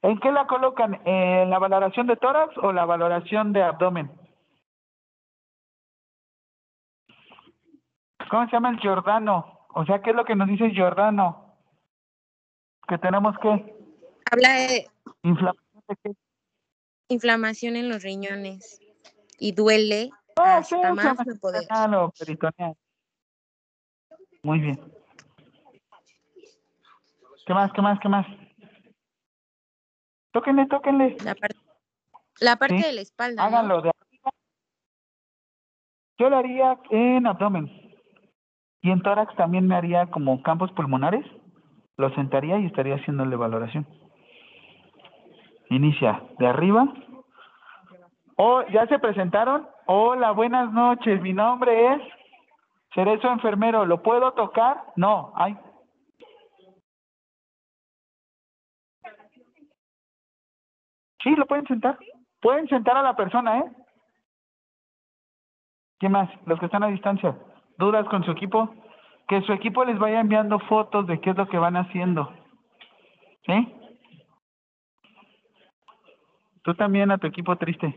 ¿En 0.00 0.18
qué 0.18 0.32
la 0.32 0.46
colocan? 0.46 0.98
¿En 1.06 1.50
la 1.50 1.58
valoración 1.58 2.06
de 2.06 2.16
tórax 2.16 2.56
o 2.56 2.72
la 2.72 2.86
valoración 2.86 3.52
de 3.52 3.62
abdomen? 3.62 4.10
¿Cómo 8.30 8.46
se 8.46 8.52
llama 8.52 8.70
el 8.70 8.80
Giordano? 8.80 9.66
O 9.74 9.84
sea, 9.84 10.00
¿qué 10.00 10.10
es 10.10 10.16
lo 10.16 10.24
que 10.24 10.34
nos 10.34 10.48
dice 10.48 10.70
Giordano? 10.70 11.54
Que 12.88 12.96
tenemos 12.96 13.36
que 13.40 13.48
Habla 14.32 14.52
de 14.54 14.88
inflamación 15.22 15.82
de 15.86 15.96
qué? 16.02 16.12
inflamación 17.10 17.76
en 17.76 17.90
los 17.90 18.02
riñones 18.02 18.80
y 19.38 19.52
duele 19.52 20.10
Ah, 20.36 20.62
sí, 20.62 20.76
hasta 20.76 20.94
más 20.94 21.26
no 21.26 21.34
poder. 21.40 21.68
peritoneal. 22.18 22.74
Muy 24.48 24.60
bien. 24.60 24.80
¿Qué 27.46 27.52
más? 27.52 27.70
¿Qué 27.74 27.82
más? 27.82 28.00
¿Qué 28.00 28.08
más? 28.08 28.26
Tóquenle, 30.32 30.64
tóquenle. 30.68 31.18
La, 31.22 31.34
par- 31.34 31.50
la 32.40 32.56
parte 32.56 32.78
Sí. 32.78 32.82
de 32.84 32.92
la 32.94 33.00
espalda, 33.02 33.42
¿no? 33.42 33.46
Háganlo 33.46 33.82
de 33.82 33.90
arriba. 33.90 34.30
Yo 36.16 36.30
lo 36.30 36.38
haría 36.38 36.78
en 36.88 37.26
abdomen. 37.26 37.66
Y 38.80 38.90
en 38.90 39.02
tórax 39.02 39.36
también 39.36 39.66
me 39.68 39.74
haría 39.76 40.06
como 40.06 40.42
campos 40.42 40.72
pulmonares. 40.72 41.26
Lo 41.98 42.08
sentaría 42.14 42.58
y 42.58 42.64
estaría 42.64 42.94
haciéndole 42.94 43.36
valoración. 43.36 43.86
Inicia 45.68 46.22
de 46.38 46.46
arriba. 46.46 46.90
Oh, 48.36 48.62
¿ya 48.72 48.86
se 48.86 48.98
presentaron? 48.98 49.68
Hola, 49.84 50.30
buenas 50.30 50.72
noches. 50.72 51.20
Mi 51.20 51.34
nombre 51.34 51.92
es 51.96 52.00
Cerezo 52.94 53.28
Enfermero. 53.28 53.84
¿Lo 53.84 54.02
puedo 54.02 54.32
tocar? 54.32 54.82
No. 54.96 55.32
Ay. 55.34 55.56
Sí, 61.22 61.30
lo 61.34 61.46
pueden 61.46 61.66
sentar. 61.66 61.98
Pueden 62.40 62.68
sentar 62.68 62.96
a 62.96 63.02
la 63.02 63.16
persona, 63.16 63.58
¿eh? 63.58 63.64
¿Qué 65.98 66.08
más? 66.08 66.30
Los 66.46 66.60
que 66.60 66.66
están 66.66 66.84
a 66.84 66.88
distancia. 66.88 67.36
¿Dudas 67.76 68.06
con 68.08 68.24
su 68.24 68.30
equipo? 68.30 68.72
Que 69.26 69.42
su 69.42 69.52
equipo 69.52 69.84
les 69.84 69.98
vaya 69.98 70.20
enviando 70.20 70.58
fotos 70.60 71.06
de 71.06 71.20
qué 71.20 71.30
es 71.30 71.36
lo 71.36 71.48
que 71.48 71.58
van 71.58 71.76
haciendo. 71.76 72.32
¿Sí? 73.46 73.74
Tú 76.62 76.74
también 76.74 77.10
a 77.10 77.18
tu 77.18 77.26
equipo 77.26 77.56
triste. 77.56 77.94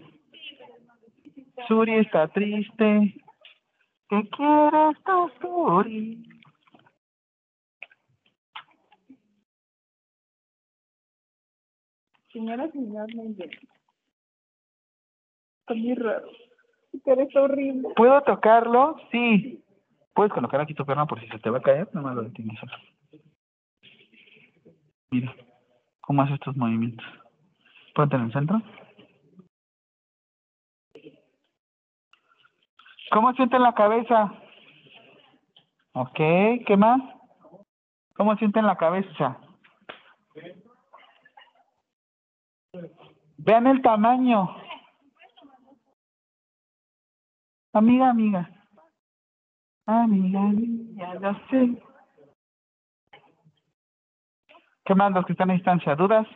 Suri 1.68 1.96
está 1.96 2.28
triste. 2.30 3.16
¿Qué 4.12 4.28
quieres 4.28 4.98
tú, 5.06 5.32
Suri? 5.40 6.22
Señora, 12.34 12.70
señor, 12.72 13.10
inventes. 13.10 13.52
Está 15.62 15.76
muy 15.76 15.96
raro. 15.96 16.28
Está 16.92 17.42
horrible. 17.42 17.88
¿Puedo 17.96 18.22
tocarlo? 18.24 18.98
Sí. 19.14 19.64
Puedes 20.14 20.34
colocar 20.34 20.60
aquí 20.60 20.74
tu 20.74 20.86
pierna 20.86 21.06
por 21.06 21.22
si 21.22 21.28
se 21.30 21.40
te 21.40 21.50
va 21.50 21.60
a 21.60 21.62
caer, 21.62 21.88
nomás 21.94 22.16
lo 22.16 22.24
detienes. 22.24 22.60
Mira, 25.12 25.34
cómo 26.02 26.22
hace 26.22 26.34
estos 26.34 26.58
movimientos. 26.58 27.06
Ponte 27.96 28.18
en 28.18 28.24
el 28.24 28.34
centro. 28.34 28.62
¿Cómo 33.12 33.34
siente 33.34 33.60
la 33.60 33.74
cabeza? 33.74 34.34
Ok, 35.94 36.16
¿qué 36.66 36.78
más? 36.78 37.02
¿Cómo 38.16 38.36
sienten 38.38 38.66
la 38.66 38.78
cabeza? 38.78 39.38
Vean 43.38 43.68
el 43.68 43.82
tamaño. 43.82 44.56
Amiga, 47.74 48.12
amiga. 48.12 48.50
Amiga, 49.86 50.40
amiga, 50.40 51.20
ya 51.20 51.48
sé. 51.50 51.84
¿Qué 54.86 54.96
más 54.96 55.12
los 55.12 55.26
que 55.26 55.34
están 55.34 55.52
a 55.52 55.54
distancia? 55.54 55.96
¿Dudas? 55.96 56.28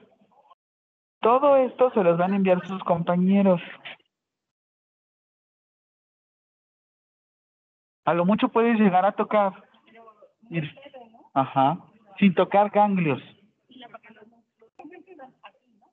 Todo 1.22 1.56
esto 1.56 1.90
se 1.92 2.04
los 2.04 2.18
van 2.18 2.34
a 2.34 2.36
enviar 2.36 2.66
sus 2.68 2.84
compañeros. 2.84 3.62
A 8.06 8.14
lo 8.14 8.26
mucho 8.26 8.50
puedes 8.50 8.80
llegar 8.80 9.06
a 9.06 9.12
tocar. 9.12 9.54
Ajá. 11.34 11.78
Sin 12.20 12.34
tocar 12.34 12.70
ganglios. 12.70 13.22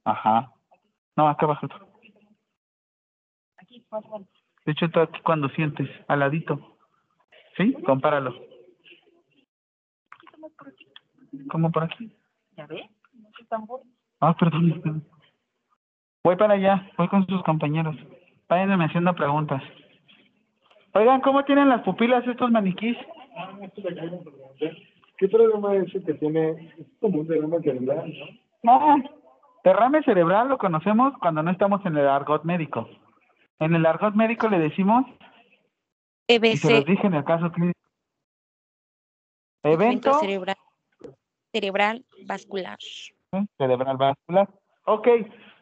Ajá. 0.05 0.53
No, 1.17 1.29
acá 1.29 1.47
abajo. 1.47 1.67
De 4.65 4.73
hecho, 4.73 4.87
está 4.87 5.03
aquí 5.03 5.21
cuando 5.23 5.49
sientes, 5.51 5.89
al 6.09 6.21
ladito. 6.21 6.77
¿Sí? 7.57 7.73
Compáralo. 7.85 8.35
¿Cómo 11.51 11.71
por 11.71 11.85
aquí? 11.85 12.15
¿Ya 12.57 12.67
buenos. 12.67 13.87
Ah, 14.21 14.35
perdón. 14.39 14.81
perdón. 14.81 15.09
Voy 16.25 16.37
para 16.37 16.55
allá, 16.55 16.89
voy 16.97 17.09
con 17.09 17.27
sus 17.27 17.43
compañeros. 17.43 17.97
Váyanme 18.49 18.85
haciendo 18.85 19.15
preguntas. 19.15 19.63
Oigan, 20.95 21.21
¿cómo 21.23 21.45
tienen 21.45 21.69
las 21.69 21.83
pupilas 21.83 22.27
estos 22.27 22.51
maniquís? 22.51 22.97
¿Qué 25.17 25.29
problema 25.29 25.75
es 25.77 25.95
el 25.95 26.05
que 26.05 26.15
tiene? 26.15 26.75
Es 26.79 26.87
como 27.01 27.21
un 27.21 27.29
derrame 27.29 27.61
cerebral, 27.63 28.13
¿no? 28.63 28.97
No, 28.97 29.03
derrame 29.65 30.03
cerebral 30.03 30.49
lo 30.49 30.59
conocemos 30.59 31.15
cuando 31.19 31.43
no 31.43 31.51
estamos 31.51 31.85
en 31.87 31.97
el 31.97 32.09
argot 32.09 32.45
médico. 32.45 32.89
En 33.59 33.75
el 33.75 33.87
argot 33.87 34.15
médico 34.15 34.49
le 34.49 34.59
decimos, 34.59 35.07
y 36.29 36.57
se 36.57 36.71
los 36.71 36.81
EBC, 36.81 36.87
dije 36.87 37.07
en 37.07 37.15
el 37.15 37.25
caso 37.25 37.51
clínico, 37.51 37.79
evento 39.63 39.85
evento 39.85 40.19
cerebral, 40.21 40.57
cerebral 41.53 42.05
vascular. 42.27 42.79
¿eh? 43.33 43.47
cerebral 43.57 43.97
vascular. 43.97 44.49
Ok, 44.85 45.09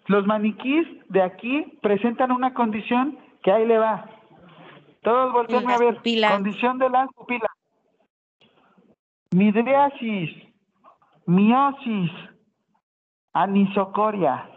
los 0.06 0.26
maniquís 0.26 0.86
de 1.08 1.22
aquí 1.22 1.78
presentan 1.82 2.32
una 2.32 2.54
condición 2.54 3.18
que 3.42 3.52
ahí 3.52 3.66
le 3.66 3.78
va. 3.78 4.19
Todos 5.02 5.32
volteen 5.32 5.68
a 5.70 5.78
ver. 5.78 5.96
pupilas. 5.96 6.32
Condición 6.32 6.78
de 6.78 6.90
las 6.90 7.08
pupilas. 7.14 7.50
Midriasis, 9.32 10.30
miosis, 11.26 12.10
anisocoria. 13.32 14.48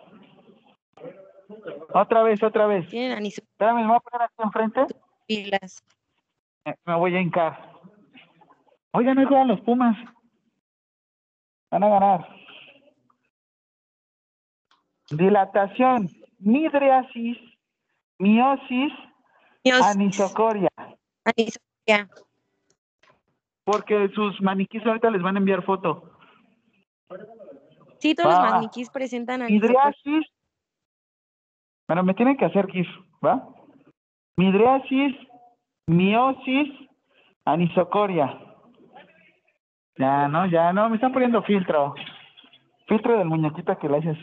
Otra 1.94 2.24
vez, 2.24 2.41
otra 2.41 2.65
vez. 2.65 2.86
Espérame, 2.91 3.82
me 3.82 3.88
voy 3.88 3.95
a 3.95 3.99
poner 3.99 4.22
aquí 4.24 4.34
enfrente. 4.44 4.86
Eh, 5.28 6.76
Me 6.86 6.95
voy 6.95 7.15
a 7.15 7.22
hincar. 7.22 7.72
Oigan, 8.91 9.15
no 9.15 9.28
juegan 9.28 9.48
los 9.48 9.61
Pumas. 9.61 9.98
Van 11.72 11.84
a 11.84 11.90
ganar. 11.90 12.28
Dilatación, 15.10 16.10
midriasis, 16.40 17.38
miosis, 18.18 18.94
anisocoria. 19.72 20.69
Anisocoria. 21.26 22.10
Porque 23.64 24.10
sus 24.10 24.41
maniquís 24.41 24.85
ahorita 24.85 25.10
les 25.10 25.22
van 25.22 25.35
a 25.35 25.40
enviar 25.40 25.64
foto. 25.64 26.11
Sí, 27.99 28.14
todos 28.15 28.30
los 28.30 28.40
Va. 28.40 28.52
maniquís 28.52 28.90
presentan 28.90 29.41
anisocoria. 29.41 29.85
Midriasis. 29.85 30.31
Bueno, 31.88 32.03
me 32.03 32.14
tienen 32.14 32.38
que 32.38 32.45
hacer 32.45 32.68
GIF, 32.68 32.88
¿va? 33.26 33.48
Midriasis, 34.38 35.15
miosis, 35.88 36.69
anisocoria. 37.45 38.40
Ya, 39.98 40.27
no, 40.27 40.45
ya, 40.48 40.73
no, 40.73 40.90
me 40.90 40.95
están 40.95 41.14
poniendo 41.14 41.44
filtro. 41.44 41.94
Filtro 42.88 43.18
del 43.18 43.27
muñequito 43.27 43.77
que 43.77 43.90
le 43.90 43.98
haces. 43.98 44.18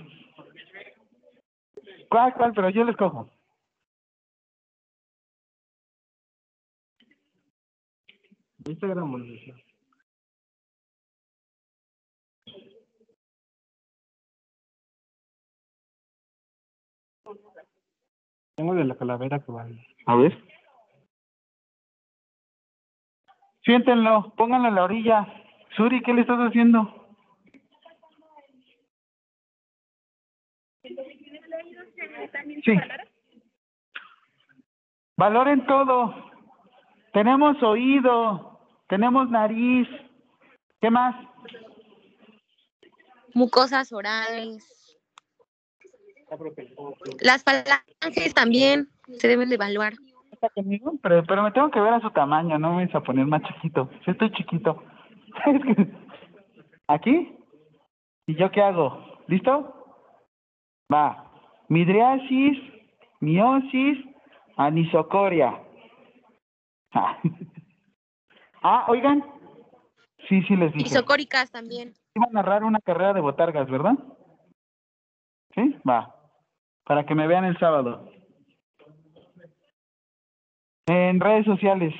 ¿Cuál, 2.10 2.34
cuál? 2.34 2.52
Pero 2.52 2.70
yo 2.70 2.84
les 2.84 2.96
cojo. 2.96 3.30
Tengo 18.54 18.74
de 18.74 18.84
la 18.84 18.96
calavera 18.96 19.40
que 19.40 19.52
vale. 19.52 19.86
A 20.06 20.16
ver. 20.16 20.38
Siéntenlo, 23.64 24.34
pónganlo 24.36 24.68
en 24.68 24.74
la 24.74 24.84
orilla. 24.84 25.26
Suri, 25.76 26.02
¿qué 26.02 26.12
le 26.12 26.22
estás 26.22 26.38
haciendo? 26.38 27.16
Sí. 32.64 32.74
Valoren 35.16 35.66
todo. 35.66 36.30
Tenemos 37.12 37.62
oído, 37.62 38.59
tenemos 38.90 39.30
nariz. 39.30 39.88
¿Qué 40.80 40.90
más? 40.90 41.14
Mucosas 43.32 43.92
orales. 43.92 44.98
Las 47.20 47.44
falanges 47.44 48.34
también 48.34 48.88
se 49.18 49.28
deben 49.28 49.48
de 49.48 49.54
evaluar. 49.54 49.94
¿Está 50.32 50.48
conmigo? 50.50 50.92
Pero, 51.02 51.22
pero 51.24 51.42
me 51.42 51.52
tengo 51.52 51.70
que 51.70 51.80
ver 51.80 51.94
a 51.94 52.00
su 52.00 52.10
tamaño, 52.10 52.58
no 52.58 52.70
me 52.70 52.84
vais 52.84 52.94
a 52.94 53.00
poner 53.00 53.26
más 53.26 53.42
chiquito. 53.42 53.88
Si 54.04 54.10
estoy 54.10 54.32
chiquito. 54.32 54.82
¿Aquí? 56.88 57.36
¿Y 58.26 58.34
yo 58.34 58.50
qué 58.50 58.62
hago? 58.62 59.18
¿Listo? 59.28 59.74
Va. 60.92 61.30
Midriasis, 61.68 62.58
miosis, 63.20 63.98
anisocoria. 64.56 65.62
Ah, 68.62 68.86
oigan. 68.88 69.24
Sí, 70.28 70.42
sí 70.42 70.56
les 70.56 70.72
dije. 70.72 70.88
Isocóricas 70.88 71.50
también. 71.50 71.94
Iba 72.14 72.26
a 72.26 72.32
narrar 72.32 72.64
una 72.64 72.80
carrera 72.80 73.12
de 73.12 73.20
botargas, 73.20 73.68
¿verdad? 73.70 73.94
¿Sí? 75.54 75.76
Va. 75.88 76.14
Para 76.84 77.06
que 77.06 77.14
me 77.14 77.26
vean 77.26 77.44
el 77.44 77.58
sábado. 77.58 78.08
En 80.86 81.20
redes 81.20 81.46
sociales. 81.46 81.94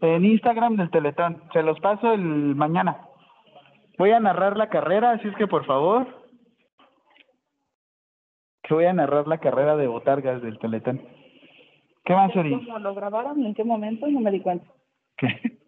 En 0.00 0.24
Instagram 0.24 0.76
del 0.76 0.90
Teletón. 0.90 1.42
Se 1.52 1.62
los 1.62 1.78
paso 1.80 2.12
el 2.12 2.20
mañana. 2.56 3.06
Voy 3.98 4.10
a 4.10 4.20
narrar 4.20 4.56
la 4.56 4.68
carrera, 4.68 5.12
así 5.12 5.28
es 5.28 5.36
que 5.36 5.46
por 5.46 5.64
favor. 5.64 6.06
Que 8.62 8.74
voy 8.74 8.86
a 8.86 8.92
narrar 8.92 9.28
la 9.28 9.38
carrera 9.38 9.76
de 9.76 9.86
botargas 9.86 10.42
del 10.42 10.58
Teletón. 10.58 11.00
¿Qué 12.04 12.14
más, 12.14 12.34
Ori? 12.34 12.50
¿Cómo 12.50 12.78
lo 12.80 12.94
grabaron? 12.94 13.44
¿En 13.44 13.54
qué 13.54 13.62
momento? 13.62 14.08
No 14.08 14.20
me 14.20 14.32
di 14.32 14.40
cuenta. 14.40 14.66
¿Qué? 15.16 15.58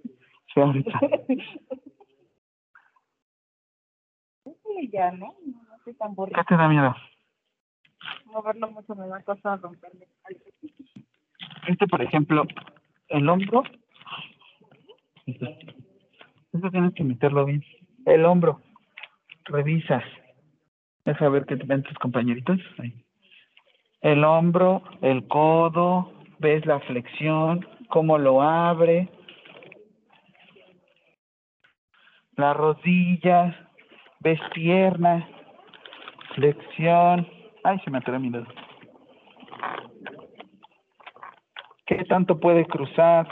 Sí, 0.52 0.60
ahorita. 0.60 1.00
Ya, 4.92 5.10
¿no? 5.12 5.34
Estoy 5.78 5.94
tan 5.94 6.14
¿Qué 6.14 6.44
te 6.46 6.56
da 6.56 6.68
miedo? 6.68 6.94
Moverlo 8.26 8.70
mucho 8.70 8.94
me 8.94 9.08
va 9.08 9.18
a 9.18 9.22
costar 9.22 9.60
romperme. 9.60 10.06
Este, 11.66 11.86
por 11.86 12.02
ejemplo, 12.02 12.44
el 13.08 13.28
hombro. 13.28 13.62
Esto, 15.26 15.46
esto 16.52 16.70
tienes 16.70 16.94
que 16.94 17.04
meterlo 17.04 17.44
bien. 17.44 17.64
El 18.06 18.24
hombro. 18.24 18.60
Revisas. 19.46 20.04
Deja 21.04 21.28
ver 21.28 21.46
que 21.46 21.56
te 21.56 21.64
ven 21.64 21.82
tus 21.82 21.98
compañeritos. 21.98 22.60
Ahí. 22.78 23.04
El 24.00 24.22
hombro, 24.24 24.82
el 25.00 25.26
codo, 25.28 26.12
ves 26.38 26.64
la 26.66 26.80
flexión, 26.80 27.66
cómo 27.88 28.18
lo 28.18 28.42
abre. 28.42 29.08
Las 32.36 32.56
rodillas, 32.56 33.54
ves 34.20 34.40
pierna, 34.52 35.28
flexión. 36.34 37.28
Ay, 37.62 37.78
se 37.84 37.90
me 37.90 37.98
atoró 37.98 38.18
mi 38.18 38.30
dedo. 38.30 38.46
¿Qué 41.86 42.04
tanto 42.04 42.40
puede 42.40 42.64
cruzar? 42.66 43.28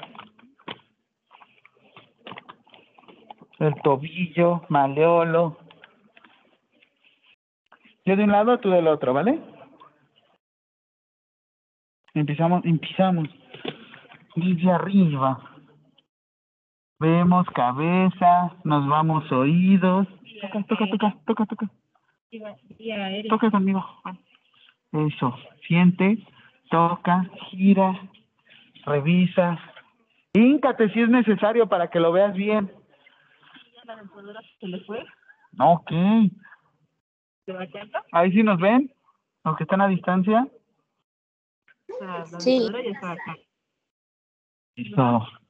El 3.58 3.74
tobillo, 3.82 4.62
maleolo. 4.68 5.58
Yo 8.04 8.16
de 8.16 8.24
un 8.24 8.32
lado, 8.32 8.58
tú 8.58 8.70
del 8.70 8.88
otro, 8.88 9.14
¿vale? 9.14 9.40
Empezamos, 12.14 12.64
empezamos 12.64 13.28
desde 14.34 14.70
arriba. 14.70 15.51
Vemos 17.02 17.44
cabeza, 17.48 18.54
nos 18.62 18.86
vamos 18.86 19.30
oídos. 19.32 20.06
Toca, 20.40 20.62
toca, 20.68 20.86
toca, 20.86 21.16
toca, 21.26 21.46
toca. 21.46 21.70
Toca 23.28 23.50
conmigo. 23.50 23.84
Eso, 24.92 25.36
siente, 25.66 26.24
toca, 26.70 27.28
gira, 27.50 28.08
revisa. 28.86 29.58
Híncate 30.32 30.90
si 30.90 31.00
es 31.00 31.08
necesario 31.08 31.68
para 31.68 31.90
que 31.90 31.98
lo 31.98 32.12
veas 32.12 32.34
bien. 32.34 32.70
¿La 33.82 33.96
dentadura 33.96 34.40
se 34.60 34.68
le 34.68 34.78
fue? 34.84 35.04
Ok. 35.58 35.90
¿Se 37.46 37.52
da 37.52 37.68
cuenta? 37.68 38.04
Ahí 38.12 38.30
sí 38.30 38.44
nos 38.44 38.60
ven, 38.60 38.92
los 39.44 39.56
que 39.56 39.64
están 39.64 39.80
a 39.80 39.88
distancia. 39.88 40.46
Sí. 42.38 42.60
dentadura 44.76 45.41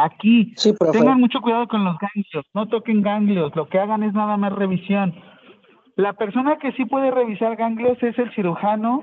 Aquí. 0.00 0.52
Sí. 0.56 0.72
Tengan 0.92 1.18
mucho 1.18 1.40
cuidado 1.40 1.66
con 1.66 1.84
los 1.84 1.96
ganglios. 1.98 2.46
No 2.54 2.68
toquen 2.68 3.02
ganglios. 3.02 3.54
Lo 3.56 3.68
que 3.68 3.80
hagan 3.80 4.04
es 4.04 4.12
nada 4.12 4.36
más 4.36 4.52
revisión. 4.52 5.12
La 5.96 6.12
persona 6.12 6.56
que 6.58 6.70
sí 6.72 6.84
puede 6.84 7.10
revisar 7.10 7.56
ganglios 7.56 8.00
es 8.00 8.16
el 8.16 8.32
cirujano. 8.32 9.02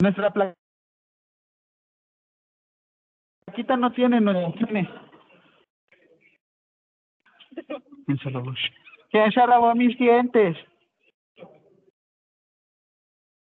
Nuestra 0.00 0.32
pla- 0.32 0.54
plaquita 3.46 3.76
no 3.76 3.90
tiene, 3.90 4.20
no 4.20 4.32
tiene. 4.52 4.88
¿Quién 9.10 9.32
se 9.32 9.46
lavó 9.46 9.74
mis 9.74 9.98
dientes? 9.98 10.56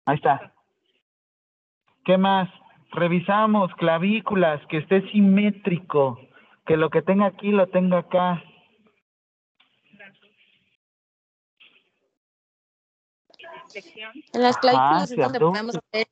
Ahí 0.06 0.15
está. 0.15 0.53
¿Qué 2.06 2.18
más? 2.18 2.49
Revisamos 2.91 3.74
clavículas, 3.76 4.66
que 4.68 4.78
esté 4.78 5.07
simétrico, 5.11 6.20
que 6.66 6.76
lo 6.76 6.90
que 6.90 7.02
tenga 7.02 7.28
aquí 7.28 7.52
lo 7.52 7.68
tenga 7.68 7.99
acá. 7.99 8.44
En 14.34 14.41
las 14.41 14.57
Ajá, 14.57 14.61
clavículas 14.61 15.11
es 15.11 15.18
donde 15.18 15.40
podemos 15.40 15.76
hacer. 15.76 16.07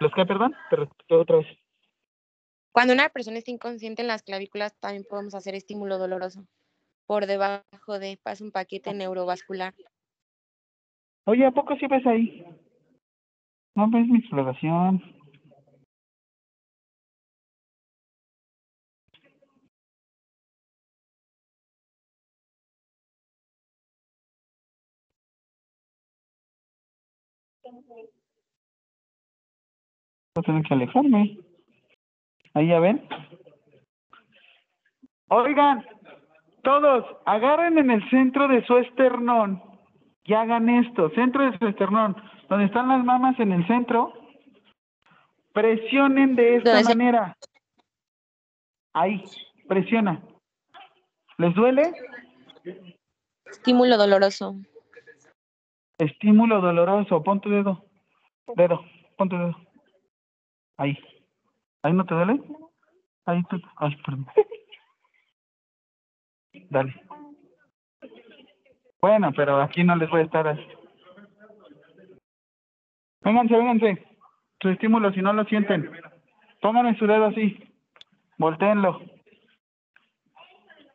¿Los 0.00 0.12
perdón? 0.12 0.54
Repito 0.70 1.20
otra 1.20 1.36
vez. 1.36 1.46
Cuando 2.72 2.94
una 2.94 3.08
persona 3.10 3.38
está 3.38 3.50
inconsciente 3.50 4.02
en 4.02 4.08
las 4.08 4.22
clavículas, 4.22 4.74
también 4.80 5.04
podemos 5.08 5.34
hacer 5.34 5.54
estímulo 5.54 5.98
doloroso. 5.98 6.46
Por 7.06 7.26
debajo 7.26 7.98
de, 7.98 8.18
pasa 8.22 8.44
un 8.44 8.50
paquete 8.50 8.94
neurovascular. 8.94 9.74
Oye, 11.24 11.46
¿a 11.46 11.50
poco 11.50 11.76
sí 11.76 11.86
ves 11.86 12.06
ahí? 12.06 12.44
¿No 13.74 13.88
ves 13.88 14.06
mi 14.06 14.18
exploración? 14.18 15.02
Voy 30.34 30.40
a 30.40 30.42
tener 30.42 30.62
que 30.64 30.74
alejarme. 30.74 31.38
Ahí 32.54 32.68
ya 32.68 32.80
ven. 32.80 33.06
Oigan, 35.28 35.86
todos, 36.62 37.06
agarren 37.24 37.78
en 37.78 37.90
el 37.90 38.10
centro 38.10 38.48
de 38.48 38.64
su 38.66 38.76
esternón 38.76 39.71
y 40.24 40.34
hagan 40.34 40.68
esto, 40.68 41.10
centro 41.10 41.50
de 41.50 41.58
su 41.58 41.66
esternón, 41.66 42.16
donde 42.48 42.66
están 42.66 42.88
las 42.88 43.04
mamas 43.04 43.38
en 43.40 43.52
el 43.52 43.66
centro, 43.66 44.12
presionen 45.52 46.36
de 46.36 46.56
esta 46.56 46.82
manera. 46.82 47.36
Ahí, 48.92 49.24
presiona. 49.68 50.22
¿Les 51.38 51.54
duele? 51.54 51.92
Estímulo 53.46 53.96
doloroso. 53.96 54.56
Estímulo 55.98 56.60
doloroso, 56.60 57.22
pon 57.22 57.40
tu 57.40 57.50
dedo. 57.50 57.84
Dedo, 58.54 58.84
pon 59.16 59.28
tu 59.28 59.36
dedo. 59.36 59.56
Ahí. 60.76 60.96
¿Ahí 61.82 61.92
no 61.92 62.04
te 62.04 62.14
duele? 62.14 62.40
Ahí 63.24 63.42
tú. 63.50 63.60
Ay, 63.76 63.96
perdón. 64.04 64.26
Dale. 66.70 66.94
Bueno, 69.02 69.32
pero 69.34 69.60
aquí 69.60 69.82
no 69.82 69.96
les 69.96 70.08
voy 70.08 70.20
a 70.20 70.24
estar 70.24 70.46
así. 70.46 70.62
Vénganse, 73.22 73.56
vénganse. 73.56 74.06
Su 74.60 74.68
estímulo, 74.68 75.12
si 75.12 75.20
no 75.20 75.32
lo 75.32 75.44
sienten. 75.44 75.90
Pónganme 76.60 76.96
su 76.96 77.08
dedo 77.08 77.24
así. 77.26 77.58
Voltéenlo. 78.38 79.02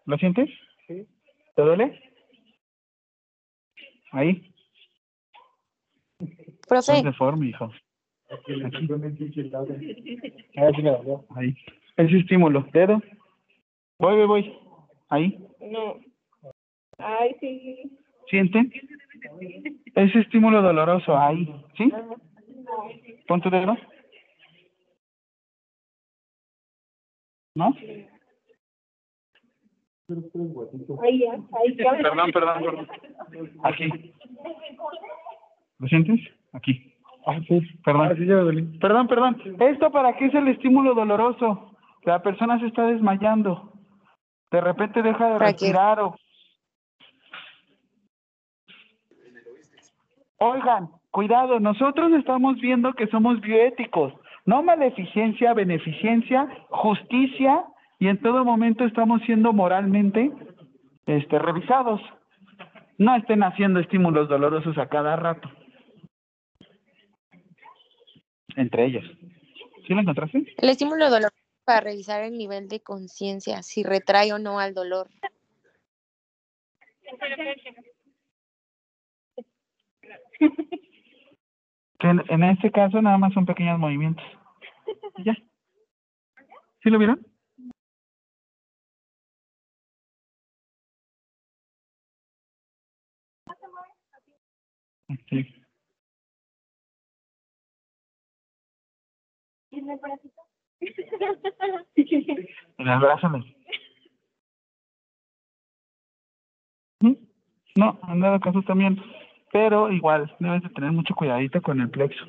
¿Lo 0.05 0.17
sientes? 0.17 0.49
Sí. 0.87 1.05
¿Te 1.55 1.61
duele? 1.61 2.01
Ahí. 4.13 4.53
Profe, 6.65 6.99
Es 6.99 7.03
deforme, 7.03 7.47
hijo. 7.47 7.73
Aquí. 8.31 8.53
A 8.63 8.69
ver 10.63 10.75
si 10.75 10.81
me 10.81 10.91
dolió. 10.91 11.25
Ahí. 11.35 11.53
Ese 11.97 12.19
estímulo. 12.19 12.65
Dedo. 12.71 13.01
Voy, 13.99 14.15
voy, 14.15 14.27
voy. 14.27 14.57
Ahí. 15.09 15.45
No. 15.59 15.99
Ay, 16.97 17.35
sí. 17.39 17.97
¿Sienten? 18.29 18.71
Ese 19.95 20.19
estímulo 20.19 20.61
doloroso. 20.61 21.17
Ahí. 21.17 21.53
¿Sí? 21.77 21.91
Pon 23.27 23.41
tu 23.41 23.49
dedo. 23.49 23.75
¿No? 27.55 27.73
Perdón, 30.07 32.31
perdón, 32.31 32.63
perdón. 32.63 32.87
Aquí. 33.63 34.13
¿Lo 35.79 35.87
sientes? 35.87 36.19
Aquí. 36.53 36.93
Ah, 37.25 37.39
sí. 37.47 37.59
Perdón. 37.83 38.09
Ah, 38.11 38.15
sí, 38.15 38.25
ya 38.25 38.35
me 38.35 38.41
dolió. 38.41 38.79
Perdón, 38.79 39.07
perdón. 39.07 39.41
¿Esto 39.59 39.91
para 39.91 40.15
qué 40.15 40.27
es 40.27 40.35
el 40.35 40.47
estímulo 40.49 40.93
doloroso? 40.93 41.75
La 42.03 42.21
persona 42.21 42.59
se 42.59 42.67
está 42.67 42.85
desmayando. 42.87 43.73
De 44.51 44.61
repente 44.61 45.01
deja 45.01 45.31
de 45.31 45.39
respirar 45.39 45.99
o... 45.99 46.15
Oigan, 50.39 50.89
cuidado, 51.11 51.59
nosotros 51.59 52.11
estamos 52.13 52.59
viendo 52.59 52.93
que 52.93 53.07
somos 53.07 53.41
bioéticos, 53.41 54.13
no 54.45 54.61
maleficencia, 54.63 55.53
beneficencia, 55.53 56.47
justicia, 56.69 57.65
y 57.99 58.07
en 58.07 58.21
todo 58.21 58.45
momento 58.45 58.85
estamos 58.85 59.21
siendo 59.23 59.53
moralmente 59.53 60.31
este, 61.07 61.39
revisados. 61.39 62.01
No 62.97 63.15
estén 63.15 63.43
haciendo 63.43 63.79
estímulos 63.79 64.29
dolorosos 64.29 64.77
a 64.77 64.87
cada 64.87 65.15
rato. 65.15 65.49
Entre 68.55 68.85
ellos. 68.85 69.05
¿Sí 69.85 69.93
lo 69.93 70.01
encontraste? 70.01 70.53
el 70.57 70.69
estímulo 70.69 71.09
doloroso 71.09 71.35
para 71.63 71.81
revisar 71.81 72.23
el 72.23 72.37
nivel 72.37 72.67
de 72.67 72.79
conciencia, 72.81 73.61
si 73.61 73.83
retrae 73.83 74.33
o 74.33 74.39
no 74.39 74.59
al 74.59 74.73
dolor. 74.73 75.07
Que 81.99 82.07
en, 82.07 82.23
en 82.29 82.43
este 82.43 82.71
caso 82.71 83.01
nada 83.01 83.17
más 83.17 83.33
son 83.33 83.45
pequeños 83.47 83.79
movimientos. 83.79 84.23
Ya. 85.25 85.35
¿Sí 86.83 86.89
lo 86.89 86.99
vieron? 86.99 87.25
Sí. 95.29 95.47
En 102.79 102.87
el 102.87 102.99
brazo 102.99 103.29
no. 103.29 103.43
Ujú. 107.01 107.17
No, 107.75 107.99
en 108.07 108.19
dado 108.19 108.39
caso 108.39 108.61
también. 108.63 109.01
Pero 109.51 109.91
igual, 109.91 110.35
debes 110.39 110.63
de 110.63 110.69
tener 110.69 110.91
mucho 110.91 111.15
cuidadito 111.15 111.61
con 111.61 111.79
el 111.81 111.89
plexo. 111.89 112.25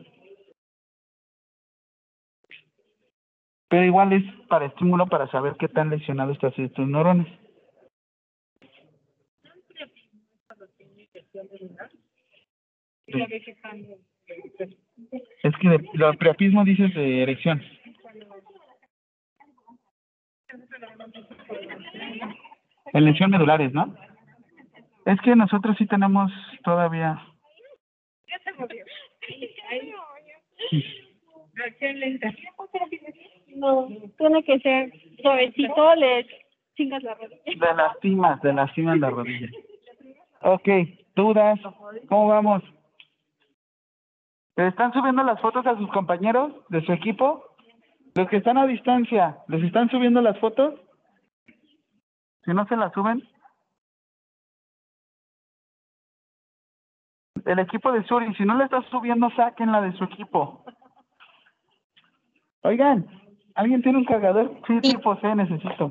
Pero 3.68 3.84
igual 3.84 4.12
es 4.12 4.24
para 4.48 4.66
estímulo 4.66 5.06
para 5.06 5.30
saber 5.30 5.54
qué 5.58 5.68
tan 5.68 5.90
lesionado 5.90 6.32
estás 6.32 6.56
de 6.56 6.68
tus 6.70 6.88
neuronas. 6.88 7.28
Es 15.42 15.56
que 15.60 15.68
de, 15.68 15.88
lo 15.94 16.12
priapismo 16.14 16.64
dices 16.64 16.94
de 16.94 17.22
erección. 17.22 17.62
En 22.92 23.04
lesión 23.04 23.30
medulares, 23.30 23.72
¿no? 23.72 23.94
Es 25.08 25.18
que 25.22 25.34
nosotros 25.34 25.74
sí 25.78 25.86
tenemos 25.86 26.30
todavía. 26.62 27.18
No, 33.56 33.88
tiene 34.18 34.44
que 34.44 34.58
ser 34.60 34.92
suavecito, 35.22 35.94
le 35.94 36.26
chingas 36.76 37.02
la 37.02 37.14
rodilla. 37.14 37.40
De 37.46 37.74
lastimas, 37.74 38.42
de 38.42 38.52
lastimas 38.52 38.98
la 38.98 39.08
rodilla. 39.08 39.48
Ok, 40.42 40.68
dudas, 41.16 41.58
¿cómo 42.10 42.28
vamos? 42.28 42.62
¿Le 44.56 44.68
están 44.68 44.92
subiendo 44.92 45.22
las 45.22 45.40
fotos 45.40 45.66
a 45.66 45.78
sus 45.78 45.88
compañeros 45.90 46.52
de 46.68 46.84
su 46.84 46.92
equipo? 46.92 47.46
Los 48.14 48.28
que 48.28 48.36
están 48.36 48.58
a 48.58 48.66
distancia, 48.66 49.38
¿les 49.48 49.64
están 49.64 49.88
subiendo 49.88 50.20
las 50.20 50.38
fotos? 50.38 50.74
Si 52.44 52.52
no 52.52 52.66
se 52.66 52.76
las 52.76 52.92
suben. 52.92 53.26
El 57.48 57.58
equipo 57.60 57.90
de 57.90 58.04
Suri, 58.04 58.34
si 58.34 58.44
no 58.44 58.58
le 58.58 58.64
está 58.64 58.82
subiendo, 58.90 59.30
sáquenla 59.30 59.80
de 59.80 59.92
su 59.96 60.04
equipo. 60.04 60.66
Oigan, 62.60 63.06
¿alguien 63.54 63.80
tiene 63.80 63.96
un 63.96 64.04
cargador? 64.04 64.60
Sí, 64.66 64.78
tipo 64.82 65.16
C, 65.16 65.34
necesito. 65.34 65.90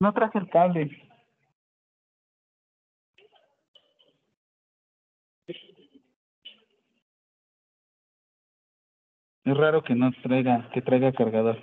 No 0.00 0.14
traje 0.14 0.38
el 0.38 0.48
cable. 0.48 0.90
Es 9.44 9.56
raro 9.58 9.82
que 9.82 9.94
no 9.94 10.10
traiga, 10.22 10.70
que 10.70 10.80
traiga 10.80 11.12
cargador. 11.12 11.62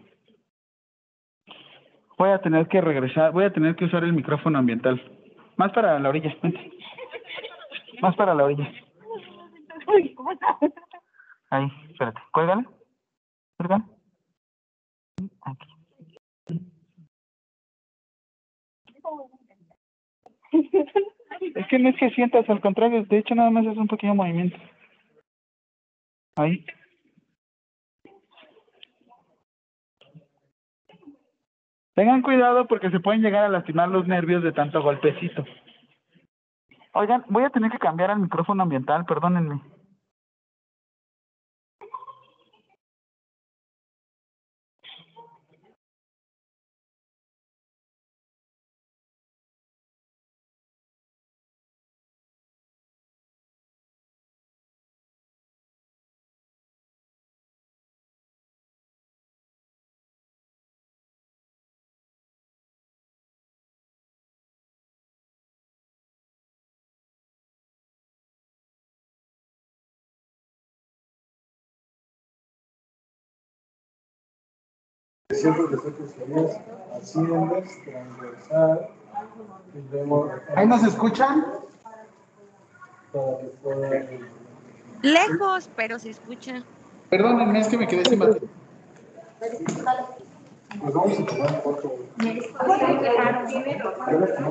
Voy 2.15 2.29
a 2.29 2.41
tener 2.41 2.67
que 2.67 2.79
regresar, 2.79 3.31
voy 3.31 3.45
a 3.45 3.53
tener 3.53 3.75
que 3.75 3.85
usar 3.85 4.03
el 4.03 4.13
micrófono 4.13 4.59
ambiental. 4.59 5.01
Más 5.61 5.71
para 5.73 5.99
la 5.99 6.09
orilla. 6.09 6.35
Más 8.01 8.15
para 8.15 8.33
la 8.33 8.45
orilla. 8.45 8.67
Ahí, 11.51 11.67
espérate. 11.91 12.19
Cuélgale. 12.31 12.65
Aquí. 15.41 15.67
Es 21.53 21.67
que 21.67 21.77
no 21.77 21.89
es 21.89 21.95
que 21.97 22.09
sientas, 22.09 22.49
al 22.49 22.59
contrario, 22.59 23.05
de 23.05 23.19
hecho 23.19 23.35
nada 23.35 23.51
más 23.51 23.63
es 23.67 23.77
un 23.77 23.87
pequeño 23.87 24.15
movimiento. 24.15 24.57
Ahí. 26.37 26.65
Tengan 32.01 32.23
cuidado 32.23 32.65
porque 32.65 32.89
se 32.89 32.99
pueden 32.99 33.21
llegar 33.21 33.43
a 33.43 33.49
lastimar 33.49 33.87
los 33.87 34.07
nervios 34.07 34.41
de 34.41 34.51
tanto 34.51 34.81
golpecito. 34.81 35.45
Oigan, 36.93 37.23
voy 37.27 37.43
a 37.43 37.51
tener 37.51 37.69
que 37.69 37.77
cambiar 37.77 38.09
al 38.09 38.17
micrófono 38.17 38.63
ambiental, 38.63 39.05
perdónenme. 39.05 39.61
Transversal, 77.85 78.89
y 79.73 79.81
luego 79.91 80.31
¿Ahí 80.55 80.67
nos 80.67 80.83
escuchan? 80.83 81.45
para 83.13 83.37
que 83.39 83.45
pueda- 83.63 84.05
Lejos, 85.01 85.69
pero 85.75 85.99
se 85.99 86.09
escucha. 86.11 86.63
Perdónenme, 87.09 87.59
es 87.59 87.67
que 87.67 87.77
me 87.77 87.87
quedé 87.87 88.05
sin 88.05 88.19
batería. 88.19 88.47
Pues 90.79 90.93
vamos 90.93 91.19
a 91.19 91.25
tomar 91.25 91.61
foto. 91.63 91.95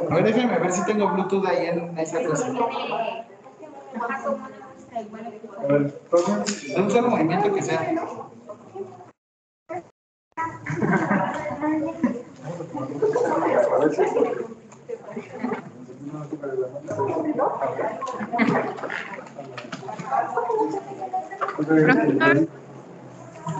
A 0.09 0.15
ver, 0.15 0.25
déjenme 0.25 0.59
ver 0.59 0.73
si 0.73 0.85
tengo 0.85 1.09
Bluetooth 1.09 1.47
ahí 1.47 1.67
en 1.67 1.99
esa 1.99 2.23
cosa. 2.25 2.47
A 5.59 5.67
ver, 5.67 5.95
De 6.75 6.81
un 6.83 6.91
solo 6.91 7.09
movimiento 7.11 7.53
que 7.53 7.62
sea. 7.62 7.95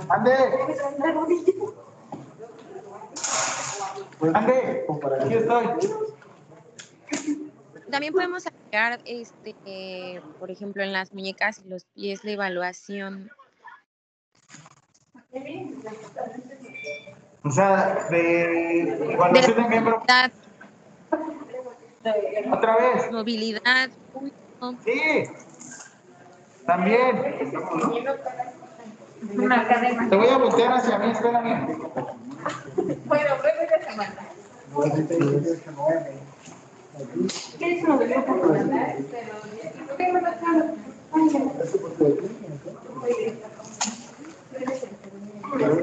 Ande. 0.09 0.35
Ande. 4.35 4.85
Aquí 5.20 5.35
estoy. 5.35 5.66
También 7.91 8.12
podemos 8.12 8.47
agregar, 8.47 9.01
este, 9.05 10.23
por 10.39 10.51
ejemplo, 10.51 10.82
en 10.82 10.93
las 10.93 11.12
muñecas 11.12 11.61
y 11.65 11.69
los 11.69 11.85
pies, 11.87 12.24
la 12.24 12.32
evaluación. 12.32 13.31
O 17.44 17.51
sea, 17.51 18.07
de 18.11 18.16
De 18.19 19.12
evaluación 19.15 19.57
de 19.57 19.69
miembro. 19.69 19.98
movilidad, 19.98 20.32
Otra 22.52 22.77
vez. 22.77 23.12
movilidad. 23.12 23.90
Sí. 24.85 25.24
También. 26.66 27.23
Te 30.11 30.16
voy 30.16 30.28
a 30.28 30.39
voltear 30.39 30.73
hacia 30.73 30.98
mí, 30.98 31.11
espérame. 31.12 31.66
Bueno, 33.07 33.31
breve 33.40 33.69
de 33.69 33.85
semana. 33.85 34.15
¿Quieres 37.59 37.85
uno 37.85 37.98
de 37.98 38.07
los 38.09 38.24
Nada 45.51 45.74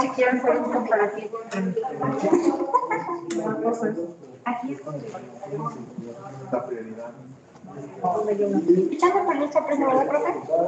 que 0.00 0.08
quiero 0.14 0.38
hacer 0.38 0.56
un 0.56 0.72
comparativo. 0.72 1.38
Aquí 4.44 4.72
es 4.72 4.84
donde 4.84 5.06
La 6.50 6.66
prioridad. 6.66 7.12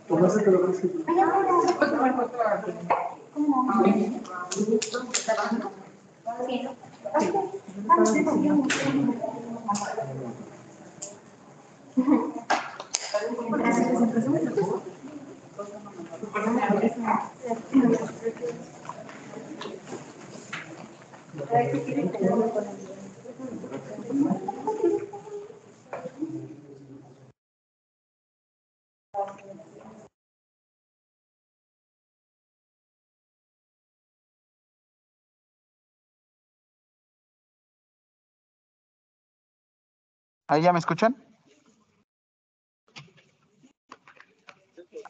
¿Cómo 0.10 0.26
hace 0.26 0.44
que 0.44 0.50
lo 0.50 0.68
ves? 0.68 0.82
¿Ahí 40.50 40.64
ya 40.64 40.74
me 40.74 40.80
escuchan? 40.80 41.16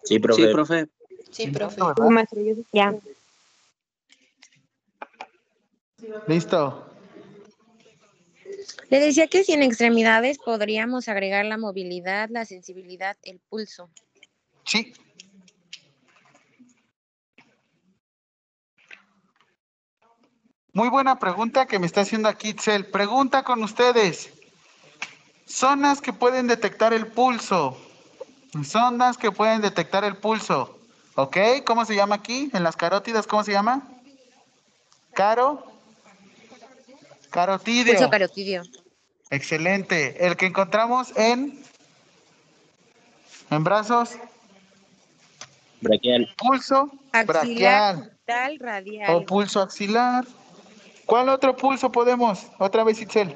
Sí, 0.04 0.20
profe. 0.20 0.42
Sí, 0.42 0.52
profe. 0.52 0.88
Sí, 1.32 1.48
profe. 1.48 1.82
Ya. 2.74 2.94
Listo. 6.28 6.92
Le 8.90 9.00
decía 9.00 9.28
que 9.28 9.46
si 9.46 9.54
en 9.54 9.64
extremidades 9.64 10.40
podríamos 10.40 11.08
agregar 11.08 11.46
la 11.46 11.58
movilidad, 11.58 12.28
la 12.30 12.44
sensibilidad, 12.44 13.16
el 13.24 13.40
pulso. 13.40 13.90
Sí. 14.66 14.92
Muy 20.74 20.90
buena 20.90 21.18
pregunta 21.18 21.66
que 21.66 21.80
me 21.80 21.86
está 21.86 22.02
haciendo 22.02 22.28
aquí 22.28 22.50
Itzel. 22.50 22.88
Pregunta 22.88 23.44
con 23.44 23.64
ustedes. 23.64 24.34
Zonas 25.50 26.00
que 26.00 26.14
pueden 26.14 26.48
detectar 26.48 26.94
el 26.94 27.08
pulso. 27.08 27.78
Zonas 28.64 29.18
que 29.18 29.32
pueden 29.32 29.62
detectar 29.62 30.04
el 30.04 30.16
pulso. 30.16 30.78
¿Ok? 31.16 31.38
¿Cómo 31.66 31.86
se 31.86 31.96
llama 31.96 32.16
aquí? 32.16 32.50
En 32.54 32.64
las 32.64 32.76
carótidas, 32.76 33.28
¿cómo 33.28 33.44
se 33.44 33.52
llama? 33.52 33.82
Caro. 35.14 35.64
Carotídeo. 37.32 37.96
Pulso 37.96 38.10
carotidio. 38.10 38.62
Excelente. 39.32 40.26
El 40.26 40.38
que 40.38 40.46
encontramos 40.46 41.16
en 41.18 41.60
en 43.50 43.64
brazos, 43.64 44.12
Braquial. 45.82 46.32
pulso 46.38 46.92
Axilar, 47.12 47.96
braquial 47.96 48.18
tal, 48.26 48.58
o 48.60 48.64
radial. 48.64 49.26
pulso 49.26 49.62
axilar. 49.62 50.26
¿Cuál 51.06 51.30
otro 51.30 51.56
pulso 51.56 51.92
podemos? 51.92 52.46
Otra 52.60 52.84
vez, 52.84 53.02
Itzel. 53.02 53.36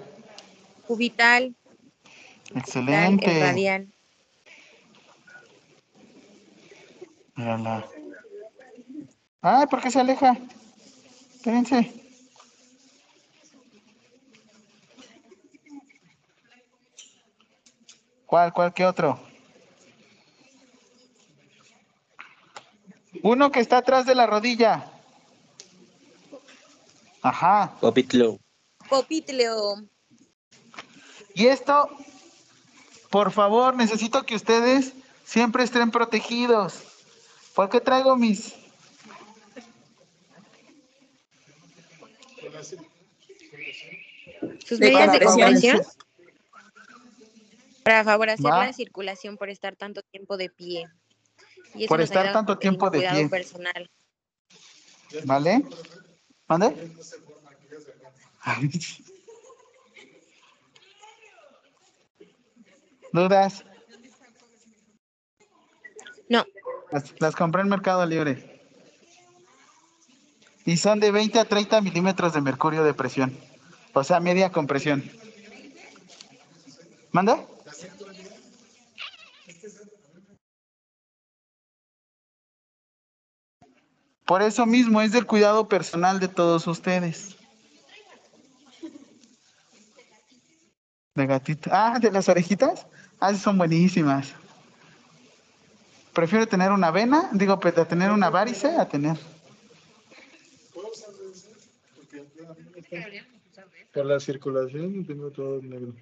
Cubital, 0.86 1.56
tal, 2.54 2.58
el 2.58 2.60
Excelente. 2.60 3.40
radial. 3.40 3.94
Mírala. 7.36 7.86
Ay, 9.42 9.68
¿por 9.68 9.82
qué 9.82 9.92
se 9.92 10.00
aleja? 10.00 10.38
Espérense. 11.36 11.94
¿Cuál, 18.26 18.54
cuál, 18.54 18.74
qué 18.74 18.86
otro? 18.86 19.20
Uno 23.22 23.52
que 23.52 23.60
está 23.60 23.78
atrás 23.78 24.06
de 24.06 24.16
la 24.16 24.26
rodilla. 24.26 24.90
Ajá. 27.22 27.74
Popitlo. 27.80 28.40
Copitleo. 28.90 29.84
Y 31.36 31.48
esto, 31.48 31.90
por 33.14 33.32
favor, 33.32 33.76
necesito 33.76 34.26
que 34.26 34.34
ustedes 34.34 34.94
siempre 35.24 35.64
estén 35.64 35.92
protegidos. 35.92 36.82
¿Por 37.54 37.70
qué 37.70 37.80
traigo 37.80 38.16
mis... 38.16 38.56
Sus 44.66 44.80
medidas 44.80 45.12
de 45.12 45.20
compresión 45.26 45.82
para 47.84 48.04
favorecer 48.04 48.48
Va. 48.48 48.66
la 48.66 48.74
circulación 48.74 49.38
por 49.38 49.52
estar 49.52 49.76
tanto 49.76 50.02
tiempo 50.02 50.36
de 50.36 50.50
pie. 50.50 50.88
Y 51.76 51.84
eso 51.84 51.90
Por 51.90 52.02
estar 52.02 52.34
tanto 52.34 52.58
tiempo 52.58 52.90
de 52.90 53.02
pie. 53.02 53.30
personal. 53.30 53.92
¿Vale? 55.26 55.64
¿Mande? 56.48 56.92
¿Dudas? 63.14 63.64
No, 66.28 66.44
Las, 66.92 67.14
las 67.22 67.36
compré 67.36 67.62
en 67.62 67.70
Mercado 67.70 68.04
Libre. 68.08 68.60
Y 70.66 70.78
son 70.78 71.00
de 71.00 71.12
20 71.12 71.40
a 71.40 71.46
30 71.46 71.80
milímetros 71.82 72.34
de 72.34 72.42
mercurio 72.42 72.84
de 72.84 72.96
presión. 72.96 73.38
O 73.94 74.04
sea, 74.04 74.20
media 74.20 74.52
compresión. 74.52 75.04
¿Manda? 77.12 77.46
Por 84.26 84.42
eso 84.42 84.66
mismo 84.66 85.02
es 85.02 85.12
del 85.12 85.28
cuidado 85.28 85.68
personal 85.68 86.20
de 86.20 86.30
todos 86.30 86.66
ustedes. 86.66 87.36
De 91.14 91.28
gatito. 91.28 91.70
Ah, 91.72 92.00
de 92.00 92.10
las 92.10 92.28
orejitas. 92.28 92.88
Ah, 93.26 93.34
son 93.36 93.58
buenísimas. 93.58 94.34
Prefiero 96.12 96.46
tener 96.46 96.74
una 96.74 96.92
vena, 96.92 97.30
digo, 97.32 97.58
pues, 97.58 97.78
a 97.78 97.86
tener 97.86 98.12
una 98.12 98.30
varice 98.30 98.68
a 98.76 98.86
tener. 98.86 99.18
Por 103.94 104.06
la 104.06 104.20
circulación 104.20 105.06
tengo 105.06 105.32
todo 105.32 105.62
negro. 105.62 105.94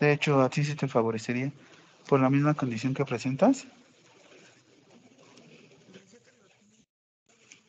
De 0.00 0.12
hecho, 0.12 0.40
a 0.40 0.48
ti 0.48 0.64
sí 0.64 0.74
te 0.74 0.88
favorecería 0.88 1.52
por 2.08 2.18
la 2.18 2.30
misma 2.30 2.54
condición 2.54 2.94
que 2.94 3.04
presentas. 3.04 3.66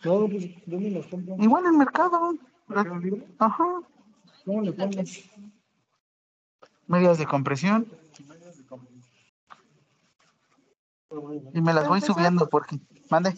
No, 0.05 0.29
pues, 0.29 0.51
¿dónde 0.65 0.91
las 0.91 1.05
compro? 1.07 1.35
Igual 1.37 1.65
en 1.65 1.71
el 1.71 1.77
mercado. 1.79 2.37
¿Mercado 2.67 2.99
Libre? 2.99 3.27
Ajá. 3.39 3.65
¿Cómo 4.45 4.61
le 4.61 4.71
pongo? 4.71 5.03
Medias 6.87 7.17
de 7.17 7.25
compresión. 7.25 8.04
Y 11.53 11.61
me 11.61 11.73
las 11.73 11.87
voy 11.87 11.99
Profesor. 11.99 12.15
subiendo 12.15 12.49
porque... 12.49 12.79
Mande, 13.09 13.35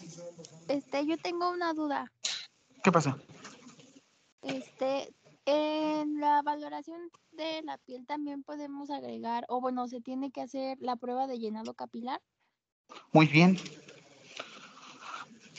Este, 0.68 1.06
yo 1.06 1.16
tengo 1.18 1.50
una 1.50 1.72
duda. 1.74 2.10
¿qué 2.82 2.92
pasó? 2.92 3.16
Este, 4.42 5.12
en 5.46 6.20
la 6.20 6.42
valoración 6.42 7.10
de 7.32 7.62
la 7.62 7.78
piel 7.78 8.06
también 8.06 8.42
podemos 8.42 8.90
agregar, 8.90 9.44
o 9.48 9.60
bueno, 9.60 9.88
se 9.88 10.00
tiene 10.00 10.30
que 10.30 10.40
hacer 10.42 10.78
la 10.80 10.96
prueba 10.96 11.26
de 11.26 11.38
llenado 11.38 11.74
capilar. 11.74 12.20
Muy 13.12 13.26
bien. 13.26 13.58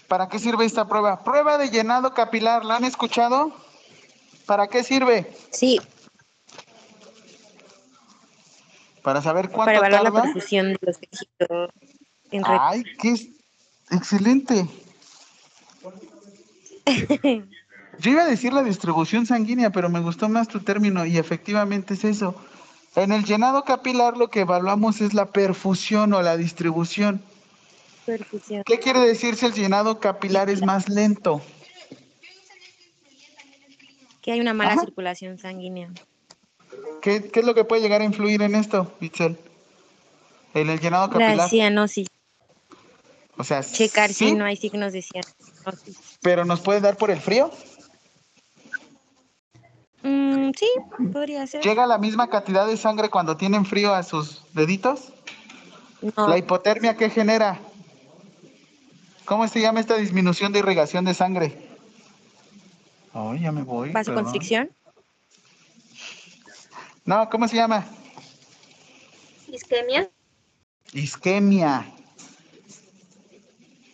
¿Para 0.07 0.27
qué 0.27 0.39
sirve 0.39 0.65
esta 0.65 0.87
prueba? 0.87 1.23
Prueba 1.23 1.57
de 1.57 1.69
llenado 1.69 2.13
capilar, 2.13 2.65
¿la 2.65 2.77
han 2.77 2.83
escuchado? 2.85 3.53
¿Para 4.47 4.67
qué 4.67 4.83
sirve? 4.83 5.31
Sí, 5.51 5.79
Para 9.03 9.21
saber 9.21 9.49
cuánto 9.49 9.79
para 9.79 9.87
evaluar 9.87 10.13
la 10.13 10.21
perfusión 10.23 10.73
de 10.73 10.79
los 10.81 10.99
tejidos. 10.99 11.69
En 12.31 12.43
Ay, 12.45 12.83
qué 12.99 13.11
es- 13.11 13.27
excelente. 13.91 14.67
Yo 17.99 18.11
iba 18.11 18.21
a 18.23 18.27
decir 18.27 18.53
la 18.53 18.63
distribución 18.63 19.25
sanguínea, 19.25 19.71
pero 19.71 19.89
me 19.89 19.99
gustó 19.99 20.29
más 20.29 20.47
tu 20.47 20.61
término 20.61 21.05
y 21.05 21.17
efectivamente 21.17 21.95
es 21.95 22.03
eso. 22.05 22.35
En 22.95 23.11
el 23.11 23.23
llenado 23.25 23.63
capilar 23.65 24.17
lo 24.17 24.29
que 24.29 24.41
evaluamos 24.41 25.01
es 25.01 25.13
la 25.13 25.25
perfusión 25.27 26.13
o 26.13 26.21
la 26.21 26.37
distribución. 26.37 27.21
perfusión. 28.05 28.63
¿Qué 28.65 28.79
quiere 28.79 28.99
decir 29.01 29.35
si 29.35 29.45
el 29.45 29.53
llenado 29.53 29.99
capilar 29.99 30.49
es 30.49 30.61
más 30.63 30.89
lento? 30.89 31.41
Que 34.21 34.31
hay 34.31 34.39
una 34.39 34.53
mala 34.53 34.71
Ajá. 34.73 34.81
circulación 34.81 35.37
sanguínea. 35.37 35.91
¿Qué, 37.01 37.29
qué 37.29 37.39
es 37.41 37.45
lo 37.45 37.53
que 37.55 37.63
puede 37.63 37.81
llegar 37.81 38.01
a 38.01 38.05
influir 38.05 38.41
en 38.41 38.55
esto, 38.55 38.91
Itzel? 38.99 39.37
En 40.53 40.69
el 40.69 40.79
llenado 40.79 41.07
La 41.07 41.13
capilar. 41.25 41.49
cianosis. 41.49 42.07
O 43.39 43.43
sea, 43.45 43.63
Checar 43.63 44.09
sí, 44.09 44.27
si 44.27 44.35
no 44.35 44.43
hay 44.43 44.57
signos 44.57 44.91
de 44.91 45.01
cianosis. 45.01 45.97
pero 46.21 46.43
nos 46.43 46.59
puede 46.59 46.81
dar 46.81 46.97
por 46.97 47.09
el 47.09 47.21
frío. 47.21 47.49
Mm, 50.03 50.51
sí, 50.59 50.67
podría 51.13 51.47
ser. 51.47 51.63
¿Llega 51.63 51.87
la 51.87 51.97
misma 51.97 52.29
cantidad 52.29 52.67
de 52.67 52.75
sangre 52.75 53.07
cuando 53.07 53.37
tienen 53.37 53.65
frío 53.65 53.93
a 53.93 54.03
sus 54.03 54.43
deditos? 54.53 55.13
No, 56.17 56.27
¿La 56.27 56.37
hipotermia 56.37 56.97
qué 56.97 57.09
genera? 57.09 57.61
¿Cómo 59.23 59.47
se 59.47 59.61
llama 59.61 59.79
esta 59.79 59.95
disminución 59.95 60.51
de 60.51 60.59
irrigación 60.59 61.05
de 61.05 61.13
sangre? 61.13 61.65
Ay, 63.13 63.39
ya 63.39 63.53
me 63.53 63.63
voy. 63.63 63.91
vasoconstricción. 63.93 64.69
No, 67.05 67.29
¿cómo 67.29 67.47
se 67.47 67.55
llama? 67.55 67.85
Isquemia. 69.47 70.09
Isquemia. 70.91 71.93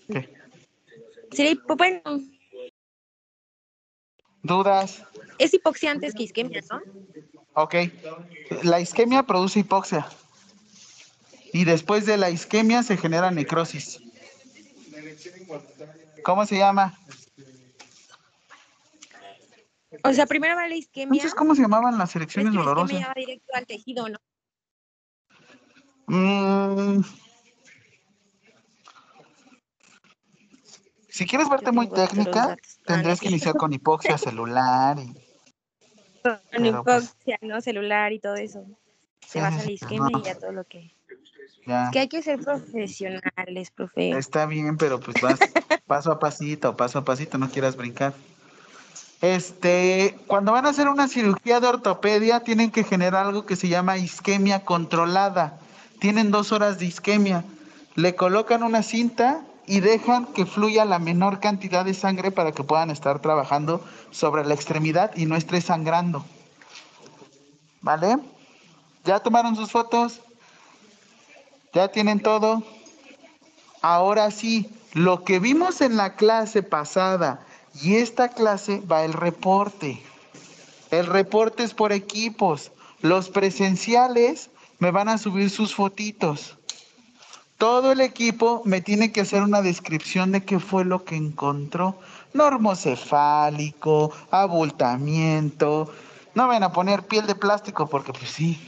¿Qué? 0.08 0.30
Sería 1.36 1.52
hipo- 1.52 1.76
bueno, 1.78 2.02
¿Dudas? 4.44 5.04
es 5.40 5.54
hipoxia 5.54 5.92
antes 5.92 6.14
que 6.14 6.24
isquemia, 6.24 6.62
¿no? 6.72 6.82
Ok. 7.54 7.76
La 8.64 8.80
isquemia 8.80 9.24
produce 9.24 9.60
hipoxia. 9.60 10.08
Y 11.52 11.64
después 11.66 12.06
de 12.06 12.18
la 12.18 12.30
isquemia 12.30 12.84
se 12.84 12.98
genera 12.98 13.32
necrosis. 13.32 14.00
¿Cómo 16.24 16.46
se 16.46 16.58
llama? 16.58 16.98
O 20.04 20.14
sea, 20.14 20.26
primero 20.26 20.56
va 20.56 20.68
la 20.68 20.76
isquemia. 20.76 21.16
Entonces, 21.18 21.34
¿cómo 21.34 21.56
se 21.56 21.62
llamaban 21.62 21.98
las 21.98 22.12
pero 22.14 22.24
es 22.24 22.32
erecciones 22.34 22.52
que 22.52 22.58
la 22.58 22.64
dolorosas? 22.64 22.92
isquemia 22.92 23.08
va 23.08 23.14
directo 23.16 23.52
al 23.54 23.66
tejido, 23.66 24.10
¿no? 24.10 24.20
Mm. 26.08 27.02
Si 31.16 31.26
quieres 31.26 31.48
verte 31.48 31.72
muy 31.72 31.88
técnica. 31.88 32.50
Ah, 32.52 32.58
tendrías 32.86 33.22
que 33.22 33.30
iniciar 33.30 33.56
con 33.56 33.72
hipoxia 33.72 34.18
celular 34.18 35.00
y 35.00 35.14
Con 36.22 36.42
Pero, 36.52 36.84
pues, 36.84 37.04
hipoxia, 37.06 37.40
¿no? 37.42 37.62
Celular 37.62 38.12
y 38.12 38.20
todo 38.20 38.36
eso. 38.36 38.66
Se 39.26 39.30
Sí, 39.30 39.40
basa 39.40 39.62
en 39.62 39.66
la 39.66 39.72
isquemia 39.72 40.10
no. 40.12 40.20
y 40.20 40.24
ya 40.24 40.36
todo 40.36 40.52
lo 40.52 40.66
que... 40.66 40.94
ya. 41.66 41.86
Es 41.86 41.92
que 41.92 42.00
hay 42.00 42.10
que 42.10 42.22
ser 42.22 42.40
profesionales, 42.40 43.72
profe. 43.72 44.10
Está 44.10 44.46
bien, 44.46 44.76
pero 44.76 45.00
pues 45.00 45.16
vas 45.22 45.40
paso 45.88 46.12
a 46.12 46.20
pasito, 46.20 46.76
paso 46.76 47.00
a 47.00 47.06
pasito, 47.06 47.38
no 47.38 47.50
quieras 47.50 47.78
brincar. 47.78 48.14
Este, 49.22 50.20
cuando 50.28 50.52
van 50.52 50.66
a 50.66 50.72
hacer 50.72 50.90
una 50.90 51.08
cirugía 51.08 51.62
de 51.62 51.68
ortopedia, 51.68 52.42
tienen 52.42 52.72
que 52.72 52.84
generar 52.84 53.26
algo 53.26 53.46
que 53.46 53.56
se 53.56 53.70
llama 53.70 53.98
isquemia 53.98 54.66
controlada. 54.66 55.60
Tienen 56.00 56.30
dos 56.32 56.52
horas 56.52 56.78
de 56.78 56.88
isquemia. 56.88 57.46
Le 57.96 58.16
colocan 58.16 58.64
una 58.64 58.84
cinta 58.84 59.46
y 59.68 59.80
dejan 59.80 60.28
que 60.28 60.46
fluya 60.46 60.86
la 60.86 61.00
menor 61.00 61.40
cantidad 61.40 61.86
de 61.86 61.94
sangre 61.94 62.32
para 62.32 62.52
que 62.52 62.64
puedan 62.64 62.90
estar 62.90 63.20
trabajando 63.22 63.84
sobre 64.12 64.46
la 64.46 64.54
extremidad 64.54 65.12
y 65.16 65.26
no 65.26 65.36
esté 65.36 65.62
sangrando. 65.62 66.26
¿Vale? 67.82 68.18
¿Ya 69.04 69.20
tomaron 69.20 69.56
sus 69.56 69.72
fotos? 69.72 70.22
¿Ya 71.74 71.88
tienen 71.90 72.22
todo? 72.22 72.64
Ahora 73.82 74.32
sí, 74.32 74.70
lo 74.94 75.24
que 75.24 75.40
vimos 75.40 75.82
en 75.82 75.98
la 75.98 76.16
clase 76.16 76.64
pasada 76.64 77.46
y 77.82 77.96
esta 77.96 78.30
clase 78.30 78.82
va 78.90 79.04
el 79.04 79.14
reporte. 79.14 80.02
El 80.92 81.06
reporte 81.06 81.64
es 81.64 81.74
por 81.74 81.92
equipos. 81.92 82.72
Los 83.02 83.30
presenciales 83.30 84.50
me 84.80 84.92
van 84.92 85.10
a 85.10 85.18
subir 85.18 85.50
sus 85.50 85.76
fotitos. 85.76 86.58
Todo 87.58 87.94
el 87.94 88.02
equipo 88.02 88.62
me 88.66 88.82
tiene 88.82 89.14
que 89.14 89.22
hacer 89.22 89.42
una 89.42 89.62
descripción 89.62 90.34
de 90.34 90.44
qué 90.44 90.60
fue 90.60 90.84
lo 90.84 91.06
que 91.06 91.16
encontró. 91.16 91.98
Normocefálico, 92.34 94.12
abultamiento. 94.30 95.90
No 96.34 96.48
van 96.50 96.64
a 96.64 96.74
poner 96.74 97.04
piel 97.04 97.28
de 97.28 97.36
plástico 97.36 97.88
porque 97.88 98.12
pues 98.12 98.30
sí. 98.30 98.60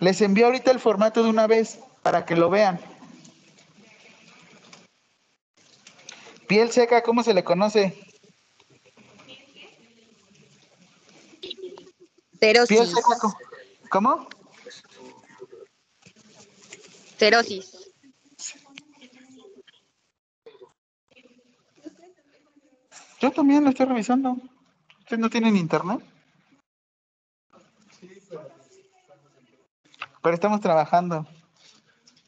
Les 0.00 0.20
envío 0.20 0.46
ahorita 0.46 0.72
el 0.72 0.80
formato 0.80 1.22
de 1.22 1.30
una 1.30 1.46
vez 1.46 1.78
para 2.02 2.24
que 2.26 2.34
lo 2.34 2.50
vean. 2.50 2.80
Piel 6.48 6.72
seca, 6.72 7.02
¿cómo 7.02 7.22
se 7.22 7.32
le 7.32 7.44
conoce? 7.44 7.98
Piel 11.40 12.66
Cerosis. 12.66 12.90
seca, 12.90 13.34
¿cómo? 13.88 14.28
Yo 23.20 23.32
también 23.32 23.64
lo 23.64 23.70
estoy 23.70 23.86
revisando. 23.86 24.36
¿Ustedes 25.00 25.20
no 25.20 25.30
tienen 25.30 25.56
internet? 25.56 26.00
Pero 30.22 30.34
estamos 30.34 30.60
trabajando. 30.60 31.26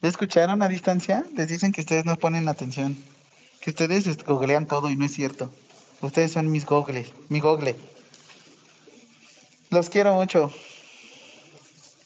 ¿Ya 0.01 0.09
escucharon 0.09 0.63
a 0.63 0.69
distancia? 0.69 1.27
Les 1.35 1.49
dicen 1.49 1.73
que 1.73 1.83
ustedes 1.83 2.07
no 2.07 2.17
ponen 2.17 2.49
atención. 2.49 2.97
Que 3.61 3.71
ustedes 3.71 4.25
googlean 4.25 4.67
todo 4.67 4.89
y 4.89 4.97
no 4.97 5.05
es 5.05 5.13
cierto. 5.13 5.53
Ustedes 6.01 6.33
son 6.33 6.51
mis 6.51 6.65
googles, 6.65 7.13
mi 7.29 7.41
google. 7.41 7.77
Los 9.69 9.91
quiero 9.91 10.15
mucho. 10.15 10.51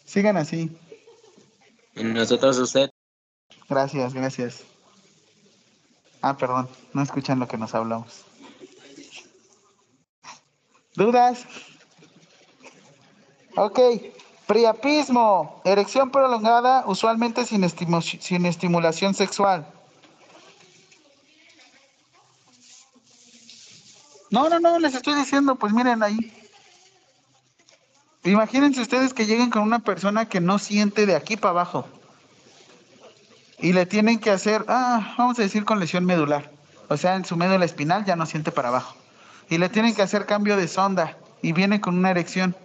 Sigan 0.07 0.37
así. 0.37 0.77
Nosotros 1.95 2.59
usted. 2.59 2.91
Gracias, 3.69 4.15
gracias. 4.15 4.63
Ah, 6.23 6.37
perdón, 6.37 6.69
no 6.93 7.03
escuchan 7.03 7.39
lo 7.39 7.49
que 7.49 7.57
nos 7.57 7.75
hablamos. 7.75 8.25
¿Dudas? 10.95 11.47
Ok, 13.57 13.81
priapismo, 14.47 15.61
erección 15.65 16.11
prolongada, 16.11 16.85
usualmente 16.87 17.45
sin, 17.47 17.63
estimu- 17.63 18.21
sin 18.21 18.47
estimulación 18.47 19.15
sexual. 19.15 19.67
No, 24.31 24.49
no, 24.49 24.61
no, 24.61 24.79
les 24.79 24.95
estoy 24.95 25.15
diciendo, 25.15 25.57
pues 25.57 25.73
miren 25.73 26.03
ahí. 26.03 26.33
Imagínense 28.25 28.83
ustedes 28.83 29.15
que 29.15 29.27
lleguen 29.27 29.51
con 29.51 29.63
una 29.63 29.79
persona 29.79 30.29
que 30.29 30.41
no 30.41 30.59
siente 30.59 31.07
de 31.07 31.17
aquí 31.17 31.37
para 31.37 31.51
abajo 31.51 31.89
y 33.59 33.73
le 33.73 33.87
tienen 33.87 34.19
que 34.19 34.31
hacer, 34.31 34.65
ah, 34.69 35.15
vamos 35.19 35.39
a 35.39 35.43
decir 35.43 35.65
con 35.65 35.81
lesión 35.81 36.05
medular, 36.05 36.51
o 36.89 36.97
sea, 36.97 37.17
en 37.17 37.25
su 37.25 37.37
médula 37.37 37.65
espinal 37.65 38.05
ya 38.05 38.17
no 38.17 38.27
siente 38.27 38.53
para 38.53 38.69
abajo, 38.69 38.97
y 39.49 39.59
le 39.59 39.69
tienen 39.69 39.95
que 39.95 40.03
hacer 40.03 40.27
cambio 40.27 40.57
de 40.57 40.69
sonda 40.69 41.17
y 41.43 41.53
viene 41.53 41.81
con 41.81 41.97
una 41.97 42.11
erección. 42.11 42.57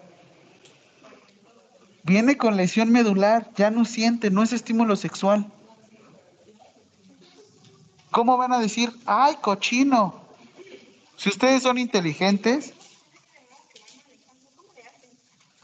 Viene 2.03 2.37
con 2.37 2.55
lesión 2.55 2.91
medular, 2.91 3.49
ya 3.55 3.71
no 3.71 3.83
siente, 3.83 4.29
no 4.29 4.43
es 4.43 4.53
estímulo 4.53 4.95
sexual. 4.95 5.51
¿Cómo 8.11 8.37
van 8.37 8.53
a 8.53 8.59
decir, 8.59 8.93
ay, 9.07 9.37
cochino? 9.41 10.21
Si 11.17 11.29
ustedes 11.29 11.63
son 11.63 11.79
inteligentes, 11.79 12.74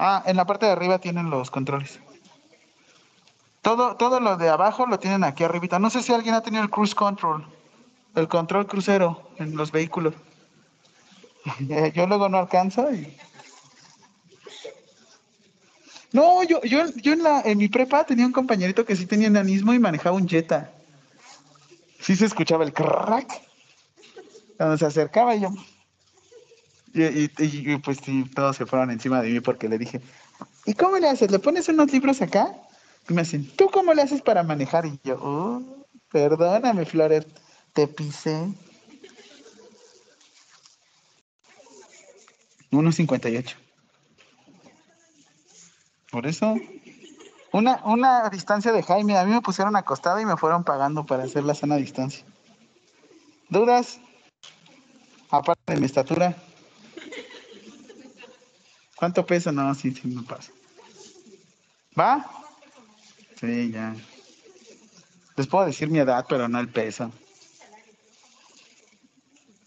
ah, 0.02 0.23
en 0.26 0.36
la 0.36 0.45
parte 0.45 0.65
de 0.65 0.73
arriba 0.73 0.99
tienen 0.99 1.30
los 1.30 1.49
controles. 1.49 1.99
Todo, 3.61 3.95
todo 3.95 4.19
lo 4.19 4.38
de 4.38 4.49
abajo 4.49 4.88
lo 4.88 4.98
tienen 4.99 5.23
aquí 5.23 5.44
arribita. 5.44 5.78
No 5.78 5.90
sé 5.90 6.02
si 6.02 6.11
alguien 6.11 6.34
ha 6.34 6.41
tenido 6.41 6.64
el 6.64 6.69
cruise 6.69 6.95
control, 6.95 7.45
el 8.15 8.28
control 8.28 8.65
crucero 8.65 9.30
en 9.38 9.56
los 9.56 9.72
vehículos. 9.72 10.14
Eh, 11.72 11.91
Yo 11.95 12.06
luego 12.06 12.30
no 12.30 12.38
alcanzo 12.38 12.94
y... 12.94 13.18
No, 16.11 16.44
yo, 16.44 16.61
yo, 16.61 16.86
yo 16.98 17.14
en, 17.14 17.23
la, 17.23 17.41
en 17.41 17.57
mi 17.57 17.68
prepa 17.68 18.03
tenía 18.03 18.28
un 18.28 18.32
compañerito 18.32 18.86
que 18.86 18.95
sí 18.95 19.07
tenía 19.07 19.26
enanismo 19.28 19.73
y 19.73 19.80
manejaba 19.80 20.15
un 20.15 20.28
Jetta. 20.28 20.72
Sí 21.99 22.15
se 22.15 22.26
escuchaba 22.26 22.64
el 22.64 22.73
crack. 22.73 23.41
Cuando 24.57 24.78
se 24.78 24.86
acercaba 24.86 25.36
yo... 25.36 25.49
Y, 26.93 27.77
pues 27.77 27.99
sí, 28.03 28.26
todos 28.35 28.57
se 28.57 28.65
fueron 28.65 28.91
encima 28.91 29.22
de 29.22 29.30
mí 29.30 29.39
porque 29.39 29.69
le 29.69 29.77
dije, 29.77 30.01
¿y 30.65 30.73
cómo 30.73 30.97
le 30.97 31.07
haces? 31.07 31.31
¿Le 31.31 31.39
pones 31.39 31.69
unos 31.69 31.91
libros 31.91 32.22
acá? 32.22 32.53
Y 33.09 33.13
me 33.13 33.23
dicen, 33.23 33.49
¿tú 33.55 33.69
cómo 33.72 33.93
le 33.93 34.01
haces 34.01 34.22
para 34.22 34.43
manejar? 34.43 34.85
Y 34.85 34.99
yo, 35.03 35.18
"Oh, 35.22 35.85
perdóname, 36.11 36.85
Floret, 36.85 37.27
te 37.73 37.88
pisé. 37.88 38.47
1.58. 42.72 43.57
Por 46.11 46.27
eso, 46.27 46.55
una, 47.53 47.81
una 47.85 48.30
distancia 48.30 48.72
de 48.72 48.84
Jaime, 48.84 49.18
a 49.18 49.26
mí 49.26 49.31
me 49.31 49.41
pusieron 49.41 49.76
acostado 49.76 50.19
y 50.19 50.26
me 50.26 50.38
fueron 50.38 50.63
pagando 50.63 51.05
para 51.05 51.23
hacer 51.23 51.43
la 51.43 51.55
sana 51.55 51.76
distancia. 51.77 52.26
¿Dudas? 53.49 53.99
Aparte 55.30 55.73
de 55.73 55.80
mi 55.80 55.85
estatura. 55.85 56.35
¿Cuánto 59.02 59.26
peso? 59.26 59.52
No, 59.52 59.73
sí, 59.73 59.95
sí, 59.95 60.07
me 60.07 60.22
pasa. 60.22 60.52
¿Va? 61.99 62.23
Sí, 63.36 63.72
ya. 63.72 63.95
Les 65.36 65.48
puedo 65.48 65.65
decir 65.65 65.90
mi 65.90 65.98
edad, 65.98 66.23
pero 66.30 66.48
no 66.48 66.60
el 66.60 66.69
peso. 66.69 67.11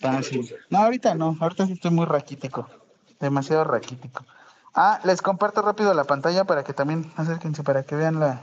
Ah, 0.02 0.23
sí. 0.23 0.48
No, 0.70 0.78
ahorita 0.78 1.16
no. 1.16 1.36
Ahorita 1.40 1.66
sí 1.66 1.73
estoy 1.73 1.90
muy 1.90 2.06
raquítico. 2.06 2.70
Demasiado 3.19 3.65
raquítico. 3.65 4.24
Ah, 4.73 5.01
les 5.02 5.20
comparto 5.20 5.62
rápido 5.62 5.93
la 5.94 6.05
pantalla 6.05 6.44
para 6.44 6.62
que 6.62 6.73
también 6.73 7.12
acérquense, 7.16 7.65
para 7.65 7.82
que 7.82 7.97
vean 7.97 8.20
la... 8.20 8.40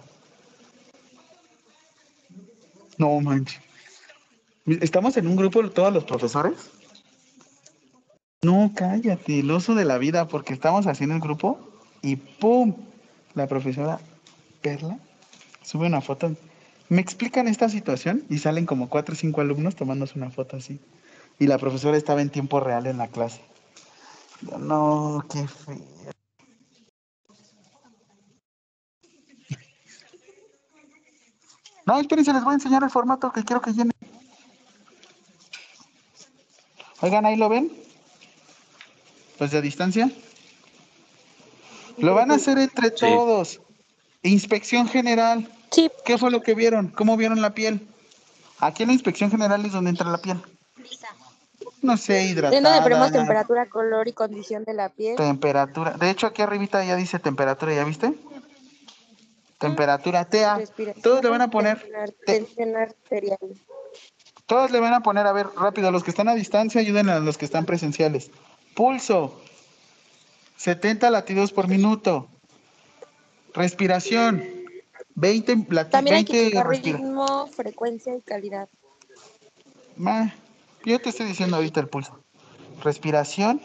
No 2.98 3.18
manches. 3.22 3.62
¿Estamos 4.66 5.16
en 5.16 5.28
un 5.28 5.38
grupo 5.38 5.70
todos 5.70 5.94
los 5.94 6.04
profesores? 6.04 6.70
No, 8.44 8.72
cállate, 8.74 9.40
el 9.40 9.52
oso 9.52 9.76
de 9.76 9.86
la 9.86 10.00
vida, 10.00 10.28
porque 10.28 10.54
estamos 10.54 10.88
haciendo 10.88 11.14
el 11.14 11.22
grupo 11.22 11.60
y 12.02 12.16
¡pum! 12.16 12.76
La 13.36 13.46
profesora 13.46 14.00
Perla 14.62 14.98
sube 15.62 15.86
una 15.86 16.02
foto. 16.02 16.36
Me 16.90 17.02
explican 17.02 17.48
esta 17.48 17.70
situación 17.70 18.24
y 18.30 18.40
salen 18.40 18.66
como 18.66 18.90
cuatro 18.90 19.14
o 19.14 19.16
cinco 19.16 19.42
alumnos 19.42 19.76
tomándose 19.76 20.18
una 20.18 20.32
foto 20.32 20.58
así. 20.58 20.80
Y 21.38 21.46
la 21.46 21.60
profesora 21.60 21.96
estaba 21.98 22.24
en 22.24 22.32
tiempo 22.32 22.60
real 22.60 22.88
en 22.88 22.98
la 22.98 23.10
clase. 23.10 23.42
No, 24.58 25.24
qué 25.32 25.48
feo. 25.48 25.78
No, 31.86 32.00
espérense, 32.00 32.34
les 32.34 32.44
voy 32.44 32.54
a 32.54 32.56
enseñar 32.56 32.84
el 32.84 32.90
formato 32.90 33.32
que 33.32 33.44
quiero 33.44 33.62
que 33.62 33.72
llenen. 33.72 33.94
Oigan, 37.02 37.26
ahí 37.26 37.36
lo 37.36 37.48
ven. 37.48 37.72
Los 39.42 39.50
de 39.50 39.58
a 39.58 39.62
distancia. 39.62 40.12
Lo 41.98 42.14
van 42.14 42.30
a 42.30 42.36
hacer 42.36 42.60
entre 42.60 42.92
todos. 42.92 43.60
Inspección 44.22 44.88
general. 44.88 45.52
Sí. 45.72 45.90
¿Qué 46.06 46.20
fue 46.20 46.30
lo 46.30 46.42
que 46.44 46.54
vieron? 46.54 46.90
¿Cómo 46.90 47.18
vieron 47.18 47.42
la 47.42 47.50
piel? 47.56 47.88
Aquí 48.60 48.84
en 48.84 48.90
la 48.90 48.94
inspección 48.94 49.32
general 49.32 49.66
es 49.66 49.72
donde 49.72 49.90
entra 49.90 50.12
la 50.12 50.20
piel. 50.20 50.40
No 51.82 51.98
sé, 51.98 52.30
En 52.30 52.36
donde 52.36 52.52
ponemos 52.62 52.84
hidratada. 52.84 53.12
temperatura, 53.12 53.66
color 53.68 54.08
y 54.08 54.14
condición 54.14 54.64
de 54.64 54.76
la 54.76 54.90
piel. 54.90 55.16
Temperatura. 55.16 55.94
De 55.94 56.12
hecho, 56.12 56.28
aquí 56.28 56.44
arribita 56.44 56.86
ya 56.86 56.96
dice 56.96 57.18
temperatura, 57.18 57.74
¿ya 57.74 57.84
viste? 57.84 58.14
Temperatura 59.58 60.26
TA. 60.26 60.58
respiración, 60.58 61.02
Todos 61.02 61.24
le 61.24 61.30
van 61.32 61.42
a 61.42 61.50
poner, 61.50 61.80
tensión- 61.80 62.16
Tensión 62.46 62.76
arterial. 62.76 63.40
todos 64.46 64.70
le 64.70 64.80
van 64.80 64.94
a 64.94 65.00
poner, 65.02 65.26
a 65.26 65.32
ver, 65.32 65.48
rápido, 65.58 65.90
los 65.90 66.04
que 66.04 66.12
están 66.12 66.28
a 66.30 66.36
distancia 66.36 66.80
ayuden 66.80 67.10
a 67.10 67.20
los 67.20 67.40
que 67.40 67.46
están 67.46 67.66
presenciales. 67.66 68.30
Pulso. 68.76 69.39
70 70.57 71.10
latidos 71.10 71.52
por 71.52 71.68
minuto. 71.68 72.27
Respiración. 73.53 74.43
20 75.15 75.56
lati- 75.69 75.89
También 75.91 76.18
hay 76.18 76.26
que 76.26 76.34
20 76.34 76.49
checar 76.52 76.68
respira- 76.68 76.98
ritmo, 76.98 77.48
frecuencia 77.48 78.15
y 78.15 78.22
calidad. 78.22 78.69
Ma, 79.98 80.34
yo 80.85 80.99
te 80.99 81.10
estoy 81.10 81.26
diciendo 81.27 81.57
ahorita 81.57 81.80
el 81.81 81.88
pulso. 81.88 82.18
Respiración. 82.84 83.61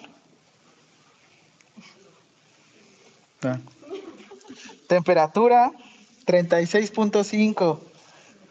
Ah. 3.43 3.59
Temperatura 4.89 5.73
36.5. 6.27 7.81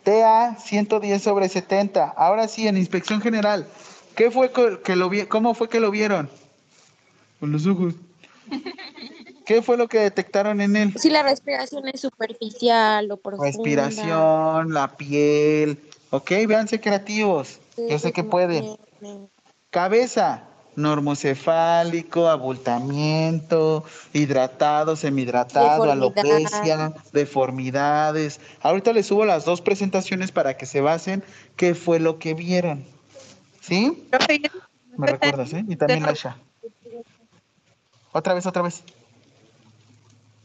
TA 0.04 0.56
110 0.58 1.22
sobre 1.22 1.50
70. 1.50 2.06
Ahora 2.16 2.48
sí, 2.48 2.68
en 2.68 2.78
inspección 2.78 3.22
general. 3.22 3.68
¿Qué 4.16 4.32
fue 4.32 4.52
que 4.84 4.96
lo 4.96 5.10
vi 5.10 5.26
¿Cómo 5.26 5.54
fue 5.56 5.68
que 5.68 5.80
lo 5.80 5.92
vieron? 5.92 6.30
Con 7.46 7.52
los 7.52 7.68
ojos. 7.68 7.94
¿Qué 9.46 9.62
fue 9.62 9.78
lo 9.78 9.88
que 9.88 10.00
detectaron 10.00 10.62
en 10.62 10.76
él? 10.76 10.94
Si 10.98 11.12
la 11.12 11.22
respiración 11.22 11.88
es 11.88 12.02
superficial 12.02 13.12
o 13.12 13.18
profunda. 13.18 13.52
Respiración, 13.52 14.74
la 14.74 14.98
piel. 14.98 15.80
Ok, 16.10 16.32
véanse 16.48 16.82
creativos. 16.82 17.60
Yo 17.78 18.00
sé 18.00 18.12
que 18.14 18.24
pueden. 18.24 18.78
Cabeza, 19.70 20.46
normocefálico, 20.76 22.30
abultamiento, 22.30 23.84
hidratado, 24.12 24.96
semihidratado, 24.96 25.84
Deformidad. 25.84 26.26
alopecia, 26.32 26.94
deformidades. 27.14 28.40
Ahorita 28.62 28.92
les 28.92 29.06
subo 29.06 29.24
las 29.24 29.46
dos 29.46 29.62
presentaciones 29.62 30.32
para 30.32 30.58
que 30.58 30.66
se 30.66 30.82
basen 30.82 31.24
qué 31.58 31.76
fue 31.76 32.00
lo 32.00 32.18
que 32.18 32.34
vieron. 32.34 32.88
¿Sí? 33.62 34.08
Me 34.98 35.06
recuerdas, 35.06 35.54
¿eh? 35.54 35.64
Y 35.68 35.76
también 35.76 36.02
Laisha. 36.02 36.38
Otra 38.16 38.34
vez, 38.34 38.46
otra 38.46 38.62
vez. 38.62 38.82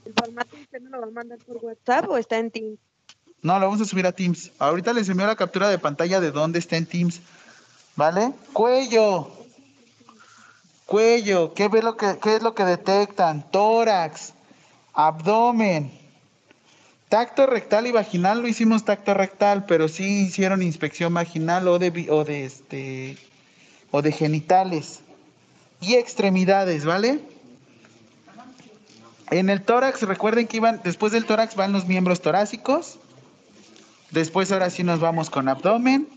¿El 0.05 0.13
formato 0.13 0.57
usted 0.61 0.81
me 0.81 0.91
lo 0.91 1.03
va 1.03 1.07
a 1.07 1.11
mandar 1.11 1.39
por 1.39 1.59
WhatsApp 1.59 2.11
o 2.11 2.17
está 2.17 2.37
en 2.37 2.51
Teams? 2.51 2.81
No, 3.43 3.61
lo 3.61 3.67
vamos 3.67 3.81
a 3.81 3.85
subir 3.85 4.05
a 4.09 4.11
Teams. 4.11 4.51
Ahorita 4.59 4.93
les 4.93 5.09
envío 5.09 5.25
la 5.25 5.37
captura 5.37 5.69
de 5.69 5.79
pantalla 5.79 6.19
de 6.19 6.33
dónde 6.33 6.59
está 6.59 6.77
en 6.77 6.87
Teams. 6.87 7.21
¿Vale? 7.95 8.33
Cuello. 8.53 9.31
Cuello. 10.85 11.55
¿Qué, 11.55 11.69
ve 11.69 11.81
lo 11.81 11.97
que, 11.97 12.19
¿Qué 12.21 12.35
es 12.35 12.43
lo 12.43 12.57
que 12.57 12.65
detectan? 12.65 13.49
Tórax. 13.53 14.35
Abdomen. 14.93 15.97
Tacto 17.09 17.47
rectal 17.47 17.87
y 17.87 17.93
vaginal 17.93 18.43
lo 18.43 18.49
hicimos 18.49 18.85
tacto 18.85 19.15
rectal, 19.15 19.65
pero 19.67 19.87
sí 19.87 20.23
hicieron 20.23 20.61
inspección 20.61 21.15
vaginal 21.15 21.69
o 21.69 21.79
de, 21.79 22.09
o 22.11 22.25
de 22.25 22.47
este 22.47 23.17
o 23.93 24.03
de 24.03 24.11
genitales 24.11 25.03
y 25.81 25.95
extremidades, 25.95 26.85
¿vale? 26.85 27.21
En 29.31 29.49
el 29.49 29.63
tórax, 29.63 30.03
recuerden 30.03 30.49
que 30.49 30.57
iban, 30.57 30.81
después 30.83 31.13
del 31.13 31.25
tórax 31.25 31.55
van 31.55 31.73
los 31.73 31.87
miembros 31.87 32.21
torácicos. 32.21 32.99
Después 34.11 34.51
ahora 34.51 34.71
sí 34.71 34.83
nos 34.83 34.99
vamos 34.99 35.31
con 35.31 35.49
abdomen, 35.49 36.09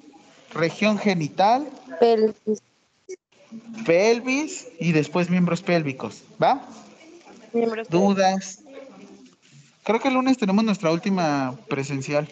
región 0.52 0.98
genital, 0.98 1.70
Pelvis. 2.00 2.62
pelvis 3.86 4.68
y 4.80 4.94
después 4.94 5.30
miembros 5.30 5.62
pélvicos, 5.62 6.24
¿va? 6.42 6.68
Miembros 7.54 7.88
Dudas. 7.90 8.60
Creo 9.84 10.00
que 10.00 10.08
el 10.08 10.16
lunes 10.16 10.40
tenemos 10.40 10.64
nuestra 10.64 10.92
última 10.92 11.56
presencial. 11.68 12.28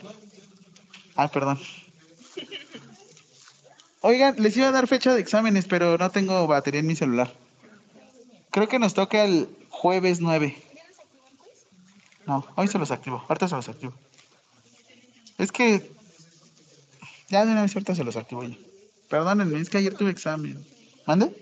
Ah, 1.16 1.28
perdón. 1.28 1.60
Oigan, 4.00 4.36
les 4.40 4.58
iba 4.58 4.70
a 4.70 4.72
dar 4.72 4.88
fecha 4.88 5.14
de 5.14 5.22
exámenes, 5.22 5.66
pero 5.68 5.96
no 6.00 6.10
tengo 6.10 6.48
batería 6.48 6.80
en 6.80 6.88
mi 6.88 6.96
celular. 6.96 7.32
Creo 8.50 8.68
que 8.68 8.80
nos 8.80 8.96
toca 8.96 9.24
el 9.24 9.48
jueves 9.70 10.22
9. 10.22 10.56
No, 12.32 12.48
hoy 12.56 12.70
se 12.70 12.80
los 12.80 12.92
activo. 12.92 13.22
Ahorita 13.28 13.50
se 13.50 13.56
los 13.56 13.68
activo. 13.68 13.94
Es 15.38 15.52
que. 15.52 15.92
Ya 17.28 17.46
de 17.46 17.52
una 17.52 17.64
vez 17.64 17.76
ahorita 17.76 17.94
se 17.94 18.06
los 18.06 18.16
activo 18.16 18.46
ya. 18.46 18.56
Perdónenme, 19.10 19.60
es 19.60 19.70
que 19.70 19.80
ayer 19.80 19.94
tuve 19.94 20.12
examen. 20.12 20.66
¿Mande? 21.06 21.36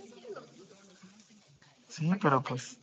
Sí, 1.90 2.10
pero 2.20 2.42
pues. 2.42 2.78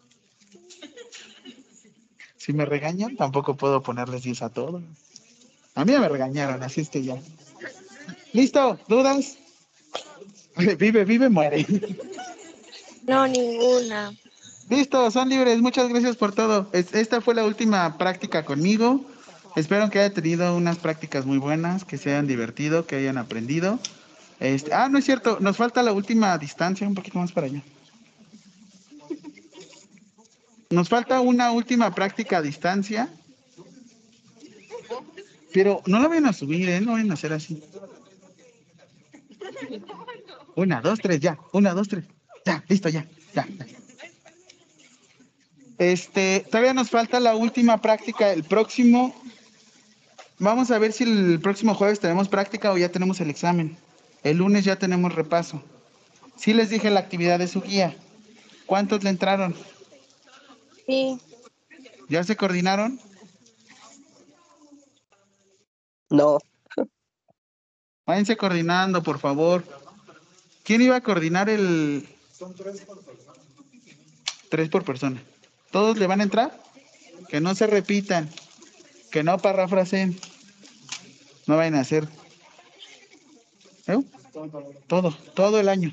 Si 2.36 2.52
me 2.52 2.64
regañan, 2.64 3.16
tampoco 3.16 3.56
puedo 3.56 3.82
ponerles 3.82 4.22
10 4.22 4.42
a 4.42 4.50
todos. 4.50 4.84
A 5.74 5.84
mí 5.84 5.90
me 5.90 6.08
regañaron, 6.08 6.62
así 6.62 6.82
es 6.82 6.90
que 6.90 7.02
ya. 7.02 7.20
¿Listo? 8.32 8.78
¿Dudas? 8.86 9.36
Vive, 10.78 11.04
vive, 11.04 11.28
muere. 11.28 11.66
No, 13.02 13.26
ninguna. 13.26 14.14
Listo, 14.68 15.10
son 15.10 15.28
libres. 15.28 15.60
Muchas 15.60 15.88
gracias 15.88 16.16
por 16.16 16.32
todo. 16.34 16.68
Es- 16.72 16.92
Esta 16.94 17.20
fue 17.20 17.34
la 17.34 17.44
última 17.44 17.98
práctica 17.98 18.44
conmigo. 18.44 19.04
Espero 19.54 19.88
que 19.90 20.00
hayan 20.00 20.12
tenido 20.14 20.54
unas 20.56 20.78
prácticas 20.78 21.24
muy 21.24 21.38
buenas, 21.38 21.84
que 21.84 21.96
se 21.98 22.10
hayan 22.10 22.26
divertido, 22.26 22.86
que 22.86 22.96
hayan 22.96 23.16
aprendido. 23.16 23.78
Este, 24.40 24.74
ah, 24.74 24.88
no 24.88 24.98
es 24.98 25.04
cierto, 25.04 25.38
nos 25.40 25.56
falta 25.56 25.82
la 25.82 25.92
última 25.92 26.36
distancia, 26.36 26.86
un 26.86 26.94
poquito 26.94 27.18
más 27.18 27.32
para 27.32 27.46
allá. 27.46 27.62
Nos 30.68 30.88
falta 30.88 31.20
una 31.20 31.52
última 31.52 31.94
práctica 31.94 32.38
a 32.38 32.42
distancia. 32.42 33.08
Pero 35.54 35.80
no 35.86 36.00
la 36.00 36.08
vayan 36.08 36.26
a 36.26 36.32
subir, 36.34 36.68
¿eh? 36.68 36.80
No 36.80 36.92
vayan 36.92 37.10
a 37.12 37.14
hacer 37.14 37.32
así. 37.32 37.62
Una, 40.54 40.80
dos, 40.82 40.98
tres, 41.00 41.20
ya. 41.20 41.38
Una, 41.52 41.72
dos, 41.72 41.88
tres. 41.88 42.04
Ya, 42.44 42.62
listo, 42.68 42.88
ya. 42.90 43.06
Ya. 43.34 43.46
ya. 43.46 43.66
Este, 45.78 46.46
todavía 46.50 46.74
nos 46.74 46.90
falta 46.90 47.20
la 47.20 47.36
última 47.36 47.80
práctica. 47.80 48.32
El 48.32 48.44
próximo. 48.44 49.14
Vamos 50.38 50.70
a 50.70 50.78
ver 50.78 50.92
si 50.92 51.04
el 51.04 51.40
próximo 51.40 51.74
jueves 51.74 52.00
tenemos 52.00 52.28
práctica 52.28 52.72
o 52.72 52.78
ya 52.78 52.90
tenemos 52.90 53.20
el 53.20 53.30
examen. 53.30 53.76
El 54.22 54.38
lunes 54.38 54.64
ya 54.64 54.76
tenemos 54.76 55.14
repaso. 55.14 55.62
Sí 56.36 56.52
les 56.52 56.70
dije 56.70 56.90
la 56.90 57.00
actividad 57.00 57.38
de 57.38 57.48
su 57.48 57.62
guía. 57.62 57.96
¿Cuántos 58.66 59.02
le 59.02 59.10
entraron? 59.10 59.54
Sí. 60.86 61.18
¿Ya 62.08 62.22
se 62.24 62.36
coordinaron? 62.36 63.00
No. 66.10 66.38
Váyanse 68.04 68.36
coordinando, 68.36 69.02
por 69.02 69.18
favor. 69.18 69.64
¿Quién 70.62 70.82
iba 70.82 70.96
a 70.96 71.00
coordinar 71.00 71.48
el...? 71.48 72.08
Son 72.32 72.54
tres 72.54 72.82
por 72.82 73.02
persona. 73.04 73.32
Tres 74.50 74.68
por 74.68 74.84
persona. 74.84 75.22
¿Todos 75.76 75.98
le 75.98 76.06
van 76.06 76.20
a 76.20 76.22
entrar? 76.22 76.58
Que 77.28 77.38
no 77.38 77.54
se 77.54 77.66
repitan. 77.66 78.30
Que 79.10 79.22
no 79.22 79.36
parafraseen. 79.36 80.18
No 81.46 81.58
vayan 81.58 81.74
a 81.74 81.80
hacer. 81.80 82.08
¿Eh? 83.86 84.02
Todo, 84.86 85.14
todo 85.34 85.60
el 85.60 85.68
año. 85.68 85.92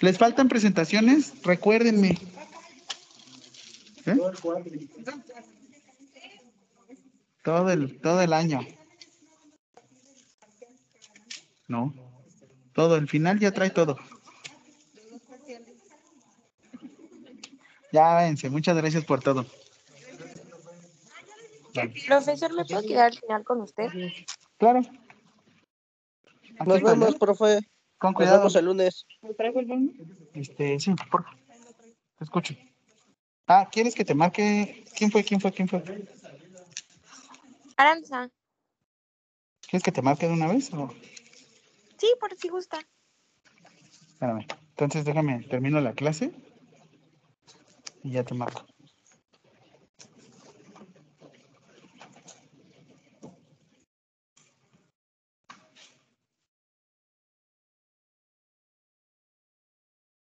¿Les 0.00 0.18
faltan 0.18 0.48
presentaciones? 0.48 1.32
Recuérdenme. 1.44 2.18
¿Eh? 4.06 4.16
Todo 7.44 7.70
el, 7.70 8.00
todo 8.00 8.20
el 8.20 8.32
año. 8.32 8.66
No. 11.68 11.94
Todo, 12.72 12.96
el 12.96 13.08
final 13.08 13.38
ya 13.38 13.52
trae 13.52 13.70
todo. 13.70 13.96
Ya 17.94 18.12
váyanse, 18.12 18.50
muchas 18.50 18.76
gracias 18.76 19.04
por 19.04 19.22
todo. 19.22 19.46
Profesor, 22.08 22.52
¿me 22.52 22.64
puedo 22.64 22.82
quedar 22.82 23.12
al 23.12 23.16
final 23.16 23.44
con 23.44 23.60
usted? 23.60 23.88
Claro. 24.58 24.80
Nos 26.66 26.82
vemos, 26.82 27.14
profe. 27.14 27.60
Con 27.98 28.10
Nos 28.10 28.16
cuidado. 28.16 28.38
vemos 28.38 28.56
el 28.56 28.64
lunes. 28.64 29.06
Este, 30.34 30.80
sí, 30.80 30.92
por 30.94 31.22
favor. 31.22 31.26
Te 32.18 32.24
escucho. 32.24 32.54
Ah, 33.46 33.68
¿quieres 33.70 33.94
que 33.94 34.04
te 34.04 34.16
marque? 34.16 34.84
¿Quién 34.96 35.12
fue? 35.12 35.22
¿Quién 35.22 35.40
fue? 35.40 35.52
¿Quién 35.52 35.68
fue? 35.68 35.84
Aranza. 37.76 38.28
¿Quieres 39.68 39.84
que 39.84 39.92
te 39.92 40.02
marque 40.02 40.26
de 40.26 40.32
una 40.32 40.48
vez? 40.48 40.74
O... 40.74 40.92
Sí, 41.98 42.12
por 42.18 42.34
si 42.34 42.48
gusta. 42.48 42.80
Espérame. 44.08 44.48
Entonces 44.70 45.04
déjame, 45.04 45.44
termino 45.44 45.80
la 45.80 45.92
clase 45.92 46.32
y 48.04 48.10
ya 48.10 48.22
te 48.22 48.34
marco. 48.34 48.64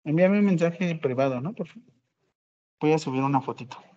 Envíame 0.05 0.41
un 0.41 0.47
mensaje 0.47 0.97
privado, 0.97 1.41
¿no? 1.41 1.55
Por 1.55 1.69
favor. 1.69 1.89
Voy 2.81 2.93
a 2.93 2.99
subir 2.99 3.23
una 3.23 3.41
fotito. 3.41 3.90